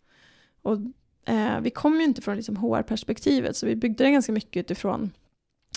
Och, 0.63 0.79
eh, 1.25 1.61
vi 1.61 1.71
kom 1.71 1.95
ju 2.01 2.05
inte 2.05 2.23
från 2.23 2.37
liksom, 2.37 2.57
HR-perspektivet 2.57 3.57
så 3.57 3.67
vi 3.67 3.77
byggde 3.77 4.05
den 4.05 4.13
ganska 4.13 4.33
mycket 4.33 4.61
utifrån 4.61 5.11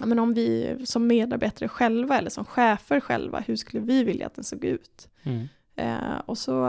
men 0.05 0.19
om 0.19 0.33
vi 0.33 0.77
som 0.83 1.07
medarbetare 1.07 1.69
själva 1.69 2.17
eller 2.17 2.29
som 2.29 2.45
chefer 2.45 2.99
själva, 2.99 3.39
hur 3.39 3.55
skulle 3.55 3.83
vi 3.83 4.03
vilja 4.03 4.27
att 4.27 4.33
den 4.33 4.43
såg 4.43 4.65
ut? 4.65 5.09
Mm. 5.23 5.47
Eh, 5.75 6.17
och 6.25 6.37
så 6.37 6.67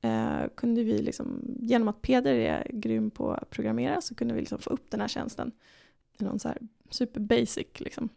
eh, 0.00 0.42
kunde 0.54 0.82
vi, 0.82 1.02
liksom, 1.02 1.56
genom 1.60 1.88
att 1.88 2.02
Peder 2.02 2.34
är 2.34 2.66
grym 2.72 3.10
på 3.10 3.32
att 3.32 3.50
programmera, 3.50 4.00
så 4.00 4.14
kunde 4.14 4.34
vi 4.34 4.40
liksom 4.40 4.58
få 4.58 4.70
upp 4.70 4.90
den 4.90 5.00
här 5.00 5.08
tjänsten 5.08 5.52
i 6.18 6.24
någon 6.24 6.38
så 6.38 6.48
här 6.48 6.58
super 6.90 7.20
basic 7.20 7.66
liksom, 7.78 8.08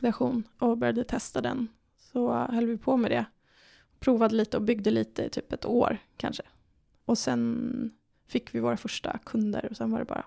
version 0.00 0.42
och 0.58 0.78
började 0.78 1.04
testa 1.04 1.40
den. 1.40 1.68
Så 1.98 2.32
höll 2.34 2.66
vi 2.66 2.76
på 2.76 2.96
med 2.96 3.10
det. 3.10 3.24
Provade 3.98 4.34
lite 4.34 4.56
och 4.56 4.62
byggde 4.62 4.90
lite 4.90 5.24
i 5.24 5.28
typ 5.28 5.52
ett 5.52 5.66
år 5.66 5.98
kanske. 6.16 6.42
Och 7.04 7.18
sen 7.18 7.92
fick 8.26 8.54
vi 8.54 8.60
våra 8.60 8.76
första 8.76 9.18
kunder 9.18 9.66
och 9.70 9.76
sen 9.76 9.90
var 9.90 9.98
det 9.98 10.04
bara, 10.04 10.24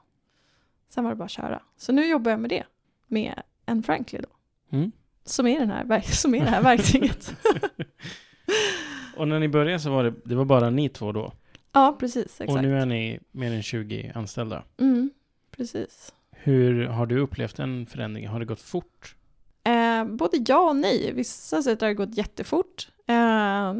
sen 0.90 1.04
var 1.04 1.12
det 1.12 1.16
bara 1.16 1.26
att 1.26 1.32
köra. 1.32 1.62
Så 1.78 1.92
nu 1.92 2.06
jobbar 2.06 2.32
jag 2.32 2.40
med 2.40 2.50
det, 2.50 2.64
med 3.08 3.42
en 3.66 3.84
Frankly 3.84 4.20
då, 4.20 4.30
Mm. 4.78 4.92
som 5.26 5.48
är, 5.48 5.60
den 5.60 5.70
här, 5.70 6.02
som 6.12 6.36
är 6.36 6.40
det 6.40 6.50
här 6.50 6.62
verktyget. 6.62 7.34
Och 9.18 9.28
när 9.28 9.40
ni 9.40 9.48
började 9.48 9.80
så 9.80 9.90
var 9.92 10.04
det, 10.04 10.14
det 10.26 10.36
var 10.36 10.46
bara 10.46 10.70
ni 10.70 10.90
två 10.90 11.12
då? 11.12 11.34
ja, 11.72 11.96
precis. 12.00 12.26
Exakt. 12.26 12.50
Och 12.52 12.62
nu 12.62 12.78
är 12.78 12.86
ni 12.86 13.20
mer 13.32 13.52
än 13.52 13.64
20 13.64 14.12
anställda. 14.16 14.64
Mm, 14.78 15.10
precis. 15.52 16.14
Hur 16.32 16.86
har 16.88 17.06
du 17.06 17.20
upplevt 17.20 17.56
den 17.56 17.86
förändringen? 17.86 18.32
Har 18.32 18.40
det 18.40 18.46
gått 18.46 18.62
fort? 18.62 19.16
Eh, 19.64 20.06
både 20.06 20.38
ja 20.48 20.70
och 20.70 20.76
nej. 20.76 21.14
Vissa 21.14 21.64
sätt 21.64 21.82
har 21.82 21.88
det 21.88 21.94
gått 21.94 22.18
jättefort. 22.18 22.88
Eh, 23.08 23.74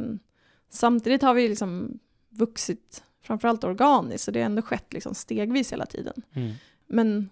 samtidigt 0.70 1.22
har 1.22 1.34
vi 1.34 1.48
liksom 1.48 2.00
vuxit, 2.30 3.04
framförallt 3.24 3.64
organiskt, 3.64 4.24
så 4.24 4.32
det 4.32 4.40
har 4.40 4.46
ändå 4.46 4.62
skett 4.62 4.94
liksom 4.94 5.16
stegvis 5.16 5.74
hela 5.74 5.86
tiden. 5.86 6.22
Mm. 6.34 6.52
Men 6.88 7.30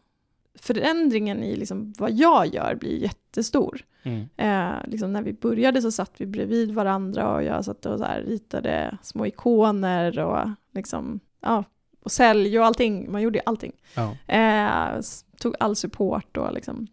förändringen 0.56 1.44
i 1.44 1.56
liksom 1.56 1.94
vad 1.98 2.12
jag 2.12 2.48
gör 2.48 2.76
blir 2.76 2.98
jättestor. 2.98 3.82
Mm. 4.04 4.30
Eh, 4.38 4.78
liksom 4.88 5.14
när 5.14 5.22
vi 5.22 5.34
började 5.34 5.82
så 5.82 5.92
satt 5.92 6.12
vi 6.18 6.26
bredvid 6.26 6.72
varandra 6.72 7.36
och 7.36 7.44
jag 7.44 7.66
satt 7.66 7.86
och 7.86 8.00
så 8.00 8.06
ritade 8.26 8.98
små 9.02 9.26
ikoner 9.26 10.20
och 10.20 10.50
liksom, 10.72 11.20
ja, 11.42 11.64
och 12.04 12.12
sälj 12.12 12.60
och 12.60 12.66
allting. 12.66 13.12
Man 13.12 13.22
gjorde 13.22 13.38
ju 13.38 13.44
allting. 13.46 13.72
Ja. 13.96 14.34
Eh, 14.34 15.02
tog 15.40 15.56
all 15.60 15.76
support 15.76 16.38
och 16.38 16.54
liksom. 16.54 16.88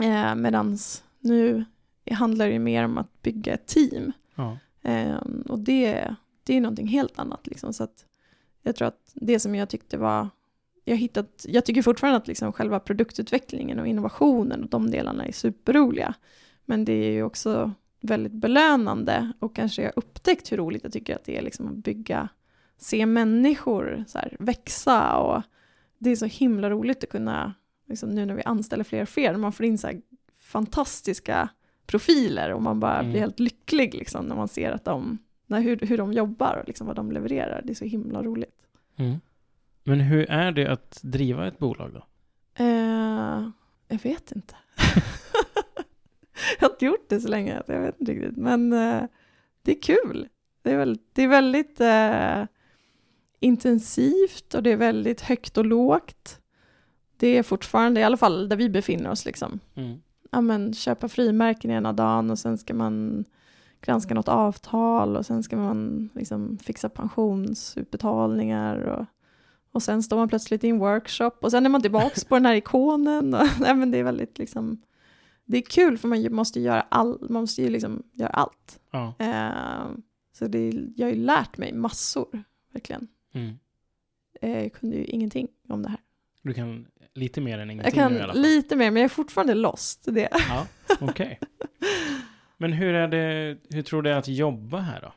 Eh, 0.00 0.34
medans 0.34 1.04
nu 1.20 1.64
handlar 2.10 2.48
det 2.48 2.58
mer 2.58 2.84
om 2.84 2.98
att 2.98 3.22
bygga 3.22 3.54
ett 3.54 3.66
team. 3.66 4.12
ja. 4.34 4.58
Eh, 4.82 5.16
och 5.48 5.58
det, 5.58 6.14
det 6.44 6.56
är 6.56 6.60
någonting 6.60 6.86
helt 6.86 7.18
annat 7.18 7.46
liksom. 7.46 7.72
Så 7.72 7.84
att 7.84 8.04
jag 8.62 8.76
tror 8.76 8.88
att 8.88 9.10
det 9.14 9.40
som 9.40 9.54
jag 9.54 9.68
tyckte 9.68 9.98
var, 9.98 10.28
jag, 10.84 10.96
hittat, 10.96 11.46
jag 11.48 11.64
tycker 11.64 11.82
fortfarande 11.82 12.16
att 12.16 12.28
liksom 12.28 12.52
själva 12.52 12.80
produktutvecklingen 12.80 13.78
och 13.78 13.86
innovationen 13.86 14.62
och 14.62 14.70
de 14.70 14.90
delarna 14.90 15.26
är 15.26 15.32
superroliga. 15.32 16.14
Men 16.64 16.84
det 16.84 16.92
är 16.92 17.12
ju 17.12 17.22
också 17.22 17.72
väldigt 18.00 18.32
belönande 18.32 19.32
och 19.38 19.56
kanske 19.56 19.82
jag 19.82 19.92
upptäckt 19.96 20.52
hur 20.52 20.56
roligt 20.56 20.84
jag 20.84 20.92
tycker 20.92 21.14
att 21.14 21.24
det 21.24 21.38
är 21.38 21.42
liksom 21.42 21.68
att 21.68 21.74
bygga, 21.74 22.28
se 22.78 23.06
människor 23.06 24.04
så 24.08 24.18
här, 24.18 24.36
växa 24.38 25.16
och 25.16 25.42
det 25.98 26.10
är 26.10 26.16
så 26.16 26.26
himla 26.26 26.70
roligt 26.70 27.04
att 27.04 27.10
kunna, 27.10 27.54
liksom, 27.88 28.10
nu 28.10 28.26
när 28.26 28.34
vi 28.34 28.42
anställer 28.42 28.84
fler 28.84 29.02
och 29.02 29.08
fler, 29.08 29.36
man 29.36 29.52
får 29.52 29.66
in 29.66 29.78
så 29.78 29.90
fantastiska 30.38 31.48
profiler 31.86 32.52
och 32.52 32.62
man 32.62 32.80
bara 32.80 32.98
Mm. 32.98 33.10
blir 33.10 33.20
helt 33.20 33.40
lycklig 33.40 33.94
liksom, 33.94 34.26
när 34.26 34.36
man 34.36 34.48
ser 34.48 34.72
att 34.72 34.84
de, 34.84 35.18
när, 35.46 35.60
hur, 35.60 35.76
hur 35.76 35.98
de 35.98 36.12
jobbar 36.12 36.58
och 36.62 36.68
liksom 36.68 36.86
vad 36.86 36.96
de 36.96 37.12
levererar. 37.12 37.62
Det 37.64 37.72
är 37.72 37.74
så 37.74 37.84
himla 37.84 38.22
roligt. 38.22 38.60
Mm. 38.96 39.20
Men 39.84 40.00
hur 40.00 40.30
är 40.30 40.52
det 40.52 40.66
att 40.66 40.98
driva 41.02 41.46
ett 41.46 41.58
bolag 41.58 41.92
då? 41.92 42.06
Eh, 42.64 43.48
jag 43.88 44.02
vet 44.02 44.32
inte. 44.32 44.54
jag 46.60 46.68
har 46.68 46.70
inte 46.70 46.84
gjort 46.84 47.08
det 47.08 47.20
så 47.20 47.28
länge, 47.28 47.62
jag 47.66 47.80
vet 47.80 48.00
inte 48.00 48.12
riktigt. 48.12 48.36
Men 48.36 48.72
eh, 48.72 49.02
det 49.62 49.72
är 49.72 49.82
kul. 49.82 50.28
Det 50.62 50.70
är 50.70 50.76
väldigt, 50.76 51.08
det 51.12 51.22
är 51.22 51.28
väldigt 51.28 51.80
eh, 51.80 52.44
intensivt 53.40 54.54
och 54.54 54.62
det 54.62 54.70
är 54.70 54.76
väldigt 54.76 55.20
högt 55.20 55.58
och 55.58 55.66
lågt. 55.66 56.40
Det 57.16 57.38
är 57.38 57.42
fortfarande, 57.42 58.00
i 58.00 58.04
alla 58.04 58.16
fall 58.16 58.48
där 58.48 58.56
vi 58.56 58.68
befinner 58.68 59.10
oss, 59.10 59.24
liksom. 59.24 59.60
Mm. 59.74 60.02
ja, 60.30 60.40
men, 60.40 60.74
köpa 60.74 61.08
frimärken 61.08 61.70
ena 61.70 61.92
dagen 61.92 62.30
och 62.30 62.38
sen 62.38 62.58
ska 62.58 62.74
man 62.74 63.24
granska 63.80 64.14
något 64.14 64.28
avtal 64.28 65.16
och 65.16 65.26
sen 65.26 65.42
ska 65.42 65.56
man 65.56 66.08
liksom 66.14 66.58
fixa 66.58 66.88
pensionsutbetalningar 66.88 68.76
och, 68.76 69.06
och 69.74 69.82
sen 69.82 70.02
står 70.02 70.16
man 70.16 70.28
plötsligt 70.28 70.64
i 70.64 70.68
en 70.68 70.78
workshop 70.78 71.30
och 71.40 71.50
sen 71.50 71.66
är 71.66 71.70
man 71.70 71.82
tillbaka 71.82 72.20
på 72.28 72.34
den 72.34 72.46
här 72.46 72.54
ikonen. 72.54 73.34
Och, 73.34 73.46
nej, 73.60 73.74
men 73.74 73.90
det 73.90 73.98
är 73.98 74.02
väldigt 74.02 74.38
liksom, 74.38 74.82
det 75.44 75.58
är 75.58 75.62
kul 75.62 75.98
för 75.98 76.08
man 76.08 76.34
måste 76.34 76.60
göra, 76.60 76.80
all, 76.80 77.18
man 77.20 77.40
måste 77.40 77.62
ju 77.62 77.68
liksom 77.68 78.02
göra 78.12 78.30
allt. 78.30 78.80
Ja. 78.90 79.14
Eh, 79.18 79.86
så 80.32 80.46
det, 80.46 80.72
jag 80.96 81.06
har 81.06 81.12
ju 81.12 81.20
lärt 81.20 81.58
mig 81.58 81.72
massor, 81.72 82.44
verkligen. 82.72 83.08
Mm. 83.32 83.58
Eh, 84.40 84.62
jag 84.62 84.72
kunde 84.72 84.96
ju 84.96 85.04
ingenting 85.04 85.48
om 85.68 85.82
det 85.82 85.88
här. 85.88 86.00
Du 86.42 86.54
kan 86.54 86.86
lite 87.14 87.40
mer 87.40 87.58
än 87.58 87.68
Jag 87.68 87.72
ingenting 87.72 87.94
kan 87.94 88.12
nu 88.12 88.18
i 88.18 88.22
alla 88.22 88.32
fall? 88.32 88.42
lite 88.42 88.76
mer, 88.76 88.90
men 88.90 89.02
jag 89.02 89.04
är 89.04 89.14
fortfarande 89.14 89.54
lost. 89.54 90.04
Det. 90.04 90.28
Ja, 90.48 90.66
okej. 91.00 91.40
Men 92.56 92.72
hur 92.72 92.94
är 92.94 93.08
det, 93.08 93.58
hur 93.70 93.82
tror 93.82 94.02
du 94.02 94.10
det 94.10 94.14
är 94.14 94.18
att 94.18 94.28
jobba 94.28 94.78
här 94.78 95.00
då? 95.00 95.12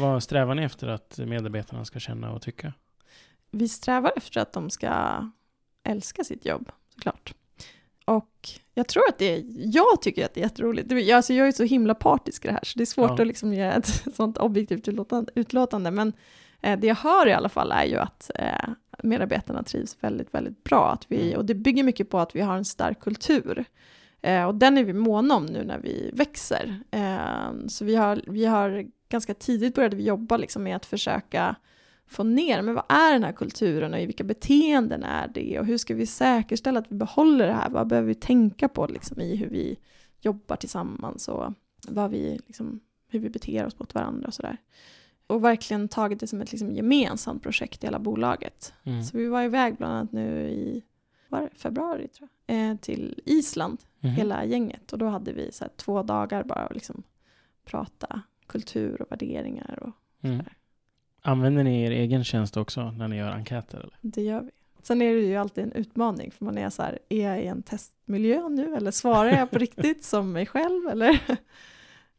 Vad 0.00 0.22
strävar 0.22 0.54
ni 0.54 0.62
efter 0.62 0.88
att 0.88 1.18
medarbetarna 1.18 1.84
ska 1.84 1.98
känna 1.98 2.32
och 2.32 2.42
tycka? 2.42 2.72
Vi 3.52 3.68
strävar 3.68 4.12
efter 4.16 4.40
att 4.40 4.52
de 4.52 4.70
ska 4.70 4.90
älska 5.84 6.24
sitt 6.24 6.44
jobb, 6.46 6.70
såklart. 6.94 7.34
Och 8.04 8.48
jag 8.74 8.88
tror 8.88 9.08
att 9.08 9.18
det 9.18 9.34
är, 9.36 9.42
jag 9.76 10.02
tycker 10.02 10.24
att 10.24 10.34
det 10.34 10.40
är 10.40 10.44
jätteroligt. 10.44 10.90
Jag, 10.92 11.10
alltså 11.10 11.34
jag 11.34 11.48
är 11.48 11.52
så 11.52 11.62
himla 11.64 11.94
partisk 11.94 12.44
i 12.44 12.48
det 12.48 12.54
här, 12.54 12.64
så 12.64 12.78
det 12.78 12.84
är 12.84 12.86
svårt 12.86 13.10
Ja. 13.10 13.20
att 13.20 13.26
liksom 13.26 13.54
göra 13.54 13.72
ett 13.74 13.86
sånt 14.14 14.38
objektivt 14.38 14.88
utlåtande. 15.34 15.90
Men 15.90 16.12
eh, 16.60 16.78
det 16.78 16.86
jag 16.86 16.94
hör 16.94 17.26
i 17.28 17.32
alla 17.32 17.48
fall 17.48 17.72
är 17.72 17.84
ju 17.84 17.96
att 17.96 18.30
eh, 18.34 18.68
medarbetarna 19.02 19.62
trivs 19.62 19.96
väldigt, 20.00 20.34
väldigt 20.34 20.64
bra. 20.64 20.90
Att 20.92 21.04
vi, 21.08 21.26
Mm. 21.26 21.38
och 21.38 21.44
det 21.44 21.54
bygger 21.54 21.82
mycket 21.82 22.10
på 22.10 22.18
att 22.18 22.36
vi 22.36 22.40
har 22.40 22.56
en 22.56 22.64
stark 22.64 23.00
kultur. 23.00 23.64
Eh, 24.22 24.44
och 24.44 24.54
den 24.54 24.78
är 24.78 24.84
vi 24.84 24.92
måna 24.92 25.34
om 25.34 25.46
nu 25.46 25.64
när 25.64 25.78
vi 25.78 26.10
växer. 26.12 26.80
Eh, 26.90 27.66
så 27.68 27.84
vi 27.84 27.94
har, 27.94 28.22
vi 28.26 28.44
har 28.44 28.86
ganska 29.08 29.34
tidigt 29.34 29.74
började 29.74 29.96
vi 29.96 30.02
jobba 30.04 30.36
liksom 30.36 30.62
med 30.62 30.76
att 30.76 30.86
försöka 30.86 31.56
få 32.06 32.24
ner, 32.24 32.62
men 32.62 32.74
vad 32.74 32.84
är 32.88 33.12
den 33.12 33.24
här 33.24 33.32
kulturen 33.32 33.94
och 33.94 34.00
i 34.00 34.06
vilka 34.06 34.24
beteenden 34.24 35.02
är 35.02 35.28
det 35.34 35.58
och 35.60 35.66
hur 35.66 35.78
ska 35.78 35.94
vi 35.94 36.06
säkerställa 36.06 36.78
att 36.80 36.92
vi 36.92 36.96
behåller 36.96 37.46
det 37.46 37.52
här? 37.52 37.70
Vad 37.70 37.86
behöver 37.86 38.08
vi 38.08 38.14
tänka 38.14 38.68
på 38.68 38.86
liksom, 38.86 39.20
i 39.20 39.36
hur 39.36 39.48
vi 39.48 39.78
jobbar 40.20 40.56
tillsammans 40.56 41.28
och 41.28 41.52
vad 41.88 42.10
vi, 42.10 42.40
liksom, 42.46 42.80
hur 43.08 43.18
vi 43.18 43.30
beter 43.30 43.66
oss 43.66 43.78
mot 43.78 43.94
varandra 43.94 44.26
och 44.26 44.34
sådär. 44.34 44.56
Och 45.26 45.44
verkligen 45.44 45.88
tagit 45.88 46.20
det 46.20 46.26
som 46.26 46.40
ett 46.40 46.52
liksom, 46.52 46.72
gemensamt 46.72 47.42
projekt 47.42 47.84
i 47.84 47.86
hela 47.86 47.98
bolaget. 47.98 48.74
Mm. 48.84 49.02
Så 49.04 49.16
vi 49.18 49.26
var 49.26 49.42
iväg 49.42 49.76
bland 49.76 49.94
annat 49.94 50.12
nu 50.12 50.48
i 50.50 50.82
var 51.28 51.50
februari 51.54 52.08
tror 52.08 52.28
jag, 52.46 52.70
eh, 52.70 52.76
till 52.76 53.20
Island, 53.24 53.78
Mhm. 54.00 54.14
hela 54.14 54.44
gänget. 54.44 54.92
Och 54.92 54.98
då 54.98 55.06
hade 55.06 55.32
vi 55.32 55.52
så 55.52 55.64
här, 55.64 55.72
två 55.76 56.02
dagar 56.02 56.44
bara 56.44 56.60
att 56.60 56.74
liksom, 56.74 57.02
prata 57.64 58.20
kultur 58.46 59.02
och 59.02 59.10
värderingar. 59.12 59.78
Och 59.82 59.92
Mm. 60.28 60.44
Använder 61.22 61.64
ni 61.64 61.82
er 61.82 61.90
egen 61.90 62.24
tjänst 62.24 62.56
också 62.56 62.90
när 62.90 63.08
ni 63.08 63.16
gör 63.16 63.30
enkäter? 63.32 63.78
Eller? 63.78 63.96
det 64.00 64.22
gör 64.22 64.40
vi. 64.40 64.50
Sen 64.82 65.02
är 65.02 65.14
det 65.14 65.20
ju 65.20 65.36
alltid 65.36 65.64
en 65.64 65.72
utmaning 65.72 66.30
för 66.30 66.44
man 66.44 66.58
är 66.58 66.70
så 66.70 66.82
här, 66.82 66.98
är 67.08 67.28
jag 67.28 67.42
i 67.42 67.46
en 67.46 67.62
testmiljö 67.62 68.48
nu 68.48 68.74
eller 68.74 68.90
svarar 68.90 69.30
jag 69.30 69.50
på 69.50 69.58
riktigt 69.66 70.04
som 70.04 70.32
mig 70.32 70.46
själv 70.46 70.88
eller? 70.88 71.18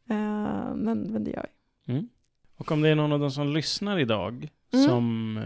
Eh, 0.10 0.76
men, 0.76 1.00
men 1.02 1.24
det 1.24 1.32
gör 1.32 1.46
vi. 1.86 1.94
Mm. 1.94 2.10
Och 2.58 2.72
om 2.72 2.82
det 2.82 2.90
är 2.90 2.96
någon 2.96 3.12
av 3.12 3.20
de 3.20 3.32
som 3.32 3.48
lyssnar 3.54 4.00
idag 4.00 4.50
Mm. 4.74 4.86
som 4.90 5.40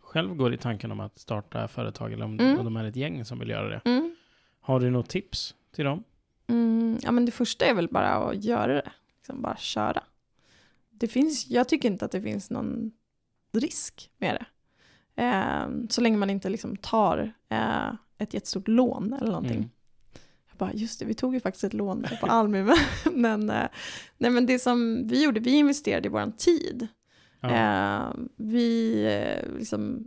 själv 0.00 0.34
går 0.34 0.54
i 0.54 0.58
tanken 0.58 0.92
om 0.92 1.00
att 1.00 1.18
starta 1.18 1.68
företag 1.68 2.12
eller 2.12 2.24
om, 2.24 2.40
Mm. 2.40 2.64
de 2.64 2.76
är 2.76 2.84
ett 2.84 2.96
gäng 2.96 3.24
som 3.24 3.38
vill 3.38 3.48
göra 3.48 3.68
det. 3.68 3.80
Mm. 3.84 4.16
Har 4.60 4.80
du 4.80 4.90
något 4.90 5.08
tips 5.08 5.54
till 5.74 5.84
dem? 5.84 6.04
Mm, 6.46 6.98
ja, 7.02 7.10
men 7.12 7.26
det 7.26 7.32
första 7.32 7.64
är 7.64 7.74
väl 7.74 7.88
bara 7.88 8.08
att 8.08 8.44
göra 8.44 8.74
det. 8.74 8.90
Liksom 9.16 9.42
bara 9.42 9.56
köra. 9.56 10.02
Det 11.02 11.08
finns, 11.08 11.50
jag 11.50 11.68
tycker 11.68 11.88
inte 11.90 12.04
att 12.04 12.10
det 12.10 12.20
finns 12.22 12.50
någon 12.50 12.92
risk 13.52 14.10
med 14.18 14.34
det. 14.34 14.46
Eh, 15.22 15.66
så 15.90 16.00
länge 16.00 16.16
man 16.16 16.30
inte 16.30 16.48
liksom 16.48 16.76
tar 16.76 17.32
eh, 17.48 17.88
ett 18.18 18.34
jättestort 18.34 18.68
lån 18.68 19.12
eller 19.12 19.26
någonting. 19.32 19.56
Mm. 19.56 19.70
Jag 20.48 20.56
bara, 20.58 20.72
just 20.72 20.98
det, 20.98 21.04
vi 21.04 21.14
tog 21.14 21.34
ju 21.34 21.40
faktiskt 21.40 21.64
ett 21.64 21.74
lån 21.74 22.06
på 22.20 22.26
Almi. 22.26 22.62
men- 22.64 22.76
men, 23.12 23.50
eh, 23.50 23.68
nej, 24.18 24.30
men 24.30 24.46
det 24.46 24.58
som 24.58 25.08
vi 25.08 25.24
gjorde, 25.24 25.40
vi 25.40 25.50
investerade 25.50 26.06
i 26.06 26.10
vår 26.10 26.32
tid. 26.36 26.86
Ja. 27.40 27.50
Eh, 27.50 28.14
vi 28.36 29.02
eh, 29.04 29.58
liksom, 29.58 30.06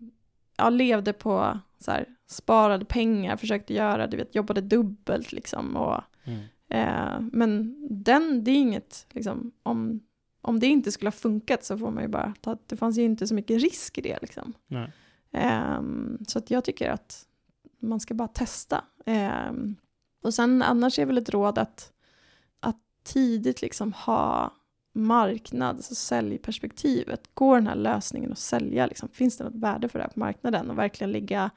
ja, 0.58 0.70
levde 0.70 1.14
på 1.14 1.60
så 1.80 1.92
här, 1.92 2.06
sparade 2.28 2.86
pengar, 2.86 3.38
försökte 3.38 3.74
göra, 3.74 4.08
du 4.08 4.18
vet, 4.18 4.36
jobbade 4.36 4.62
dubbelt 4.62 5.32
liksom. 5.32 5.76
Och, 5.76 6.02
Mm. 6.28 6.40
eh, 6.70 7.20
men 7.32 7.76
den, 8.04 8.44
det 8.44 8.52
är 8.52 8.56
inget, 8.56 9.08
liksom, 9.12 9.52
om, 9.64 10.00
om 10.46 10.60
det 10.60 10.68
inte 10.68 10.92
skulle 10.92 11.08
ha 11.08 11.12
funkat 11.12 11.64
så 11.64 11.78
får 11.78 11.92
man 11.92 12.04
ju 12.04 12.10
bara 12.10 12.34
ta, 12.42 12.52
att 12.52 12.70
det 12.70 12.78
fanns 12.78 12.98
ju 12.98 13.04
inte 13.04 13.28
så 13.28 13.34
mycket 13.34 13.62
risk 13.62 13.98
i 13.98 14.02
det 14.02 14.18
liksom. 14.22 14.54
Ehm, 15.32 16.18
så 16.28 16.40
att 16.40 16.52
jag 16.52 16.64
tycker 16.64 16.90
att 16.90 17.26
man 17.80 18.00
ska 18.00 18.14
bara 18.14 18.28
testa. 18.28 18.84
Ehm, 19.06 19.76
och 20.24 20.34
sen 20.34 20.62
annars 20.62 21.00
är 21.00 21.06
väl 21.06 21.18
ett 21.18 21.30
råd 21.30 21.58
att, 21.58 21.94
att 22.60 22.80
tidigt 23.04 23.62
liksom 23.62 23.94
ha 23.94 24.54
marknads 24.94 25.92
och 25.92 25.98
säljperspektivet. 25.98 27.30
Går 27.34 27.56
den 27.56 27.68
här 27.68 27.76
lösningen 27.76 28.32
att 28.32 28.38
sälja? 28.38 28.86
Liksom? 28.86 29.10
Finns 29.10 29.38
det 29.38 29.44
något 29.44 29.56
värde 29.56 29.90
för 29.90 30.00
det 30.00 30.04
här 30.04 30.12
på 30.12 30.20
marknaden? 30.20 30.70
Och 30.70 30.78
verkligen 30.78 31.12
ligga... 31.12 31.50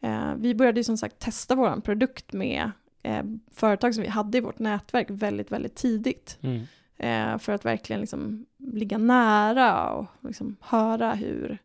Eh, 0.00 0.34
vi 0.36 0.54
började 0.54 0.80
ju 0.80 0.84
som 0.84 0.96
sagt 0.96 1.18
testa 1.18 1.54
vår 1.54 1.80
produkt 1.80 2.32
med 2.32 2.70
eh, 3.02 3.24
företag 3.50 3.94
som 3.94 4.02
vi 4.02 4.08
hade 4.08 4.38
i 4.38 4.40
vårt 4.40 4.58
nätverk 4.58 5.06
väldigt, 5.10 5.52
väldigt 5.52 5.74
tidigt. 5.74 6.38
Mm. 6.40 6.62
Eh, 7.02 7.38
för 7.38 7.52
att 7.52 7.64
verkligen 7.64 8.00
liksom 8.00 8.46
ligga 8.56 8.98
nära 8.98 9.90
och 9.90 10.06
liksom 10.20 10.56
höra 10.60 11.14
hur, 11.14 11.58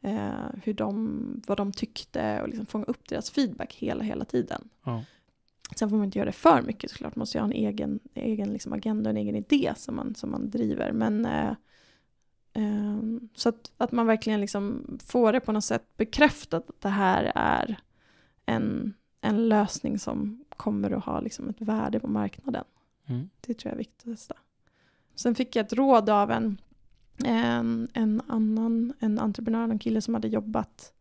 eh, 0.00 0.48
hur 0.62 0.74
de, 0.74 1.42
vad 1.46 1.56
de 1.56 1.72
tyckte 1.72 2.42
och 2.42 2.48
liksom 2.48 2.66
fånga 2.66 2.84
upp 2.84 3.08
deras 3.08 3.30
feedback 3.30 3.74
hela, 3.74 4.04
hela 4.04 4.24
tiden. 4.24 4.68
Ja. 4.84 5.04
Sen 5.76 5.90
får 5.90 5.96
man 5.96 6.04
inte 6.04 6.18
göra 6.18 6.26
det 6.26 6.32
för 6.32 6.62
mycket 6.62 6.90
såklart, 6.90 7.16
man 7.16 7.20
måste 7.20 7.38
ju 7.38 7.42
ha 7.42 7.46
en 7.46 7.52
egen, 7.52 8.00
egen 8.14 8.52
liksom 8.52 8.72
agenda 8.72 9.10
och 9.10 9.16
en 9.16 9.22
egen 9.22 9.34
idé 9.34 9.72
som 9.76 9.96
man, 9.96 10.14
som 10.14 10.30
man 10.30 10.50
driver. 10.50 10.92
Men 10.92 11.26
eh, 11.26 11.52
eh, 12.52 12.98
så 13.34 13.48
att, 13.48 13.72
att 13.76 13.92
man 13.92 14.06
verkligen 14.06 14.40
liksom 14.40 14.98
får 15.04 15.32
det 15.32 15.40
på 15.40 15.52
något 15.52 15.64
sätt 15.64 15.96
bekräftat 15.96 16.70
att 16.70 16.80
det 16.80 16.88
här 16.88 17.32
är 17.34 17.80
en, 18.46 18.94
en 19.20 19.48
lösning 19.48 19.98
som 19.98 20.44
kommer 20.56 20.90
att 20.90 21.04
ha 21.04 21.20
liksom 21.20 21.48
ett 21.48 21.60
värde 21.60 22.00
på 22.00 22.08
marknaden. 22.08 22.64
Mm. 23.06 23.30
Det 23.40 23.54
tror 23.54 23.72
jag 23.72 23.80
är 23.80 24.14
testa. 24.14 24.34
Sen 25.18 25.34
fick 25.34 25.56
jag 25.56 25.66
ett 25.66 25.72
råd 25.72 26.10
av 26.10 26.30
en, 26.30 26.60
en, 27.24 27.88
en 27.92 28.22
annan 28.28 28.92
en 29.00 29.18
entreprenör, 29.18 29.62
en 29.62 29.78
kille 29.78 30.00
som 30.00 30.14
hade 30.14 30.28
jobbat 30.28 30.92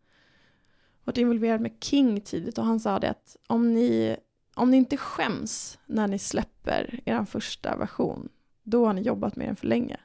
varit 1.03 1.17
involverad 1.17 1.61
med 1.61 1.71
King 1.81 2.21
tidigt 2.21 2.57
och 2.57 2.65
han 2.65 2.79
sa 2.79 2.99
det 2.99 3.09
att 3.09 3.37
om 3.47 3.73
ni, 3.73 4.17
om 4.55 4.71
ni 4.71 4.77
inte 4.77 4.97
skäms 4.97 5.79
när 5.85 6.07
ni 6.07 6.19
släpper 6.19 6.99
er 7.05 7.25
första 7.25 7.77
version, 7.77 8.29
då 8.63 8.85
har 8.85 8.93
ni 8.93 9.01
jobbat 9.01 9.35
med 9.35 9.47
den 9.47 9.55
för 9.55 9.67
länge. 9.67 9.97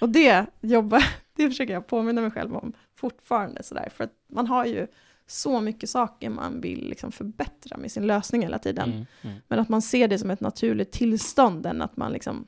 Och 0.00 0.08
det, 0.08 0.46
jobba, 0.60 1.00
det 1.36 1.48
försöker 1.48 1.72
jag 1.72 1.86
påminna 1.86 2.20
mig 2.20 2.30
själv 2.30 2.56
om 2.56 2.72
fortfarande 2.94 3.62
sådär, 3.62 3.88
för 3.94 4.04
att 4.04 4.12
man 4.26 4.46
har 4.46 4.66
ju 4.66 4.86
så 5.26 5.60
mycket 5.60 5.90
saker 5.90 6.30
man 6.30 6.60
vill 6.60 6.88
liksom 6.88 7.12
förbättra 7.12 7.76
med 7.76 7.92
sin 7.92 8.06
lösning 8.06 8.42
hela 8.42 8.58
tiden. 8.58 8.92
Mm. 8.92 9.06
Mm. 9.22 9.36
Men 9.48 9.58
att 9.58 9.68
man 9.68 9.82
ser 9.82 10.08
det 10.08 10.18
som 10.18 10.30
ett 10.30 10.40
naturligt 10.40 10.92
tillstånd 10.92 11.66
än 11.66 11.82
att 11.82 11.96
man 11.96 12.12
liksom 12.12 12.46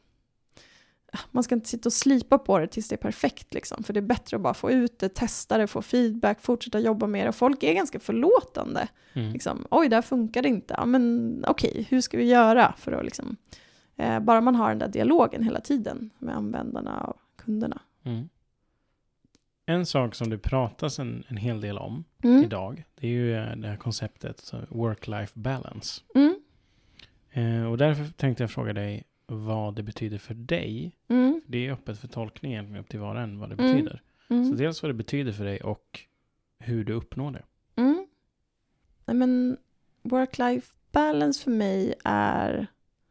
man 1.30 1.42
ska 1.42 1.54
inte 1.54 1.68
sitta 1.68 1.88
och 1.88 1.92
slipa 1.92 2.38
på 2.38 2.58
det 2.58 2.66
tills 2.66 2.88
det 2.88 2.94
är 2.94 2.96
perfekt 2.96 3.54
liksom. 3.54 3.82
För 3.84 3.92
det 3.92 4.00
är 4.00 4.02
bättre 4.02 4.36
att 4.36 4.42
bara 4.42 4.54
få 4.54 4.70
ut 4.70 4.98
det, 4.98 5.08
testa 5.08 5.58
det, 5.58 5.66
få 5.66 5.82
feedback, 5.82 6.40
fortsätta 6.40 6.78
jobba 6.80 7.06
med 7.06 7.24
det. 7.24 7.28
Och 7.28 7.34
folk 7.34 7.62
är 7.62 7.74
ganska 7.74 8.00
förlåtande. 8.00 8.88
Mm. 9.12 9.32
Liksom, 9.32 9.66
Oj, 9.70 9.88
där 9.88 10.02
funkar 10.02 10.42
det 10.42 10.48
inte. 10.48 10.74
Ja, 10.78 10.86
men 10.86 11.44
okej, 11.48 11.86
hur 11.90 12.00
ska 12.00 12.18
vi 12.18 12.24
göra 12.24 12.74
för 12.78 12.92
att 12.92 13.04
liksom... 13.04 13.36
Eh, 13.96 14.20
bara 14.20 14.40
man 14.40 14.54
har 14.54 14.68
den 14.68 14.78
där 14.78 14.88
dialogen 14.88 15.42
hela 15.42 15.60
tiden 15.60 16.10
med 16.18 16.36
användarna 16.36 17.00
och 17.00 17.16
kunderna. 17.36 17.80
Mm. 18.04 18.28
En 19.66 19.86
sak 19.86 20.14
som 20.14 20.30
det 20.30 20.38
pratas 20.38 20.98
en, 20.98 21.24
en 21.28 21.36
hel 21.36 21.60
del 21.60 21.78
om 21.78 22.04
Mm. 22.24 22.44
idag, 22.44 22.84
det 22.94 23.06
är 23.06 23.10
ju 23.10 23.34
eh, 23.36 23.56
det 23.56 23.68
här 23.68 23.76
konceptet 23.76 24.52
work-life 24.68 25.32
balance. 25.34 26.00
Mm. 26.14 26.34
Eh, 27.30 27.70
och 27.70 27.78
därför 27.78 28.04
tänkte 28.04 28.42
jag 28.42 28.50
fråga 28.50 28.72
dig 28.72 29.04
vad 29.28 29.74
det 29.74 29.82
betyder 29.82 30.18
för 30.18 30.34
dig. 30.34 30.96
Mm. 31.08 31.40
Det 31.46 31.66
är 31.66 31.72
öppet 31.72 31.98
för 31.98 32.08
tolkning 32.08 32.52
egentligen 32.52 32.80
upp 32.84 32.88
till 32.88 33.00
var 33.00 33.14
och 33.14 33.20
en 33.20 33.38
vad 33.38 33.48
det 33.50 33.54
Mm. 33.54 33.72
betyder. 33.72 34.02
Mm. 34.28 34.50
Så 34.50 34.54
dels 34.54 34.82
vad 34.82 34.90
det 34.90 34.94
betyder 34.94 35.32
för 35.32 35.44
dig 35.44 35.60
och 35.60 36.00
hur 36.58 36.84
du 36.84 36.92
uppnår 36.92 37.30
det. 37.32 37.44
Mm. 37.82 38.06
Nej, 39.06 39.16
men 39.16 39.56
work-life 40.02 40.66
balance 40.92 41.42
för 41.44 41.50
mig 41.50 41.94
är 42.04 42.66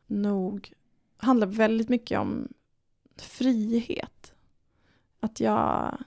nog, 0.08 0.72
handlar 1.18 1.48
väldigt 1.48 1.90
mycket 1.90 2.20
om 2.20 2.48
frihet. 3.18 4.34
Att 5.20 5.40
jag, 5.40 5.98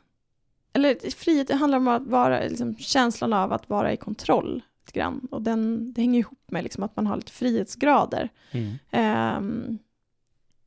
eller 0.72 1.10
frihet, 1.10 1.50
handlar 1.50 1.78
om 1.78 1.88
att 1.88 2.06
vara, 2.06 2.40
liksom, 2.40 2.76
känslan 2.76 3.32
av 3.32 3.52
att 3.52 3.68
vara 3.68 3.92
i 3.92 3.96
kontroll 3.96 4.62
lite 4.86 4.98
grann. 4.98 5.28
Och 5.30 5.42
den, 5.42 5.92
det 5.92 6.00
hänger 6.00 6.18
ihop 6.20 6.50
med 6.50 6.62
liksom, 6.64 6.82
att 6.84 6.96
man 6.96 7.06
har 7.06 7.16
lite 7.16 7.32
frihetsgrader. 7.32 8.28
Mm. 8.50 9.78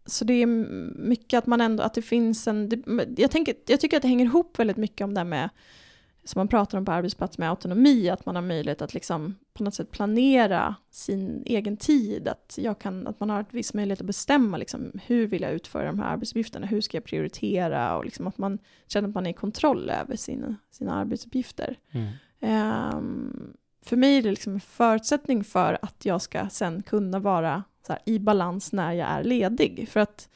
Så 0.06 0.26
det 0.26 0.34
är 0.34 0.46
mycket 0.98 1.38
att 1.38 1.46
man 1.46 1.62
ändå, 1.62 1.84
att 1.84 1.94
det 1.94 2.02
finns 2.02 2.48
en, 2.48 2.70
det, 2.70 2.82
jag, 3.18 3.32
tänker, 3.32 3.56
jag 3.66 3.80
tycker 3.80 3.98
att 3.98 4.02
det 4.02 4.08
hänger 4.08 4.26
ihop 4.26 4.60
väldigt 4.60 4.78
mycket 4.78 5.06
om 5.06 5.14
det 5.14 5.20
här 5.20 5.26
med, 5.26 5.50
som 6.24 6.40
man 6.40 6.48
pratar 6.48 6.78
om 6.78 6.86
på 6.86 6.92
arbetsplats 6.92 7.38
med 7.38 7.50
autonomi, 7.50 8.10
att 8.10 8.26
man 8.26 8.36
har 8.36 8.42
möjlighet 8.42 8.82
att 8.82 8.94
liksom 8.94 9.36
på 9.54 9.64
något 9.64 9.76
sätt 9.76 9.92
planera 9.92 10.76
sin 10.92 11.44
egen 11.46 11.78
tid, 11.78 12.28
att, 12.28 12.56
jag 12.62 12.80
kan, 12.80 13.08
att 13.08 13.20
man 13.20 13.30
har 13.30 13.42
ett 13.42 13.54
viss 13.54 13.74
möjlighet 13.74 14.02
att 14.02 14.08
bestämma 14.08 14.58
liksom, 14.58 14.92
hur 15.06 15.28
vill 15.28 15.42
jag 15.42 15.54
utföra 15.54 15.86
de 15.86 16.00
här 16.00 16.14
arbetsuppgifterna, 16.14 16.68
hur 16.68 16.82
ska 16.82 16.98
jag 16.98 17.04
prioritera 17.04 17.98
och 17.98 18.06
liksom 18.06 18.28
att 18.28 18.38
man 18.38 18.60
känner 18.88 19.10
att 19.10 19.16
man 19.16 19.26
är 19.26 19.30
i 19.30 19.34
kontroll 19.34 19.90
över 19.90 20.16
sina, 20.16 20.56
sina 20.72 20.94
arbetsuppgifter. 20.94 21.78
Mm. 21.92 22.08
Ehm, 22.40 23.54
för 23.82 23.98
mig 23.98 24.18
är 24.18 24.24
det 24.24 24.30
liksom 24.30 24.54
en 24.54 24.60
förutsättning 24.60 25.44
för 25.44 25.78
att 25.82 26.06
jag 26.06 26.22
ska 26.22 26.50
sen 26.50 26.84
kunna 26.84 27.20
vara 27.20 27.64
här, 27.90 28.00
i 28.06 28.20
balans 28.20 28.74
när 28.74 28.94
jag 28.94 29.08
är 29.10 29.24
ledig. 29.24 29.90
För 29.90 30.00
att 30.00 30.30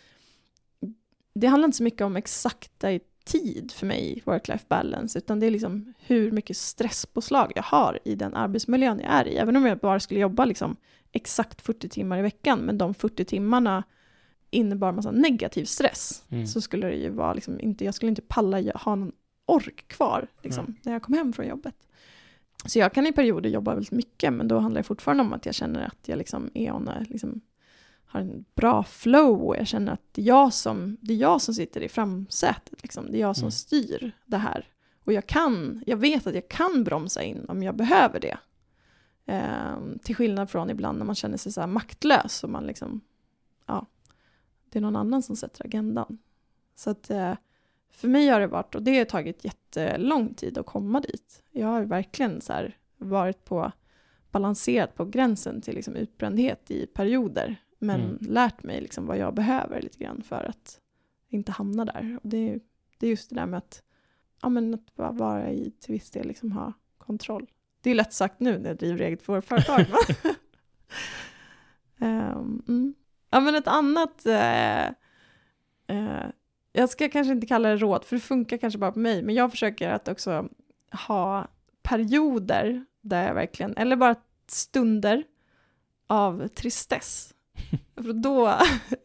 det 1.34 1.48
handlar 1.48 1.66
inte 1.66 1.78
så 1.78 1.84
mycket 1.84 2.02
om 2.02 2.16
exakta 2.16 2.92
i 2.92 3.00
tid 3.26 3.72
för 3.72 3.86
mig, 3.86 4.22
work-life 4.26 4.66
balance, 4.68 5.18
utan 5.20 5.40
det 5.40 5.46
är 5.46 5.52
liksom 5.52 5.94
hur 6.00 6.32
mycket 6.32 6.58
stresspåslag 6.58 7.52
jag 7.56 7.64
har 7.64 8.00
i 8.06 8.16
den 8.16 8.34
arbetsmiljön 8.36 9.00
jag 9.00 9.14
är 9.14 9.28
i. 9.28 9.38
Även 9.38 9.56
om 9.56 9.66
jag 9.66 9.78
bara 9.80 10.00
skulle 10.00 10.20
jobba 10.20 10.46
liksom 10.46 10.76
exakt 11.12 11.62
40 11.62 11.90
timmar 11.90 12.20
i 12.20 12.22
veckan, 12.22 12.60
men 12.60 12.78
de 12.78 12.94
40 12.94 13.26
timmarna 13.26 13.84
innebar 14.50 14.92
massa 14.92 15.12
negativ 15.12 15.66
stress, 15.66 16.24
Mm. 16.30 16.48
så 16.48 16.62
skulle 16.62 16.88
det 16.88 16.96
ju 16.96 17.10
vara 17.10 17.34
liksom 17.34 17.60
inte, 17.62 17.86
jag 17.86 17.94
skulle 17.94 18.10
inte 18.10 18.22
palla 18.22 18.72
ha 18.76 18.96
någon 18.96 19.12
ork 19.46 19.88
kvar 19.88 20.28
liksom, 20.44 20.66
Nej. 20.68 20.76
när 20.84 20.94
jag 20.94 21.02
kom 21.04 21.14
hem 21.14 21.34
från 21.34 21.48
jobbet. 21.48 21.76
Så 22.66 22.80
jag 22.80 22.94
kan 22.94 23.08
i 23.08 23.12
perioder 23.12 23.50
jobba 23.50 23.74
väldigt 23.74 23.92
mycket, 23.92 24.34
men 24.34 24.48
då 24.48 24.60
handlar 24.60 24.80
det 24.80 24.84
fortfarande 24.84 25.24
om 25.24 25.34
att 25.34 25.46
jag 25.46 25.56
känner 25.56 25.86
att 25.86 26.08
jag 26.08 26.18
liksom 26.18 26.50
är 26.54 26.72
on 26.72 26.88
a, 26.88 27.06
liksom, 27.10 27.42
har 28.06 28.20
en 28.20 28.46
bra 28.56 28.84
flow 28.84 29.42
och 29.42 29.58
jag 29.58 29.68
känner 29.68 29.94
att 29.94 30.02
det 30.12 30.22
är 30.22 30.26
jag 30.26 30.54
som, 30.54 30.98
det 31.02 31.14
är 31.14 31.18
jag 31.18 31.42
som 31.42 31.54
sitter 31.54 31.82
i 31.82 31.90
framsätet. 31.90 32.82
Liksom. 32.82 33.12
Det 33.12 33.18
är 33.18 33.22
jag 33.22 33.36
som 33.36 33.44
Mm. 33.44 33.52
styr 33.52 34.12
det 34.26 34.38
här. 34.38 34.66
Och 35.04 35.14
jag 35.14 35.28
kan, 35.28 35.84
jag 35.86 35.98
vet 35.98 36.28
att 36.28 36.36
jag 36.36 36.48
kan 36.48 36.84
bromsa 36.84 37.24
in 37.24 37.46
om 37.48 37.64
jag 37.64 37.76
behöver 37.76 38.20
det. 38.20 38.38
Ehm, 39.26 40.00
till 40.00 40.16
skillnad 40.16 40.50
från 40.50 40.70
ibland 40.70 40.98
när 40.98 41.06
man 41.06 41.16
känner 41.16 41.38
sig 41.38 41.52
så 41.52 41.68
maktlös 41.68 42.44
och 42.44 42.50
man 42.50 42.68
liksom, 42.68 43.02
ja, 43.66 43.86
det 44.70 44.80
är 44.80 44.82
någon 44.82 44.96
annan 44.96 45.24
som 45.24 45.36
sätter 45.36 45.66
agendan. 45.66 46.18
Så 46.76 46.90
att 46.90 47.10
eh, 47.10 47.34
för 47.92 48.08
mig 48.08 48.28
har 48.28 48.40
det 48.40 48.48
varit, 48.48 48.76
och 48.76 48.84
det 48.84 48.98
har 48.98 49.06
tagit 49.06 49.46
jättelång 49.46 50.34
tid 50.34 50.58
att 50.58 50.66
komma 50.66 51.00
dit. 51.00 51.44
Jag 51.52 51.68
har 51.68 51.82
verkligen 51.84 52.42
så 52.42 52.68
varit 52.98 53.46
på, 53.46 53.72
balanserat 54.32 54.96
på 54.96 55.06
gränsen 55.06 55.62
till 55.62 55.76
liksom 55.76 55.96
utbrändhet 55.96 56.72
i 56.72 56.86
perioder. 56.88 57.56
Men 57.80 58.02
Mm. 58.02 58.18
lärt 58.22 58.64
mig 58.64 58.82
liksom 58.82 59.06
vad 59.06 59.18
jag 59.18 59.34
behöver 59.34 59.82
lite 59.82 59.98
grann 60.00 60.22
för 60.22 60.44
att 60.44 60.80
inte 61.30 61.52
hamna 61.52 61.86
där. 61.86 62.20
Och 62.24 62.30
det, 62.30 62.60
det 62.98 63.06
är 63.08 63.10
just 63.10 63.30
det 63.30 63.36
där 63.36 63.46
med 63.46 63.58
att, 63.58 63.84
ja, 64.42 64.50
men 64.50 64.74
att 64.74 64.96
bara 64.96 65.12
vara 65.12 65.52
i 65.52 65.72
till 65.80 65.94
viss 65.94 66.12
del 66.12 66.28
liksom 66.28 66.52
ha 66.52 66.74
kontroll. 66.98 67.48
Det 67.82 67.90
är 67.92 67.96
lätt 67.96 68.14
sagt 68.14 68.40
nu 68.40 68.60
när 68.60 68.70
jag 68.70 68.78
driver 68.78 69.06
eget 69.06 69.22
företag. 69.24 69.86
um, 72.00 72.64
mm. 72.68 72.94
Ja 73.30 73.40
men 73.40 73.56
ett 73.56 73.68
annat, 73.68 74.26
eh, 74.26 74.86
eh, 75.88 76.26
jag 76.78 76.90
ska 76.90 77.10
kanske 77.10 77.34
inte 77.34 77.48
kalla 77.48 77.70
det 77.70 77.78
råd, 77.78 78.06
för 78.06 78.16
det 78.16 78.22
funkar 78.22 78.58
kanske 78.58 78.80
bara 78.80 78.92
på 78.92 79.00
mig, 79.00 79.24
men 79.24 79.36
jag 79.36 79.52
försöker 79.52 79.90
att 79.90 80.08
också 80.08 80.50
ha 81.08 81.48
perioder 81.82 82.86
där 83.02 83.28
jag 83.28 83.34
verkligen, 83.34 83.78
eller 83.78 83.96
bara 83.96 84.16
stunder 84.48 85.24
av 86.08 86.48
tristess. 86.48 87.34
För 87.96 88.14
då, 88.14 88.54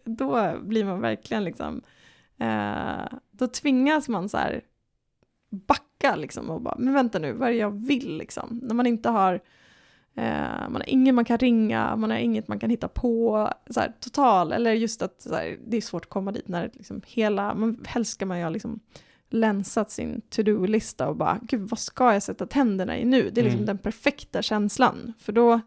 då 0.04 0.58
blir 0.62 0.84
man 0.84 1.00
verkligen 1.00 1.44
liksom, 1.44 1.82
eh, 2.38 3.18
då 3.30 3.46
tvingas 3.46 4.08
man 4.08 4.28
så 4.28 4.36
här 4.36 4.60
backa 5.50 6.16
liksom 6.16 6.50
och 6.50 6.60
bara, 6.60 6.76
men 6.78 6.94
vänta 6.94 7.18
nu, 7.18 7.32
vad 7.32 7.48
är 7.48 7.52
det 7.52 7.58
jag 7.58 7.86
vill 7.86 8.16
liksom? 8.16 8.60
När 8.62 8.74
man 8.74 8.86
inte 8.86 9.08
har, 9.08 9.40
man 10.14 10.74
har 10.74 10.88
ingen 10.88 11.14
man 11.14 11.24
kan 11.24 11.38
ringa, 11.38 11.96
man 11.96 12.10
har 12.10 12.18
inget 12.18 12.48
man 12.48 12.58
kan 12.58 12.70
hitta 12.70 12.88
på, 12.88 13.48
så 13.70 13.80
här, 13.80 13.92
total, 14.00 14.52
eller 14.52 14.72
just 14.72 15.02
att 15.02 15.26
här, 15.30 15.58
det 15.66 15.76
är 15.76 15.80
svårt 15.80 16.04
att 16.04 16.10
komma 16.10 16.32
dit 16.32 16.48
när 16.48 16.70
liksom 16.74 17.02
hela, 17.06 17.54
man, 17.54 17.84
helst 17.88 18.12
ska 18.12 18.26
man 18.26 18.38
ju 18.38 18.44
ha 18.44 18.50
liksom 18.50 18.80
länsat 19.30 19.90
sin 19.90 20.20
to-do-lista 20.20 21.08
och 21.08 21.16
bara, 21.16 21.38
gud 21.42 21.60
vad 21.60 21.78
ska 21.78 22.12
jag 22.12 22.22
sätta 22.22 22.46
tänderna 22.46 22.98
i 22.98 23.04
nu? 23.04 23.30
Det 23.30 23.40
är 23.40 23.44
liksom 23.44 23.58
mm. 23.58 23.66
den 23.66 23.78
perfekta 23.78 24.42
känslan, 24.42 25.12
för 25.18 25.32
då 25.32 25.60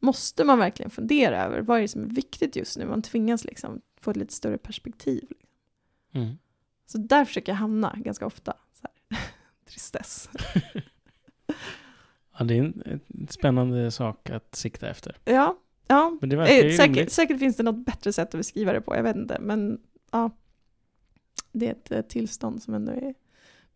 måste 0.00 0.44
man 0.44 0.58
verkligen 0.58 0.90
fundera 0.90 1.44
över 1.44 1.60
vad 1.60 1.78
är 1.78 1.82
det 1.82 1.88
som 1.88 2.02
är 2.02 2.08
viktigt 2.08 2.56
just 2.56 2.78
nu, 2.78 2.86
man 2.86 3.02
tvingas 3.02 3.44
liksom 3.44 3.80
få 4.00 4.10
ett 4.10 4.16
lite 4.16 4.34
större 4.34 4.58
perspektiv. 4.58 5.26
Liksom. 5.28 5.48
Mm. 6.12 6.38
Så 6.86 6.98
där 6.98 7.24
försöker 7.24 7.52
jag 7.52 7.56
hamna 7.56 7.94
ganska 7.96 8.26
ofta. 8.26 8.54
Så 8.72 8.86
här. 9.10 9.20
Tristess. 9.70 10.30
ja, 12.38 12.44
det 12.44 12.58
är 12.58 12.58
en, 12.58 13.00
spännande 13.28 13.90
sak 13.90 14.30
att 14.30 14.54
sikta 14.54 14.88
efter. 14.88 15.16
Ja, 15.24 15.58
ja. 15.86 16.18
Men 16.20 16.30
det 16.30 16.36
eh, 16.36 16.76
säkert, 16.76 17.10
säkert, 17.10 17.38
finns 17.38 17.56
det 17.56 17.62
något 17.62 17.86
bättre 17.86 18.12
sätt 18.12 18.28
att 18.34 18.38
beskriva 18.38 18.72
det 18.72 18.80
på, 18.80 18.96
jag 18.96 19.02
vet 19.02 19.16
inte. 19.16 19.38
Men 19.40 19.80
ja, 20.10 20.30
det 21.52 21.66
är 21.66 21.72
ett, 21.72 21.92
eh, 21.92 22.00
tillstånd 22.00 22.62
som 22.62 22.74
ändå 22.74 22.92
är, 22.92 23.14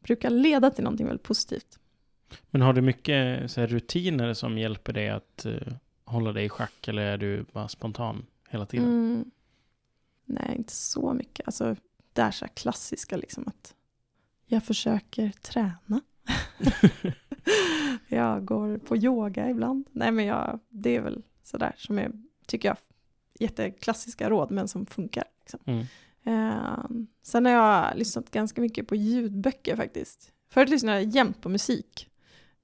brukar 0.01 0.31
leda 0.31 0.71
till 0.71 0.85
någonting 0.85 1.07
väldigt 1.07 1.27
positivt. 1.27 1.79
Men 2.51 2.63
har 2.63 2.73
du 2.73 2.81
mycket 2.81 3.51
så 3.51 3.61
här, 3.61 3.67
rutiner 3.67 4.35
som 4.35 4.59
hjälper 4.59 4.93
dig 4.93 5.09
att 5.09 5.47
uh, 5.47 5.73
hålla 6.05 6.33
dig 6.33 6.45
i 6.45 6.49
schack 6.49 6.89
eller 6.89 7.03
är 7.03 7.19
du 7.19 7.45
bara 7.53 7.69
spontan 7.69 8.27
hela 8.49 8.67
tiden? 8.67 8.87
Mm. 8.87 9.31
Nej, 10.25 10.55
inte 10.57 10.73
så 10.73 11.13
mycket. 11.15 11.47
Alltså, 11.49 11.77
det 12.13 12.23
är 12.23 12.31
så 12.31 12.47
klassiska 12.49 13.17
liksom 13.17 13.45
att 13.47 13.75
jag 14.47 14.65
försöker 14.65 15.31
träna. 15.31 16.01
jag 18.09 18.45
går 18.45 18.79
på 18.79 18.97
yoga 18.97 19.51
ibland. 19.51 19.87
Nej 19.93 20.13
men 20.13 20.25
jag, 20.25 20.61
det 20.69 20.97
är 20.97 21.01
väl 21.01 21.23
sådär 21.43 21.75
som 21.77 21.99
är, 21.99 22.13
tycker 22.47 22.69
jag, 22.69 22.77
jätteklassiska 23.39 24.31
råd 24.31 24.51
men 24.51 24.69
som 24.69 24.87
funkar. 24.87 25.25
Liksom. 25.41 25.61
Mm. 25.65 25.87
Uh, 26.27 27.05
sen 27.23 27.47
har 27.47 27.53
jag 27.53 27.97
lyssnat 27.97 28.31
ganska 28.31 28.61
mycket 28.61 28.89
på 28.89 28.97
ljudböcker 28.97 29.77
faktiskt. 29.77 30.33
Förut 30.51 30.69
lyssnade 30.69 31.01
jag 31.01 31.11
jämt 31.11 31.41
på 31.41 31.49
musik. 31.49 32.09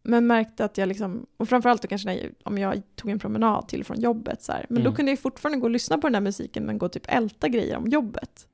Men 0.02 0.26
märkte 0.26 0.64
att 0.64 0.78
jag 0.78 0.88
liksom, 0.88 1.26
och 1.36 1.48
framförallt 1.48 1.82
då 1.82 1.88
kanske 1.88 2.08
när, 2.08 2.32
om 2.42 2.58
jag 2.58 2.82
tog 2.94 3.10
en 3.10 3.18
promenad 3.18 3.68
till 3.68 3.84
från 3.84 4.00
jobbet 4.00 4.42
så 4.42 4.52
här, 4.52 4.66
men 4.68 4.78
mm. 4.78 4.90
då 4.90 4.96
kunde 4.96 5.12
jag 5.12 5.18
fortfarande 5.18 5.58
gå 5.58 5.64
och 5.64 5.70
lyssna 5.70 5.98
på 5.98 6.06
den 6.06 6.12
där 6.12 6.20
musiken 6.20 6.64
men 6.64 6.78
gå 6.78 6.86
och 6.86 6.92
typ 6.92 7.06
älta 7.08 7.48
grejer 7.48 7.76
om 7.76 7.88
jobbet. 7.88 8.48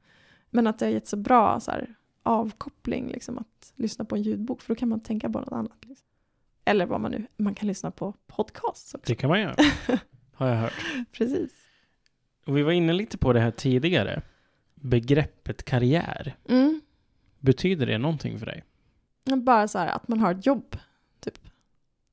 Men 0.50 0.66
att 0.66 0.78
det 0.78 0.84
har 0.84 0.92
gett 0.92 1.09
så 1.09 1.16
bra 1.16 1.61
så 1.61 1.70
här, 1.70 1.94
avkoppling, 2.24 3.08
liksom, 3.08 3.38
att 3.38 3.72
lyssna 3.76 4.04
på 4.04 4.16
en 4.16 4.22
ljudbok, 4.22 4.62
för 4.62 4.74
då 4.74 4.78
kan 4.78 4.88
man 4.88 5.00
tänka 5.00 5.30
på 5.30 5.40
något 5.40 5.52
annat. 5.52 5.84
Liksom. 5.84 6.06
Eller 6.64 6.86
vad 6.86 7.00
man 7.00 7.10
nu, 7.10 7.26
man 7.36 7.54
kan 7.54 7.68
lyssna 7.68 7.90
på 7.90 8.14
podcast. 8.26 8.94
Det 9.06 9.14
kan 9.14 9.30
man 9.30 9.40
göra, 9.40 9.54
har 10.34 10.48
jag 10.48 10.56
hört. 10.56 10.72
Precis. 11.12 11.52
Och 12.46 12.56
vi 12.56 12.62
var 12.62 12.72
inne 12.72 12.92
lite 12.92 13.18
på 13.18 13.32
det 13.32 13.40
här 13.40 13.50
tidigare, 13.50 14.22
begreppet 14.74 15.64
karriär. 15.64 16.36
Mm. 16.48 16.80
Betyder 17.40 17.86
det 17.86 17.98
någonting 17.98 18.38
för 18.38 18.46
dig? 18.46 18.64
Bara 19.24 19.68
så 19.68 19.78
här 19.78 19.88
att 19.88 20.08
man 20.08 20.20
har 20.20 20.34
ett 20.34 20.46
jobb, 20.46 20.76
typ. 21.20 21.38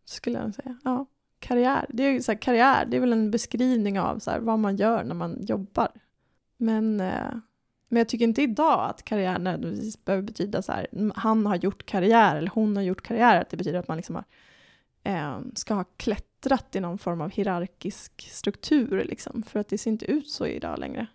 Skulle 0.05 0.39
jag 0.39 0.55
säga. 0.55 0.78
Ja, 0.84 1.05
karriär. 1.39 1.86
Det 1.89 2.03
är 2.03 2.20
så 2.20 2.32
här, 2.32 2.39
karriär, 2.39 2.86
det 2.86 2.97
är 2.97 3.01
väl 3.01 3.14
en 3.14 3.32
beskrivning 3.32 3.99
av 3.99 4.20
så 4.20 4.32
här, 4.32 4.39
vad 4.39 4.59
man 4.59 4.76
gör 4.76 5.03
när 5.03 5.16
man 5.16 5.45
jobbar. 5.45 5.89
Men 6.57 6.99
eh, 6.99 7.34
men 7.92 7.98
jag 8.00 8.08
tycker 8.08 8.26
inte 8.26 8.42
idag 8.42 8.89
att 8.89 9.04
karriär 9.04 9.39
nödvändigtvis 9.39 10.06
behöver 10.06 10.24
betyda 10.24 10.62
så 10.62 10.72
här, 10.72 10.88
han 11.16 11.46
har 11.46 11.56
gjort 11.56 11.86
karriär 11.86 12.36
eller 12.36 12.52
hon 12.54 12.76
har 12.76 12.84
gjort 12.84 13.02
karriär, 13.02 13.42
att 13.42 13.50
det 13.50 13.58
betyder 13.58 13.80
att 13.80 13.88
man 13.88 13.98
liksom 13.98 14.16
har, 14.16 14.26
eh, 15.04 15.39
ska 15.56 15.74
ha 15.74 15.84
klättrat 15.84 16.76
i 16.76 16.80
någon 16.80 16.98
form 16.98 17.22
av 17.22 17.32
hierarkisk 17.32 18.30
struktur, 18.32 19.04
liksom, 19.04 19.44
för 19.44 19.60
att 19.60 19.68
det 19.68 19.78
ser 19.78 19.92
inte 19.92 20.12
ut 20.12 20.30
så 20.30 20.48
idag 20.48 20.80
längre. 20.80 21.08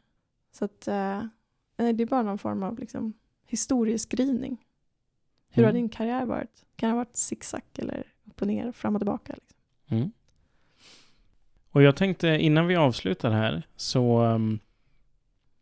Så 0.53 0.65
att 0.65 0.89
eh, 0.89 1.23
det 1.77 2.03
är 2.03 2.07
bara 2.07 2.23
någon 2.23 2.39
form 2.39 2.63
av 2.63 2.79
liksom, 2.79 3.13
historieskrivning. 3.47 4.65
Hur 5.49 5.63
mm. 5.63 5.69
har 5.69 5.73
din 5.73 5.89
karriär 5.89 6.25
varit? 6.25 6.65
Kan 6.77 6.89
det 6.89 6.93
ha 6.93 6.97
varit 6.97 7.17
zigzag 7.17 7.63
eller 7.79 8.07
upp 8.25 8.43
och 8.43 8.49
ner, 8.49 8.73
fram 8.73 8.97
och 8.97 9.01
tillbaka? 9.01 9.35
Liksom? 9.35 9.59
Mm. 9.97 10.13
Och 11.71 11.83
jag 11.83 11.97
tänkte 11.97 12.29
innan 12.29 12.67
vi 12.67 12.77
avslutar 12.77 13.31
här 13.31 13.67
så 13.77 14.23
um, 14.23 14.59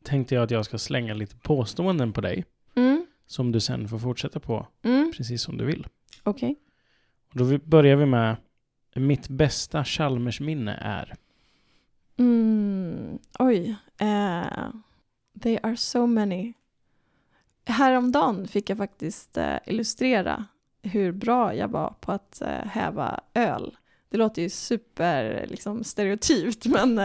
tänkte 0.05 0.35
jag 0.35 0.45
att 0.45 0.51
jag 0.51 0.65
ska 0.65 0.79
slänga 0.79 1.15
lite 1.15 1.37
påståenden 1.37 2.13
på 2.13 2.21
dig. 2.21 2.45
Mm. 2.75 3.07
Som 3.27 3.53
du 3.53 3.61
sen 3.61 3.89
får 3.89 3.99
fortsätta 3.99 4.41
på 4.41 4.67
mm. 4.83 5.13
precis 5.17 5.43
som 5.43 5.57
du 5.57 5.65
vill. 5.65 5.87
Okej. 6.23 6.51
Okay. 6.51 7.49
Då 7.49 7.59
börjar 7.65 7.97
vi 7.97 8.07
med 8.07 8.37
mitt 8.95 9.29
bästa 9.29 9.85
Chalmersminne 9.85 10.75
är? 10.75 11.15
Mm, 12.17 13.19
oj. 13.39 13.77
Uh, 14.03 14.69
they 15.41 15.59
are 15.63 15.77
so 15.77 16.07
many. 16.07 16.53
Häromdagen 17.65 18.49
fick 18.49 18.71
jag 18.71 18.79
faktiskt 18.79 19.39
uh, 19.39 19.57
illustrera 19.67 20.45
hur 20.83 21.13
bra 21.13 21.55
jag 21.55 21.69
var 21.69 21.95
på 22.01 22.13
att 22.13 22.43
uh, 22.43 22.49
häva 22.49 23.21
öl. 23.35 23.77
Det 24.09 24.17
låter 24.17 24.43
ju 24.43 24.51
super 24.51 25.47
liksom, 25.49 25.85
stereotypt 25.85 26.67
men 26.67 27.01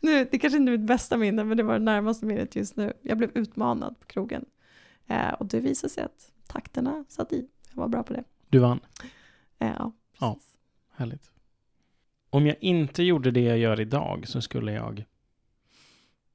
nu, 0.00 0.28
det 0.30 0.38
kanske 0.38 0.56
inte 0.58 0.72
är 0.72 0.78
mitt 0.78 0.86
bästa 0.86 1.16
minne, 1.16 1.44
men 1.44 1.56
det 1.56 1.62
var 1.62 1.72
det 1.72 1.84
närmaste 1.84 2.26
minnet 2.26 2.56
just 2.56 2.76
nu. 2.76 2.92
Jag 3.02 3.18
blev 3.18 3.30
utmanad 3.34 4.00
på 4.00 4.06
krogen. 4.06 4.44
Eh, 5.06 5.32
och 5.32 5.46
det 5.46 5.60
visade 5.60 5.92
sig 5.92 6.04
att 6.04 6.32
takterna 6.46 7.04
satt 7.08 7.32
i. 7.32 7.48
Jag 7.70 7.76
var 7.76 7.88
bra 7.88 8.02
på 8.02 8.12
det. 8.12 8.24
Du 8.48 8.58
vann? 8.58 8.80
Eh, 9.58 9.72
ja, 9.78 9.92
Ja, 10.20 10.38
härligt. 10.90 11.30
Om 12.30 12.46
jag 12.46 12.56
inte 12.60 13.02
gjorde 13.02 13.30
det 13.30 13.40
jag 13.40 13.58
gör 13.58 13.80
idag 13.80 14.28
så 14.28 14.40
skulle 14.42 14.72
jag? 14.72 15.04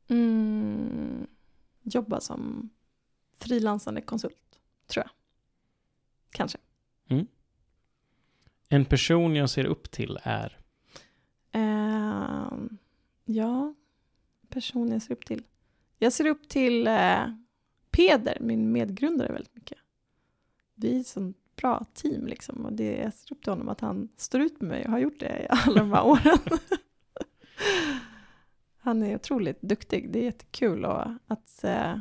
Mm, 0.07 1.27
jobba 1.83 2.19
som 2.19 2.69
frilansande 3.37 4.01
konsult, 4.01 4.59
tror 4.87 5.03
jag. 5.05 5.11
Kanske. 6.31 6.57
Mm. 7.07 7.27
En 8.69 8.85
person 8.85 9.35
jag 9.35 9.49
ser 9.49 9.65
upp 9.65 9.91
till 9.91 10.19
är? 10.23 10.57
Eh, 11.51 12.51
Ja, 13.29 13.73
person 14.49 14.91
jag 14.91 15.01
ser 15.01 15.11
upp 15.11 15.25
till. 15.25 15.43
Jag 15.99 16.13
ser 16.13 16.25
upp 16.25 16.49
till 16.49 16.87
eh, 16.87 17.21
Peder, 17.91 18.37
min 18.41 18.71
medgrundare, 18.71 19.33
väldigt 19.33 19.55
mycket. 19.55 19.77
Vi 20.75 20.95
är 20.95 20.99
ett 20.99 21.07
sånt 21.07 21.37
bra 21.55 21.85
team 21.93 22.27
liksom. 22.27 22.65
Och 22.65 22.73
det, 22.73 22.97
jag 22.97 23.13
ser 23.13 23.35
upp 23.35 23.43
till 23.43 23.51
honom 23.51 23.69
att 23.69 23.81
han 23.81 24.09
står 24.17 24.41
ut 24.41 24.61
med 24.61 24.69
mig 24.69 24.85
och 24.85 24.91
har 24.91 24.99
gjort 24.99 25.19
det 25.19 25.43
i 25.43 25.47
alla 25.49 25.79
de 25.79 25.91
här 25.91 26.05
åren. 26.07 26.37
han 28.77 29.03
är 29.03 29.15
otroligt 29.15 29.61
duktig. 29.61 30.11
Det 30.11 30.19
är 30.19 30.23
jättekul 30.23 30.85
och 30.85 31.03
att 31.27 31.63
eh, 31.63 31.99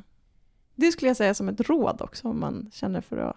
det 0.75 0.93
skulle 0.93 1.09
jag 1.09 1.17
säga 1.17 1.35
som 1.35 1.49
ett 1.49 1.61
råd 1.61 2.03
också 2.03 2.29
om 2.29 2.41
man 2.41 2.71
känner 2.73 3.01
för 3.01 3.17
att 3.17 3.37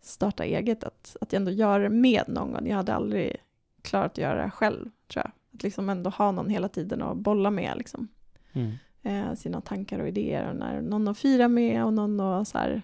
starta 0.00 0.44
eget. 0.44 0.84
Att, 0.84 1.16
att 1.20 1.32
ändå 1.32 1.50
göra 1.50 1.82
det 1.82 1.90
med 1.90 2.24
någon. 2.28 2.66
Jag 2.66 2.76
hade 2.76 2.94
aldrig 2.94 3.36
klarat 3.82 4.12
att 4.12 4.18
göra 4.18 4.44
det 4.44 4.50
själv, 4.50 4.90
tror 5.08 5.24
jag. 5.24 5.32
Att 5.54 5.62
liksom 5.62 5.88
ändå 5.88 6.10
ha 6.10 6.32
någon 6.32 6.50
hela 6.50 6.68
tiden 6.68 7.02
att 7.02 7.16
bolla 7.16 7.50
med 7.50 7.76
liksom. 7.76 8.08
Mm. 8.52 8.72
Eh, 9.02 9.34
sina 9.34 9.60
tankar 9.60 9.98
och 9.98 10.08
idéer. 10.08 10.50
Och 10.50 10.56
när 10.56 10.82
någon 10.82 11.08
att 11.08 11.18
fira 11.18 11.48
med 11.48 11.84
och 11.84 11.92
någon 11.92 12.20
att 12.20 12.48
så 12.48 12.58
här, 12.58 12.82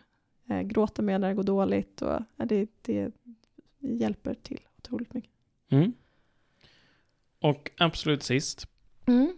eh, 0.48 0.60
gråta 0.60 1.02
med 1.02 1.20
när 1.20 1.28
det 1.28 1.34
går 1.34 1.42
dåligt. 1.42 2.02
Och, 2.02 2.12
eh, 2.12 2.46
det, 2.46 2.68
det, 2.82 3.12
hjälper 3.78 4.34
till 4.34 4.60
otroligt 4.78 5.14
mycket. 5.14 5.30
Mm. 5.68 5.92
Och 7.40 7.70
absolut 7.78 8.22
sist. 8.22 8.68
Mm. 9.06 9.36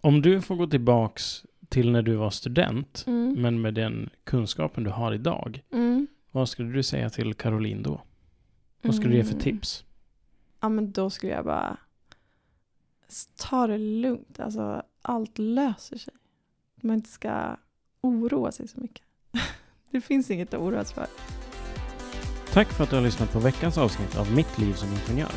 Om 0.00 0.22
du 0.22 0.40
får 0.40 0.56
gå 0.56 0.66
tillbaks 0.66 1.44
till 1.68 1.92
när 1.92 2.02
du 2.02 2.14
var 2.14 2.30
student, 2.30 3.04
mm. 3.06 3.42
men 3.42 3.60
med 3.60 3.74
den 3.74 4.10
kunskapen 4.24 4.84
du 4.84 4.90
har 4.90 5.12
idag. 5.12 5.62
Mm. 5.72 6.06
Vad 6.30 6.48
skulle 6.48 6.72
du 6.72 6.82
säga 6.82 7.10
till 7.10 7.34
Caroline 7.34 7.82
då? 7.82 8.00
Vad 8.82 8.94
skulle 8.94 9.10
du 9.10 9.16
ge 9.16 9.24
för 9.24 9.30
mm. 9.30 9.42
tips? 9.42 9.84
Ja 10.60 10.68
men 10.68 10.92
då 10.92 11.10
skulle 11.10 11.32
jag 11.32 11.44
bara 11.44 11.76
ta 13.36 13.66
det 13.66 13.78
lugnt. 13.78 14.40
Alltså, 14.40 14.82
allt 15.02 15.38
löser 15.38 15.98
sig. 15.98 16.14
Man 16.82 16.96
inte 16.96 17.10
ska 17.10 17.56
oroa 18.00 18.52
sig 18.52 18.68
så 18.68 18.80
mycket. 18.80 19.02
det 19.90 20.00
finns 20.00 20.30
inget 20.30 20.54
att 20.54 20.60
oroa 20.60 20.84
sig 20.84 20.94
för. 20.94 21.06
Tack 22.52 22.68
för 22.68 22.84
att 22.84 22.90
du 22.90 22.96
har 22.96 23.02
lyssnat 23.02 23.32
på 23.32 23.38
veckans 23.38 23.78
avsnitt 23.78 24.16
av 24.16 24.32
Mitt 24.32 24.58
liv 24.58 24.74
som 24.74 24.88
ingenjör. 24.88 25.32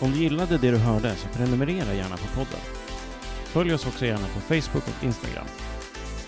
Om 0.00 0.10
du 0.10 0.18
gillade 0.18 0.58
det 0.58 0.70
du 0.70 0.76
hörde 0.76 1.14
så 1.14 1.28
prenumerera 1.28 1.94
gärna 1.94 2.16
på 2.16 2.26
podden. 2.34 2.60
Följ 3.44 3.74
oss 3.74 3.86
också 3.86 4.06
gärna 4.06 4.26
på 4.26 4.40
Facebook 4.40 4.88
och 4.88 5.04
Instagram. 5.04 5.46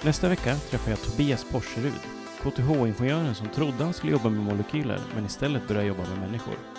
Nästa 0.04 0.28
vecka 0.28 0.54
träffar 0.54 0.90
jag 0.90 1.02
Tobias 1.02 1.44
Porserud, 1.44 2.00
KTH-ingenjören 2.42 3.34
som 3.34 3.48
trodde 3.48 3.84
han 3.84 3.92
skulle 3.92 4.12
jobba 4.12 4.28
med 4.28 4.44
molekyler 4.44 5.00
men 5.14 5.26
istället 5.26 5.68
började 5.68 5.86
jobba 5.86 6.02
med 6.08 6.18
människor. 6.18 6.77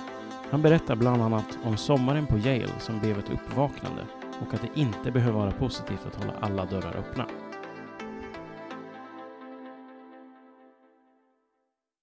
Han 0.52 0.62
berättar 0.62 0.95
bland 0.95 1.22
annat 1.22 1.58
om 1.64 1.78
sommaren 1.78 2.28
på 2.28 2.38
Yale 2.38 2.80
som 2.80 3.00
blev 3.00 3.20
ett 3.20 3.30
uppvaknande 3.30 4.02
och 4.41 4.54
att 4.54 4.62
det 4.62 4.80
inte 4.80 5.12
behöver 5.12 5.39
vara 5.39 5.52
positivt 5.52 6.06
att 6.06 6.16
hålla 6.16 6.34
alla 6.39 6.66
dörrar 6.66 6.95
öppna. 6.97 7.26